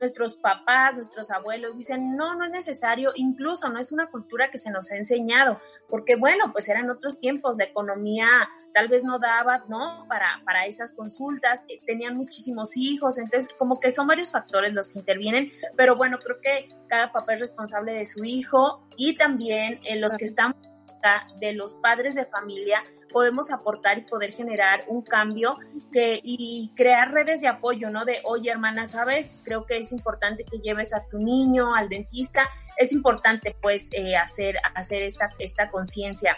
nuestros 0.00 0.36
papás, 0.36 0.94
nuestros 0.94 1.30
abuelos 1.30 1.76
dicen, 1.76 2.16
no, 2.16 2.34
no 2.34 2.44
es 2.44 2.50
necesario, 2.50 3.12
incluso 3.14 3.68
no 3.68 3.78
es 3.78 3.92
una 3.92 4.10
cultura 4.10 4.50
que 4.50 4.58
se 4.58 4.70
nos 4.70 4.90
ha 4.90 4.96
enseñado, 4.96 5.60
porque 5.88 6.16
bueno, 6.16 6.52
pues 6.52 6.68
eran 6.68 6.90
otros 6.90 7.18
tiempos, 7.18 7.56
la 7.56 7.64
economía 7.64 8.28
tal 8.72 8.88
vez 8.88 9.04
no 9.04 9.18
daba, 9.18 9.64
¿no? 9.68 10.06
Para, 10.08 10.42
para 10.44 10.66
esas 10.66 10.92
consultas, 10.92 11.64
eh, 11.68 11.78
tenían 11.86 12.16
muchísimos 12.16 12.76
hijos, 12.76 13.18
entonces 13.18 13.54
como 13.56 13.78
que 13.78 13.92
son 13.92 14.06
varios 14.06 14.30
factores 14.30 14.72
los 14.72 14.88
que 14.88 14.98
intervienen, 14.98 15.50
pero 15.76 15.94
bueno, 15.96 16.18
creo 16.18 16.40
que 16.40 16.68
cada 16.88 17.12
papá 17.12 17.34
es 17.34 17.40
responsable 17.40 17.94
de 17.94 18.04
su 18.04 18.24
hijo 18.24 18.86
y 18.96 19.16
también 19.16 19.80
en 19.84 20.00
los 20.00 20.16
que 20.16 20.24
están 20.24 20.54
de 21.38 21.52
los 21.52 21.74
padres 21.74 22.14
de 22.14 22.24
familia 22.24 22.82
podemos 23.14 23.52
aportar 23.52 23.98
y 23.98 24.00
poder 24.02 24.32
generar 24.32 24.80
un 24.88 25.02
cambio 25.02 25.54
que, 25.92 26.18
y 26.20 26.72
crear 26.74 27.12
redes 27.12 27.40
de 27.40 27.46
apoyo, 27.46 27.88
¿no? 27.88 28.04
De, 28.04 28.18
oye, 28.24 28.50
hermana, 28.50 28.88
¿sabes? 28.88 29.32
Creo 29.44 29.66
que 29.66 29.78
es 29.78 29.92
importante 29.92 30.44
que 30.44 30.58
lleves 30.58 30.92
a 30.92 31.06
tu 31.08 31.18
niño 31.18 31.76
al 31.76 31.88
dentista. 31.88 32.48
Es 32.76 32.92
importante, 32.92 33.56
pues, 33.62 33.88
eh, 33.92 34.16
hacer, 34.16 34.56
hacer 34.74 35.02
esta, 35.02 35.30
esta 35.38 35.70
conciencia. 35.70 36.34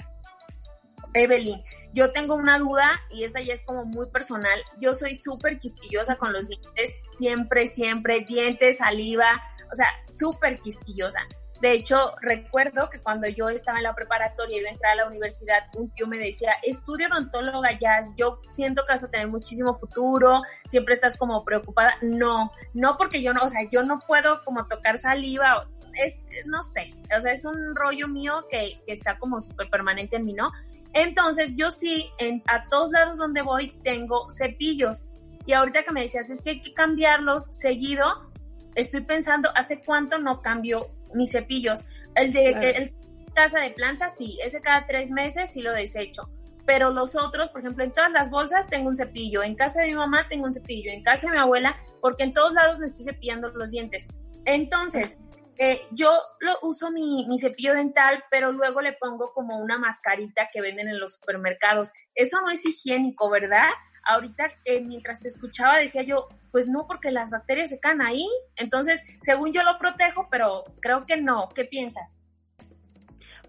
Evelyn, 1.15 1.63
yo 1.95 2.13
tengo 2.13 2.35
una 2.35 2.59
duda 2.59 3.01
y 3.09 3.25
esta 3.25 3.41
ya 3.41 3.55
es 3.55 3.63
como 3.63 3.87
muy 3.87 4.11
personal. 4.11 4.61
Yo 4.79 4.93
soy 4.93 5.15
súper 5.15 5.59
quisquillosa 5.59 6.17
con 6.17 6.35
los 6.35 6.49
dientes, 6.49 6.95
siempre, 7.17 7.69
siempre, 7.69 8.21
dientes, 8.21 8.77
saliva, 8.79 9.41
o 9.73 9.75
sea, 9.75 9.89
súper 10.11 10.61
quisquillosa. 10.61 11.21
De 11.61 11.73
hecho, 11.73 11.97
recuerdo 12.21 12.91
que 12.91 13.01
cuando 13.01 13.27
yo 13.29 13.49
estaba 13.49 13.79
en 13.79 13.85
la 13.85 13.95
preparatoria 13.95 14.57
y 14.57 14.61
iba 14.61 14.69
a 14.69 14.73
entrar 14.73 14.93
a 14.93 14.97
la 14.97 15.07
universidad, 15.07 15.65
un 15.75 15.91
tío 15.91 16.07
me 16.07 16.19
decía, 16.19 16.53
estudio 16.63 17.09
odontóloga 17.09 17.79
ya, 17.79 18.03
yo 18.17 18.41
siento 18.51 18.85
que 18.85 18.93
vas 18.93 19.05
a 19.05 19.11
tener 19.11 19.29
muchísimo 19.29 19.75
futuro, 19.75 20.43
siempre 20.69 20.93
estás 20.93 21.17
como 21.17 21.43
preocupada. 21.45 21.95
No, 22.03 22.53
no 22.75 22.99
porque 22.99 23.23
yo 23.23 23.33
no, 23.33 23.43
o 23.43 23.49
sea, 23.49 23.63
yo 23.71 23.83
no 23.85 24.01
puedo 24.01 24.45
como 24.45 24.67
tocar 24.67 24.99
saliva, 24.99 25.67
es, 25.95 26.21
no 26.45 26.63
sé, 26.63 26.95
o 27.17 27.21
sea, 27.21 27.33
es 27.33 27.45
un 27.47 27.75
rollo 27.75 28.07
mío 28.07 28.47
que, 28.51 28.79
está 28.87 29.19
como 29.19 29.41
súper 29.41 29.71
permanente 29.71 30.17
en 30.17 30.27
mí, 30.27 30.35
¿no? 30.35 30.53
Entonces 30.93 31.57
yo 31.57 31.71
sí, 31.71 32.11
en, 32.19 32.43
a 32.47 32.69
todos 32.69 32.91
lados 32.91 33.19
donde 33.19 33.43
voy 33.43 33.71
tengo 33.83 34.29
cepillos. 34.31 35.07
Y 35.47 35.53
ahorita 35.53 35.85
que 35.85 35.93
me 35.93 36.03
decías, 36.03 36.29
es 36.29 36.43
que 36.43 36.51
hay 36.51 36.61
que 36.61 36.75
cambiarlos 36.75 37.47
seguido, 37.47 38.31
estoy 38.75 39.03
pensando, 39.03 39.51
¿hace 39.55 39.81
cuánto 39.81 40.19
no 40.19 40.43
cambio 40.43 40.96
mis 41.15 41.31
cepillos. 41.31 41.85
El 42.15 42.33
de 42.33 42.51
el, 42.51 42.95
casa 43.35 43.61
de 43.61 43.71
plantas, 43.71 44.17
sí, 44.17 44.39
ese 44.43 44.61
cada 44.61 44.87
tres 44.87 45.11
meses 45.11 45.53
sí 45.53 45.61
lo 45.61 45.73
desecho. 45.73 46.31
Pero 46.65 46.91
los 46.91 47.15
otros, 47.15 47.51
por 47.51 47.61
ejemplo, 47.61 47.85
en 47.85 47.93
todas 47.93 48.11
las 48.11 48.31
bolsas 48.31 48.67
tengo 48.67 48.89
un 48.89 48.97
cepillo, 48.97 49.43
en 49.43 49.55
casa 49.55 49.83
de 49.83 49.89
mi 49.89 49.95
mamá 49.95 50.27
tengo 50.29 50.47
un 50.47 50.53
cepillo, 50.53 50.91
en 50.91 51.03
casa 51.03 51.29
de 51.29 51.35
mi 51.35 51.39
abuela, 51.39 51.77
porque 52.01 52.25
en 52.25 52.33
todos 52.33 52.55
lados 52.55 52.81
me 52.81 52.87
estoy 52.87 53.05
cepillando 53.05 53.51
los 53.51 53.71
dientes. 53.71 54.09
Entonces, 54.47 55.19
eh, 55.59 55.81
yo 55.91 56.11
lo 56.41 56.59
uso 56.63 56.91
mi, 56.91 57.27
mi, 57.27 57.39
cepillo 57.39 57.75
dental, 57.75 58.25
pero 58.31 58.53
luego 58.53 58.81
le 58.81 58.93
pongo 58.93 59.33
como 59.33 59.59
una 59.59 59.79
mascarita 59.79 60.49
que 60.53 60.61
venden 60.61 60.89
en 60.89 61.01
los 61.01 61.15
supermercados. 61.15 61.93
Eso 62.15 62.41
no 62.41 62.51
es 62.51 62.65
higiénico, 62.65 63.31
¿verdad? 63.31 63.69
ahorita 64.07 64.53
eh, 64.65 64.81
mientras 64.81 65.21
te 65.21 65.29
escuchaba 65.29 65.79
decía 65.79 66.03
yo, 66.03 66.29
pues 66.53 66.69
no, 66.69 66.87
porque 66.87 67.11
las 67.11 67.31
bacterias 67.31 67.71
se 67.71 67.81
caen 67.81 68.01
ahí. 68.01 68.27
Entonces, 68.57 69.03
según 69.21 69.53
yo 69.53 69.63
lo 69.63 69.79
protejo, 69.79 70.29
pero 70.31 70.65
creo 70.81 71.07
que 71.07 71.17
no. 71.17 71.49
¿Qué 71.55 71.65
piensas? 71.65 72.19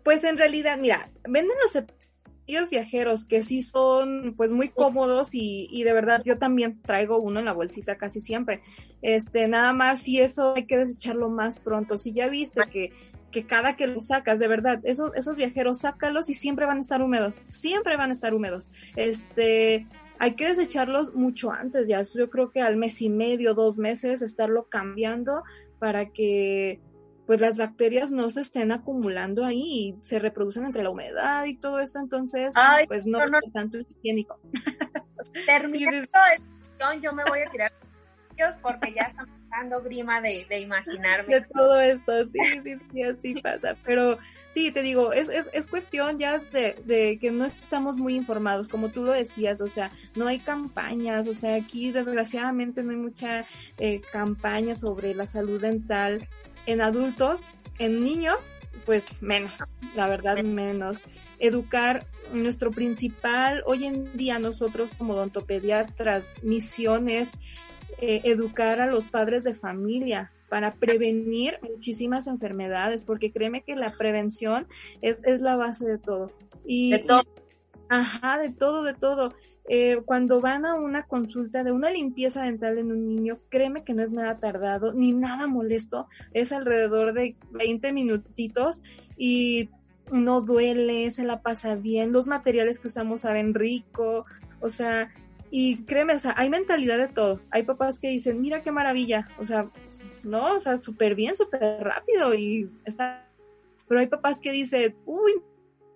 Pues 0.04 0.24
en 0.24 0.38
realidad, 0.38 0.78
mira, 0.78 1.08
venden 1.28 1.58
los 1.62 1.76
cepillos 2.48 2.70
viajeros 2.70 3.26
que 3.26 3.44
sí 3.44 3.62
son 3.62 4.34
pues 4.38 4.54
muy 4.54 4.70
cómodos 4.70 5.36
y, 5.36 5.68
y, 5.70 5.84
de 5.84 5.92
verdad 5.92 6.22
yo 6.24 6.38
también 6.38 6.82
traigo 6.82 7.20
uno 7.20 7.40
en 7.40 7.46
la 7.46 7.54
bolsita 7.54 7.98
casi 7.98 8.22
siempre. 8.22 8.62
Este, 9.02 9.48
nada 9.50 9.74
más 9.74 10.02
si 10.02 10.22
eso 10.22 10.56
hay 10.56 10.66
que 10.66 10.78
desecharlo 10.78 11.30
más 11.30 11.60
pronto. 11.60 11.98
Si 11.98 12.14
ya 12.14 12.30
viste 12.30 12.62
que 12.72 12.92
que 13.32 13.46
cada 13.46 13.76
que 13.76 13.88
lo 13.88 14.00
sacas, 14.00 14.40
de 14.40 14.48
verdad, 14.48 14.80
esos, 14.84 15.14
esos 15.14 15.36
viajeros, 15.36 15.80
sácalos 15.80 16.30
y 16.30 16.34
siempre 16.34 16.66
van 16.66 16.78
a 16.78 16.82
estar 16.82 17.02
húmedos, 17.02 17.42
siempre 17.50 17.98
van 17.98 18.10
a 18.10 18.14
estar 18.14 18.34
húmedos. 18.34 18.72
Este, 18.96 19.86
hay 20.18 20.36
que 20.36 20.48
desecharlos 20.48 21.14
mucho 21.14 21.52
antes, 21.52 21.90
ya 21.90 22.02
yo 22.02 22.30
creo 22.30 22.52
que 22.52 22.62
al 22.62 22.78
mes 22.78 23.02
y 23.02 23.10
medio, 23.10 23.54
dos 23.54 23.78
meses, 23.78 24.22
estarlo 24.22 24.70
cambiando 24.70 25.44
para 25.78 26.10
que 26.10 26.80
pues 27.28 27.42
las 27.42 27.58
bacterias 27.58 28.10
no 28.10 28.30
se 28.30 28.40
estén 28.42 28.72
acumulando 28.72 29.46
ahí 29.46 29.90
y 29.90 29.96
se 30.04 30.18
reproducen 30.18 30.66
entre 30.66 30.82
la 30.82 30.90
humedad 30.90 31.46
y 31.46 31.56
todo 31.58 31.80
esto, 31.80 32.00
entonces 32.00 32.54
pues 32.88 33.06
no, 33.06 33.28
no, 33.28 33.40
tanto 33.54 33.78
higiénico. 33.80 34.40
Terminando 35.46 36.08
yo 37.02 37.12
me 37.12 37.24
voy 37.26 37.42
a 37.42 37.50
tirar 37.50 37.72
porque 38.62 38.94
ya 38.94 39.04
están 39.04 39.28
dando 39.50 39.82
grima 39.82 40.22
de, 40.22 40.46
de 40.48 40.60
imaginarme. 40.60 41.40
De 41.40 41.42
todo 41.42 41.80
esto, 41.80 42.26
sí, 42.28 42.40
sí, 42.64 42.76
sí, 42.92 43.04
así 43.04 43.34
pasa, 43.42 43.76
pero 43.84 44.18
sí, 44.52 44.72
te 44.72 44.82
digo, 44.82 45.12
es, 45.12 45.30
es, 45.30 45.50
es 45.54 45.68
cuestión 45.68 46.20
ya 46.20 46.38
de, 46.38 46.76
de, 46.86 47.18
que 47.20 47.32
no 47.32 47.46
estamos 47.46 47.98
muy 47.98 48.16
informados, 48.16 48.68
como 48.68 48.90
tú 48.90 49.04
lo 49.04 49.12
decías, 49.12 49.60
o 49.62 49.68
sea, 49.68 49.92
no 50.16 50.28
hay 50.28 50.40
campañas, 50.40 51.28
o 51.28 51.34
sea, 51.34 51.56
aquí 51.56 51.92
desgraciadamente 51.92 52.84
no 52.84 52.92
hay 52.92 52.98
mucha 52.98 53.46
eh, 53.80 54.02
campaña 54.12 54.76
sobre 54.76 55.16
la 55.16 55.26
salud 55.26 55.60
dental 55.60 56.28
en 56.68 56.82
adultos, 56.82 57.42
en 57.80 58.04
niños, 58.04 58.56
pues 58.86 59.22
menos, 59.22 59.60
la 59.96 60.08
verdad 60.08 60.44
menos. 60.44 61.00
Educar 61.40 62.06
nuestro 62.34 62.72
principal, 62.72 63.64
hoy 63.66 63.86
en 63.86 64.16
día 64.16 64.38
nosotros 64.38 64.90
como 64.98 65.14
odontopediatras, 65.14 66.44
misiones, 66.44 67.32
eh, 68.00 68.22
educar 68.26 68.80
a 68.80 68.86
los 68.86 69.08
padres 69.08 69.44
de 69.44 69.56
familia, 69.56 70.32
para 70.50 70.76
prevenir 70.76 71.60
muchísimas 71.62 72.28
enfermedades, 72.28 73.04
porque 73.04 73.32
créeme 73.32 73.62
que 73.64 73.76
la 73.76 73.92
prevención 73.92 74.68
es, 75.02 75.24
es 75.26 75.42
la 75.42 75.56
base 75.56 75.86
de 75.86 75.98
todo. 75.98 76.32
Y, 76.66 76.92
de 76.92 77.00
todo. 77.00 77.24
ajá, 77.90 78.38
de 78.38 78.54
todo, 78.54 78.84
de 78.84 78.94
todo. 78.94 79.34
Eh, 79.70 80.02
cuando 80.06 80.40
van 80.40 80.66
a 80.66 80.76
una 80.76 81.04
consulta 81.04 81.64
de 81.64 81.74
una 81.74 81.92
limpieza 81.92 82.44
dental 82.44 82.78
en 82.78 82.92
un 82.92 83.08
niño, 83.08 83.40
créeme 83.50 83.84
que 83.84 83.94
no 83.94 84.02
es 84.02 84.12
nada 84.12 84.40
tardado 84.40 84.94
ni 84.94 85.12
nada 85.12 85.48
molesto, 85.48 86.08
es 86.34 86.54
alrededor 86.54 87.14
de 87.14 87.36
20 87.52 87.92
minutitos 87.92 88.82
y 89.18 89.70
no 90.12 90.40
duele, 90.40 91.12
se 91.12 91.24
la 91.24 91.42
pasa 91.42 91.76
bien, 91.76 92.14
los 92.14 92.28
materiales 92.28 92.80
que 92.80 92.88
usamos 92.88 93.22
saben 93.22 93.54
rico, 93.54 94.26
o 94.62 94.70
sea, 94.70 95.12
y 95.52 95.84
créeme, 95.84 96.16
o 96.16 96.20
sea, 96.20 96.34
hay 96.38 96.50
mentalidad 96.50 96.98
de 96.98 97.08
todo. 97.08 97.42
Hay 97.52 97.64
papás 97.64 98.00
que 98.00 98.10
dicen, 98.10 98.42
mira 98.42 98.62
qué 98.62 98.72
maravilla, 98.72 99.28
o 99.40 99.46
sea, 99.46 99.70
¿no? 100.24 100.56
O 100.56 100.60
sea, 100.60 100.82
súper 100.82 101.16
bien, 101.16 101.36
súper 101.36 101.62
rápido 101.82 102.34
y 102.34 102.70
está... 102.86 103.26
Pero 103.88 104.02
hay 104.02 104.08
papás 104.08 104.40
que 104.40 104.52
dicen, 104.52 104.96
uy, 105.06 105.42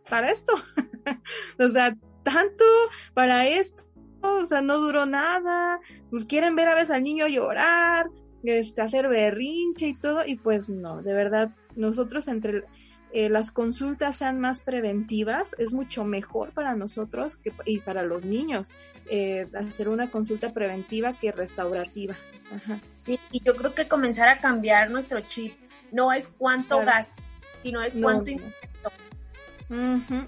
para 0.10 0.32
esto, 0.32 0.54
o 1.60 1.68
sea, 1.68 1.98
tanto 2.24 2.66
para 3.14 3.48
esto, 3.48 3.84
o 4.22 4.46
sea, 4.46 4.62
no 4.62 4.78
duró 4.78 5.06
nada, 5.06 5.80
pues 6.10 6.26
quieren 6.26 6.56
ver 6.56 6.68
a 6.68 6.76
veces 6.76 6.92
al 6.92 7.04
niño 7.04 7.28
llorar, 7.28 8.08
este, 8.44 8.82
hacer 8.82 9.08
berrinche 9.08 9.88
y 9.88 9.94
todo, 9.96 10.26
y 10.26 10.36
pues 10.36 10.70
no, 10.70 11.02
de 11.02 11.14
verdad, 11.14 11.52
nosotros 11.76 12.28
entre 12.28 12.64
eh, 13.14 13.30
las 13.30 13.52
consultas 13.52 14.16
sean 14.16 14.40
más 14.40 14.62
preventivas, 14.62 15.56
es 15.58 15.74
mucho 15.74 16.06
mejor 16.06 16.54
para 16.54 16.76
nosotros 16.76 17.38
que, 17.38 17.52
y 17.66 17.80
para 17.80 18.04
los 18.04 18.24
niños 18.24 18.72
eh, 19.10 19.46
hacer 19.54 19.90
una 19.90 20.10
consulta 20.10 20.54
preventiva 20.54 21.14
que 21.14 21.32
restaurativa. 21.32 22.16
Y, 23.06 23.20
yo 23.44 23.56
creo 23.56 23.76
que 23.76 23.88
comenzar 23.88 24.30
a 24.30 24.40
cambiar 24.40 24.92
nuestro 24.92 25.20
chip 25.22 25.54
no 25.92 26.14
es 26.14 26.30
cuánto 26.30 26.80
gasto, 26.80 27.22
sino 27.64 27.82
es 27.82 27.98
cuánto 27.98 28.32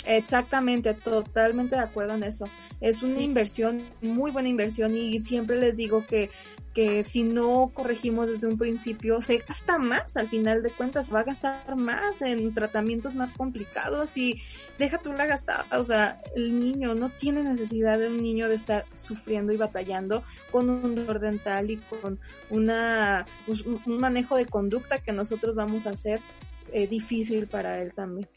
Exactamente, 0.06 0.94
totalmente 0.94 1.76
de 1.76 1.82
acuerdo 1.82 2.14
en 2.16 2.24
eso. 2.24 2.46
Es 2.82 3.04
una 3.04 3.22
inversión, 3.22 3.84
muy 4.02 4.32
buena 4.32 4.50
inversión 4.50 4.96
y 4.96 5.20
siempre 5.20 5.60
les 5.60 5.76
digo 5.76 6.06
que 6.06 6.30
que 6.74 7.04
si 7.04 7.24
no 7.24 7.72
corregimos 7.74 8.28
desde 8.28 8.48
un 8.48 8.58
principio 8.58 9.22
se 9.22 9.38
gasta 9.38 9.78
más, 9.78 10.18
al 10.18 10.28
final 10.28 10.64
de 10.64 10.72
cuentas 10.72 11.14
va 11.14 11.20
a 11.20 11.24
gastar 11.24 11.76
más 11.76 12.22
en 12.22 12.54
tratamientos 12.54 13.14
más 13.14 13.34
complicados 13.34 14.18
y 14.18 14.42
deja 14.80 14.98
tú 14.98 15.14
la 15.14 15.28
gastada, 15.28 15.66
o 15.78 15.84
sea, 15.84 16.22
el 16.36 16.60
niño 16.60 16.96
no 16.96 17.10
tiene 17.10 17.44
necesidad 17.44 18.00
de 18.00 18.08
un 18.08 18.18
niño 18.18 18.50
de 18.50 18.56
estar 18.56 18.86
sufriendo 18.96 19.54
y 19.54 19.58
batallando 19.58 20.24
con 20.52 20.70
un 20.70 20.96
dolor 20.96 21.20
dental 21.20 21.70
y 21.70 21.78
con 21.78 22.20
una 22.50 23.26
pues, 23.46 23.66
un 23.66 23.98
manejo 24.00 24.36
de 24.36 24.48
conducta 24.48 24.98
que 24.98 25.12
nosotros 25.12 25.54
vamos 25.56 25.86
a 25.86 25.92
hacer 25.92 26.22
eh, 26.72 26.88
difícil 26.88 27.48
para 27.48 27.82
él 27.82 27.94
también. 27.94 28.28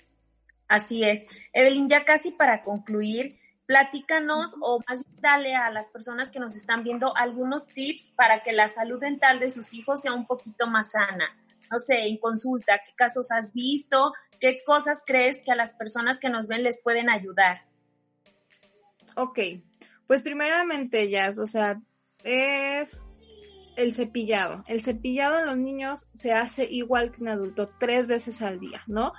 Así 0.68 1.04
es. 1.04 1.24
Evelyn, 1.52 1.88
ya 1.88 2.04
casi 2.04 2.30
para 2.30 2.62
concluir, 2.62 3.38
platícanos 3.66 4.56
o 4.60 4.80
más 4.88 5.04
bien 5.04 5.20
dale 5.20 5.54
a 5.54 5.70
las 5.70 5.88
personas 5.88 6.30
que 6.30 6.40
nos 6.40 6.56
están 6.56 6.84
viendo 6.84 7.16
algunos 7.16 7.68
tips 7.68 8.10
para 8.16 8.42
que 8.42 8.52
la 8.52 8.68
salud 8.68 9.00
dental 9.00 9.40
de 9.40 9.50
sus 9.50 9.74
hijos 9.74 10.02
sea 10.02 10.12
un 10.12 10.26
poquito 10.26 10.66
más 10.66 10.92
sana. 10.92 11.36
No 11.70 11.78
sé, 11.78 12.06
en 12.06 12.18
consulta, 12.18 12.80
¿qué 12.84 12.92
casos 12.94 13.30
has 13.32 13.52
visto? 13.52 14.12
¿Qué 14.40 14.58
cosas 14.64 15.02
crees 15.04 15.42
que 15.42 15.52
a 15.52 15.56
las 15.56 15.74
personas 15.74 16.20
que 16.20 16.30
nos 16.30 16.46
ven 16.46 16.62
les 16.62 16.80
pueden 16.82 17.10
ayudar? 17.10 17.64
Ok, 19.16 19.38
pues 20.06 20.22
primeramente, 20.22 21.08
ya, 21.10 21.30
o 21.36 21.46
sea, 21.46 21.80
es 22.22 23.00
el 23.76 23.94
cepillado. 23.94 24.64
El 24.68 24.82
cepillado 24.82 25.38
en 25.38 25.46
los 25.46 25.56
niños 25.56 26.06
se 26.14 26.32
hace 26.32 26.64
igual 26.64 27.12
que 27.12 27.22
en 27.22 27.28
adulto, 27.28 27.70
tres 27.80 28.06
veces 28.06 28.42
al 28.42 28.60
día, 28.60 28.82
¿no? 28.86 29.12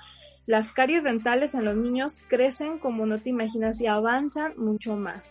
Las 0.47 0.71
caries 0.71 1.03
dentales 1.03 1.53
en 1.53 1.65
los 1.65 1.75
niños 1.75 2.15
crecen 2.29 2.79
como 2.79 3.05
no 3.05 3.19
te 3.19 3.29
imaginas 3.29 3.81
y 3.81 3.87
avanzan 3.87 4.53
mucho 4.57 4.95
más. 4.95 5.21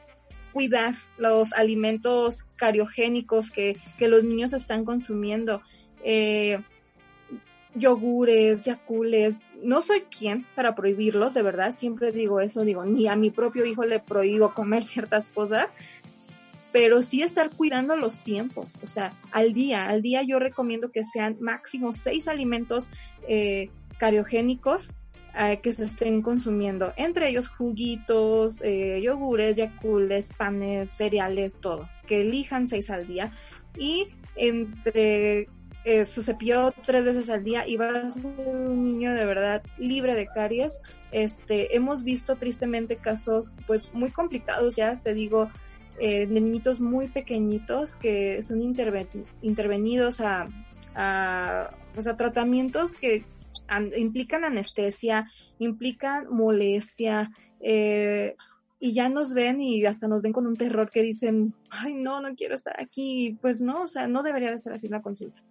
Cuidar 0.52 0.94
los 1.16 1.54
alimentos 1.54 2.44
cariogénicos 2.56 3.50
que, 3.50 3.76
que 3.98 4.08
los 4.08 4.24
niños 4.24 4.52
están 4.52 4.84
consumiendo. 4.84 5.62
Eh, 6.04 6.58
yogures, 7.74 8.62
yacules, 8.64 9.38
no 9.62 9.82
soy 9.82 10.02
quien 10.02 10.46
para 10.54 10.74
prohibirlos, 10.74 11.34
de 11.34 11.42
verdad, 11.42 11.74
siempre 11.76 12.12
digo 12.12 12.40
eso, 12.40 12.64
digo, 12.64 12.84
ni 12.84 13.06
a 13.06 13.16
mi 13.16 13.30
propio 13.30 13.66
hijo 13.66 13.84
le 13.84 14.00
prohíbo 14.00 14.54
comer 14.54 14.84
ciertas 14.86 15.28
cosas, 15.28 15.68
pero 16.72 17.00
sí 17.02 17.22
estar 17.22 17.50
cuidando 17.50 17.96
los 17.96 18.18
tiempos, 18.18 18.66
o 18.82 18.86
sea, 18.86 19.12
al 19.30 19.54
día, 19.54 19.88
al 19.88 20.02
día 20.02 20.22
yo 20.22 20.38
recomiendo 20.38 20.90
que 20.90 21.04
sean 21.04 21.36
máximo 21.40 21.92
seis 21.92 22.28
alimentos 22.28 22.90
eh, 23.28 23.70
cariogénicos 23.98 24.92
eh, 25.38 25.60
que 25.62 25.74
se 25.74 25.84
estén 25.84 26.22
consumiendo, 26.22 26.94
entre 26.96 27.28
ellos 27.28 27.50
juguitos, 27.50 28.54
eh, 28.62 29.02
yogures, 29.02 29.58
yacules, 29.58 30.30
panes, 30.34 30.90
cereales, 30.90 31.58
todo, 31.60 31.90
que 32.06 32.22
elijan 32.22 32.66
seis 32.66 32.88
al 32.88 33.06
día 33.06 33.30
y 33.76 34.08
entre 34.36 35.48
eh, 35.84 36.06
su 36.06 36.22
cepillo 36.22 36.72
tres 36.86 37.04
veces 37.04 37.28
al 37.28 37.44
día 37.44 37.68
y 37.68 37.76
va 37.76 37.90
a 37.90 38.10
ser 38.10 38.24
un 38.24 38.82
niño 38.82 39.12
de 39.12 39.26
verdad 39.26 39.62
libre 39.76 40.14
de 40.14 40.26
caries. 40.26 40.80
Este, 41.12 41.76
hemos 41.76 42.02
visto 42.02 42.36
tristemente 42.36 42.96
casos 42.96 43.52
pues 43.66 43.92
muy 43.92 44.10
complicados 44.10 44.74
ya, 44.76 44.96
te 44.96 45.12
digo, 45.12 45.50
de 45.98 46.26
niñitos 46.26 46.80
muy 46.80 47.08
pequeñitos 47.08 47.96
que 47.96 48.42
son 48.42 48.62
intervenidos 48.62 50.20
a, 50.20 50.48
pues 51.92 52.06
a 52.06 52.16
tratamientos 52.16 52.92
que 52.92 53.24
implican 53.96 54.44
anestesia, 54.44 55.30
implican 55.58 56.28
molestia, 56.28 57.30
eh, 57.60 58.36
y 58.78 58.92
ya 58.92 59.08
nos 59.08 59.32
ven 59.32 59.60
y 59.60 59.84
hasta 59.84 60.06
nos 60.06 60.22
ven 60.22 60.32
con 60.32 60.46
un 60.46 60.56
terror 60.56 60.90
que 60.90 61.02
dicen, 61.02 61.54
ay, 61.70 61.94
no, 61.94 62.20
no 62.20 62.34
quiero 62.34 62.54
estar 62.54 62.80
aquí. 62.80 63.38
Pues 63.40 63.60
no, 63.60 63.82
o 63.82 63.88
sea, 63.88 64.06
no 64.06 64.22
debería 64.22 64.50
de 64.50 64.60
ser 64.60 64.72
así 64.72 64.88
la 64.88 65.02
consulta. 65.02 65.42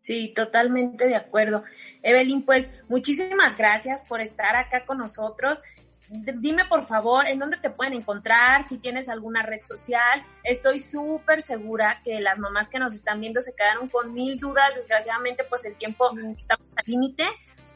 Sí, 0.00 0.32
totalmente 0.34 1.06
de 1.06 1.16
acuerdo. 1.16 1.62
Evelyn, 2.02 2.42
pues 2.42 2.72
muchísimas 2.88 3.56
gracias 3.56 4.04
por 4.04 4.20
estar 4.20 4.56
acá 4.56 4.84
con 4.84 4.98
nosotros. 4.98 5.62
Dime 6.10 6.64
por 6.64 6.84
favor 6.84 7.26
en 7.28 7.38
dónde 7.38 7.58
te 7.58 7.70
pueden 7.70 7.92
encontrar, 7.92 8.66
si 8.66 8.78
tienes 8.78 9.08
alguna 9.08 9.42
red 9.42 9.62
social. 9.62 10.22
Estoy 10.42 10.78
súper 10.78 11.42
segura 11.42 12.00
que 12.02 12.20
las 12.20 12.38
mamás 12.38 12.68
que 12.70 12.78
nos 12.78 12.94
están 12.94 13.20
viendo 13.20 13.40
se 13.40 13.54
quedaron 13.54 13.88
con 13.88 14.14
mil 14.14 14.38
dudas. 14.38 14.74
Desgraciadamente, 14.74 15.44
pues 15.44 15.64
el 15.66 15.76
tiempo 15.76 16.10
está 16.38 16.54
al 16.54 16.84
límite. 16.86 17.24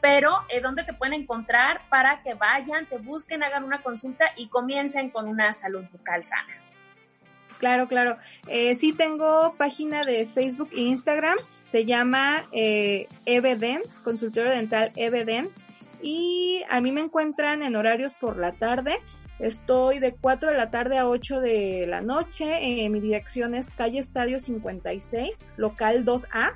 Pero 0.01 0.31
¿eh, 0.49 0.59
dónde 0.59 0.83
te 0.83 0.91
pueden 0.93 1.13
encontrar 1.13 1.79
para 1.89 2.21
que 2.21 2.33
vayan, 2.33 2.85
te 2.87 2.97
busquen, 2.97 3.41
hagan 3.41 3.63
una 3.63 3.81
consulta 3.81 4.25
y 4.35 4.49
comiencen 4.49 5.09
con 5.09 5.29
una 5.29 5.53
salud 5.53 5.85
bucal 5.93 6.23
sana? 6.23 6.53
Claro, 7.59 7.87
claro. 7.87 8.17
Eh, 8.47 8.75
sí 8.75 8.91
tengo 8.91 9.55
página 9.57 10.03
de 10.03 10.25
Facebook 10.25 10.71
e 10.73 10.81
Instagram. 10.81 11.37
Se 11.71 11.85
llama 11.85 12.45
eh, 12.51 13.07
Eveden, 13.25 13.81
consultorio 14.03 14.51
dental 14.51 14.91
Eveden. 14.97 15.49
Y 16.03 16.61
a 16.69 16.81
mí 16.81 16.91
me 16.91 17.01
encuentran 17.01 17.63
en 17.63 17.77
horarios 17.77 18.13
por 18.13 18.37
la 18.37 18.51
tarde. 18.51 18.99
Estoy 19.39 19.97
de 19.99 20.13
4 20.13 20.51
de 20.51 20.57
la 20.57 20.69
tarde 20.69 20.97
a 20.97 21.07
8 21.07 21.39
de 21.39 21.85
la 21.87 22.01
noche. 22.01 22.59
Eh, 22.61 22.89
mi 22.89 22.99
dirección 22.99 23.55
es 23.55 23.69
calle 23.69 23.99
Estadio 23.99 24.37
56, 24.39 25.31
local 25.57 26.05
2A. 26.05 26.53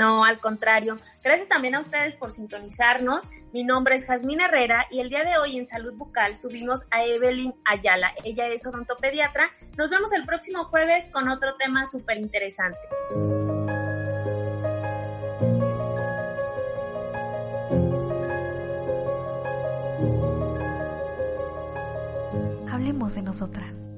No, 0.00 0.24
al 0.24 0.38
contrario. 0.38 0.98
Gracias 1.22 1.46
también 1.46 1.74
a 1.74 1.78
ustedes 1.78 2.16
por 2.16 2.30
sintonizarnos. 2.30 3.24
Mi 3.52 3.64
nombre 3.64 3.96
es 3.96 4.06
Jazmín 4.06 4.40
Herrera 4.40 4.86
y 4.90 5.00
el 5.00 5.10
día 5.10 5.24
de 5.24 5.36
hoy 5.36 5.58
en 5.58 5.66
Salud 5.66 5.92
Bucal 5.92 6.40
tuvimos 6.40 6.86
a 6.90 7.04
Evelyn 7.04 7.54
Ayala. 7.66 8.14
Ella 8.24 8.46
es 8.48 8.64
odontopediatra. 8.64 9.50
Nos 9.76 9.90
vemos 9.90 10.10
el 10.14 10.24
próximo 10.24 10.64
jueves 10.64 11.10
con 11.12 11.28
otro 11.28 11.54
tema 11.56 11.84
súper 11.84 12.16
interesante. 12.16 12.78
Hablemos 22.72 23.14
de 23.14 23.20
nosotras. 23.20 23.89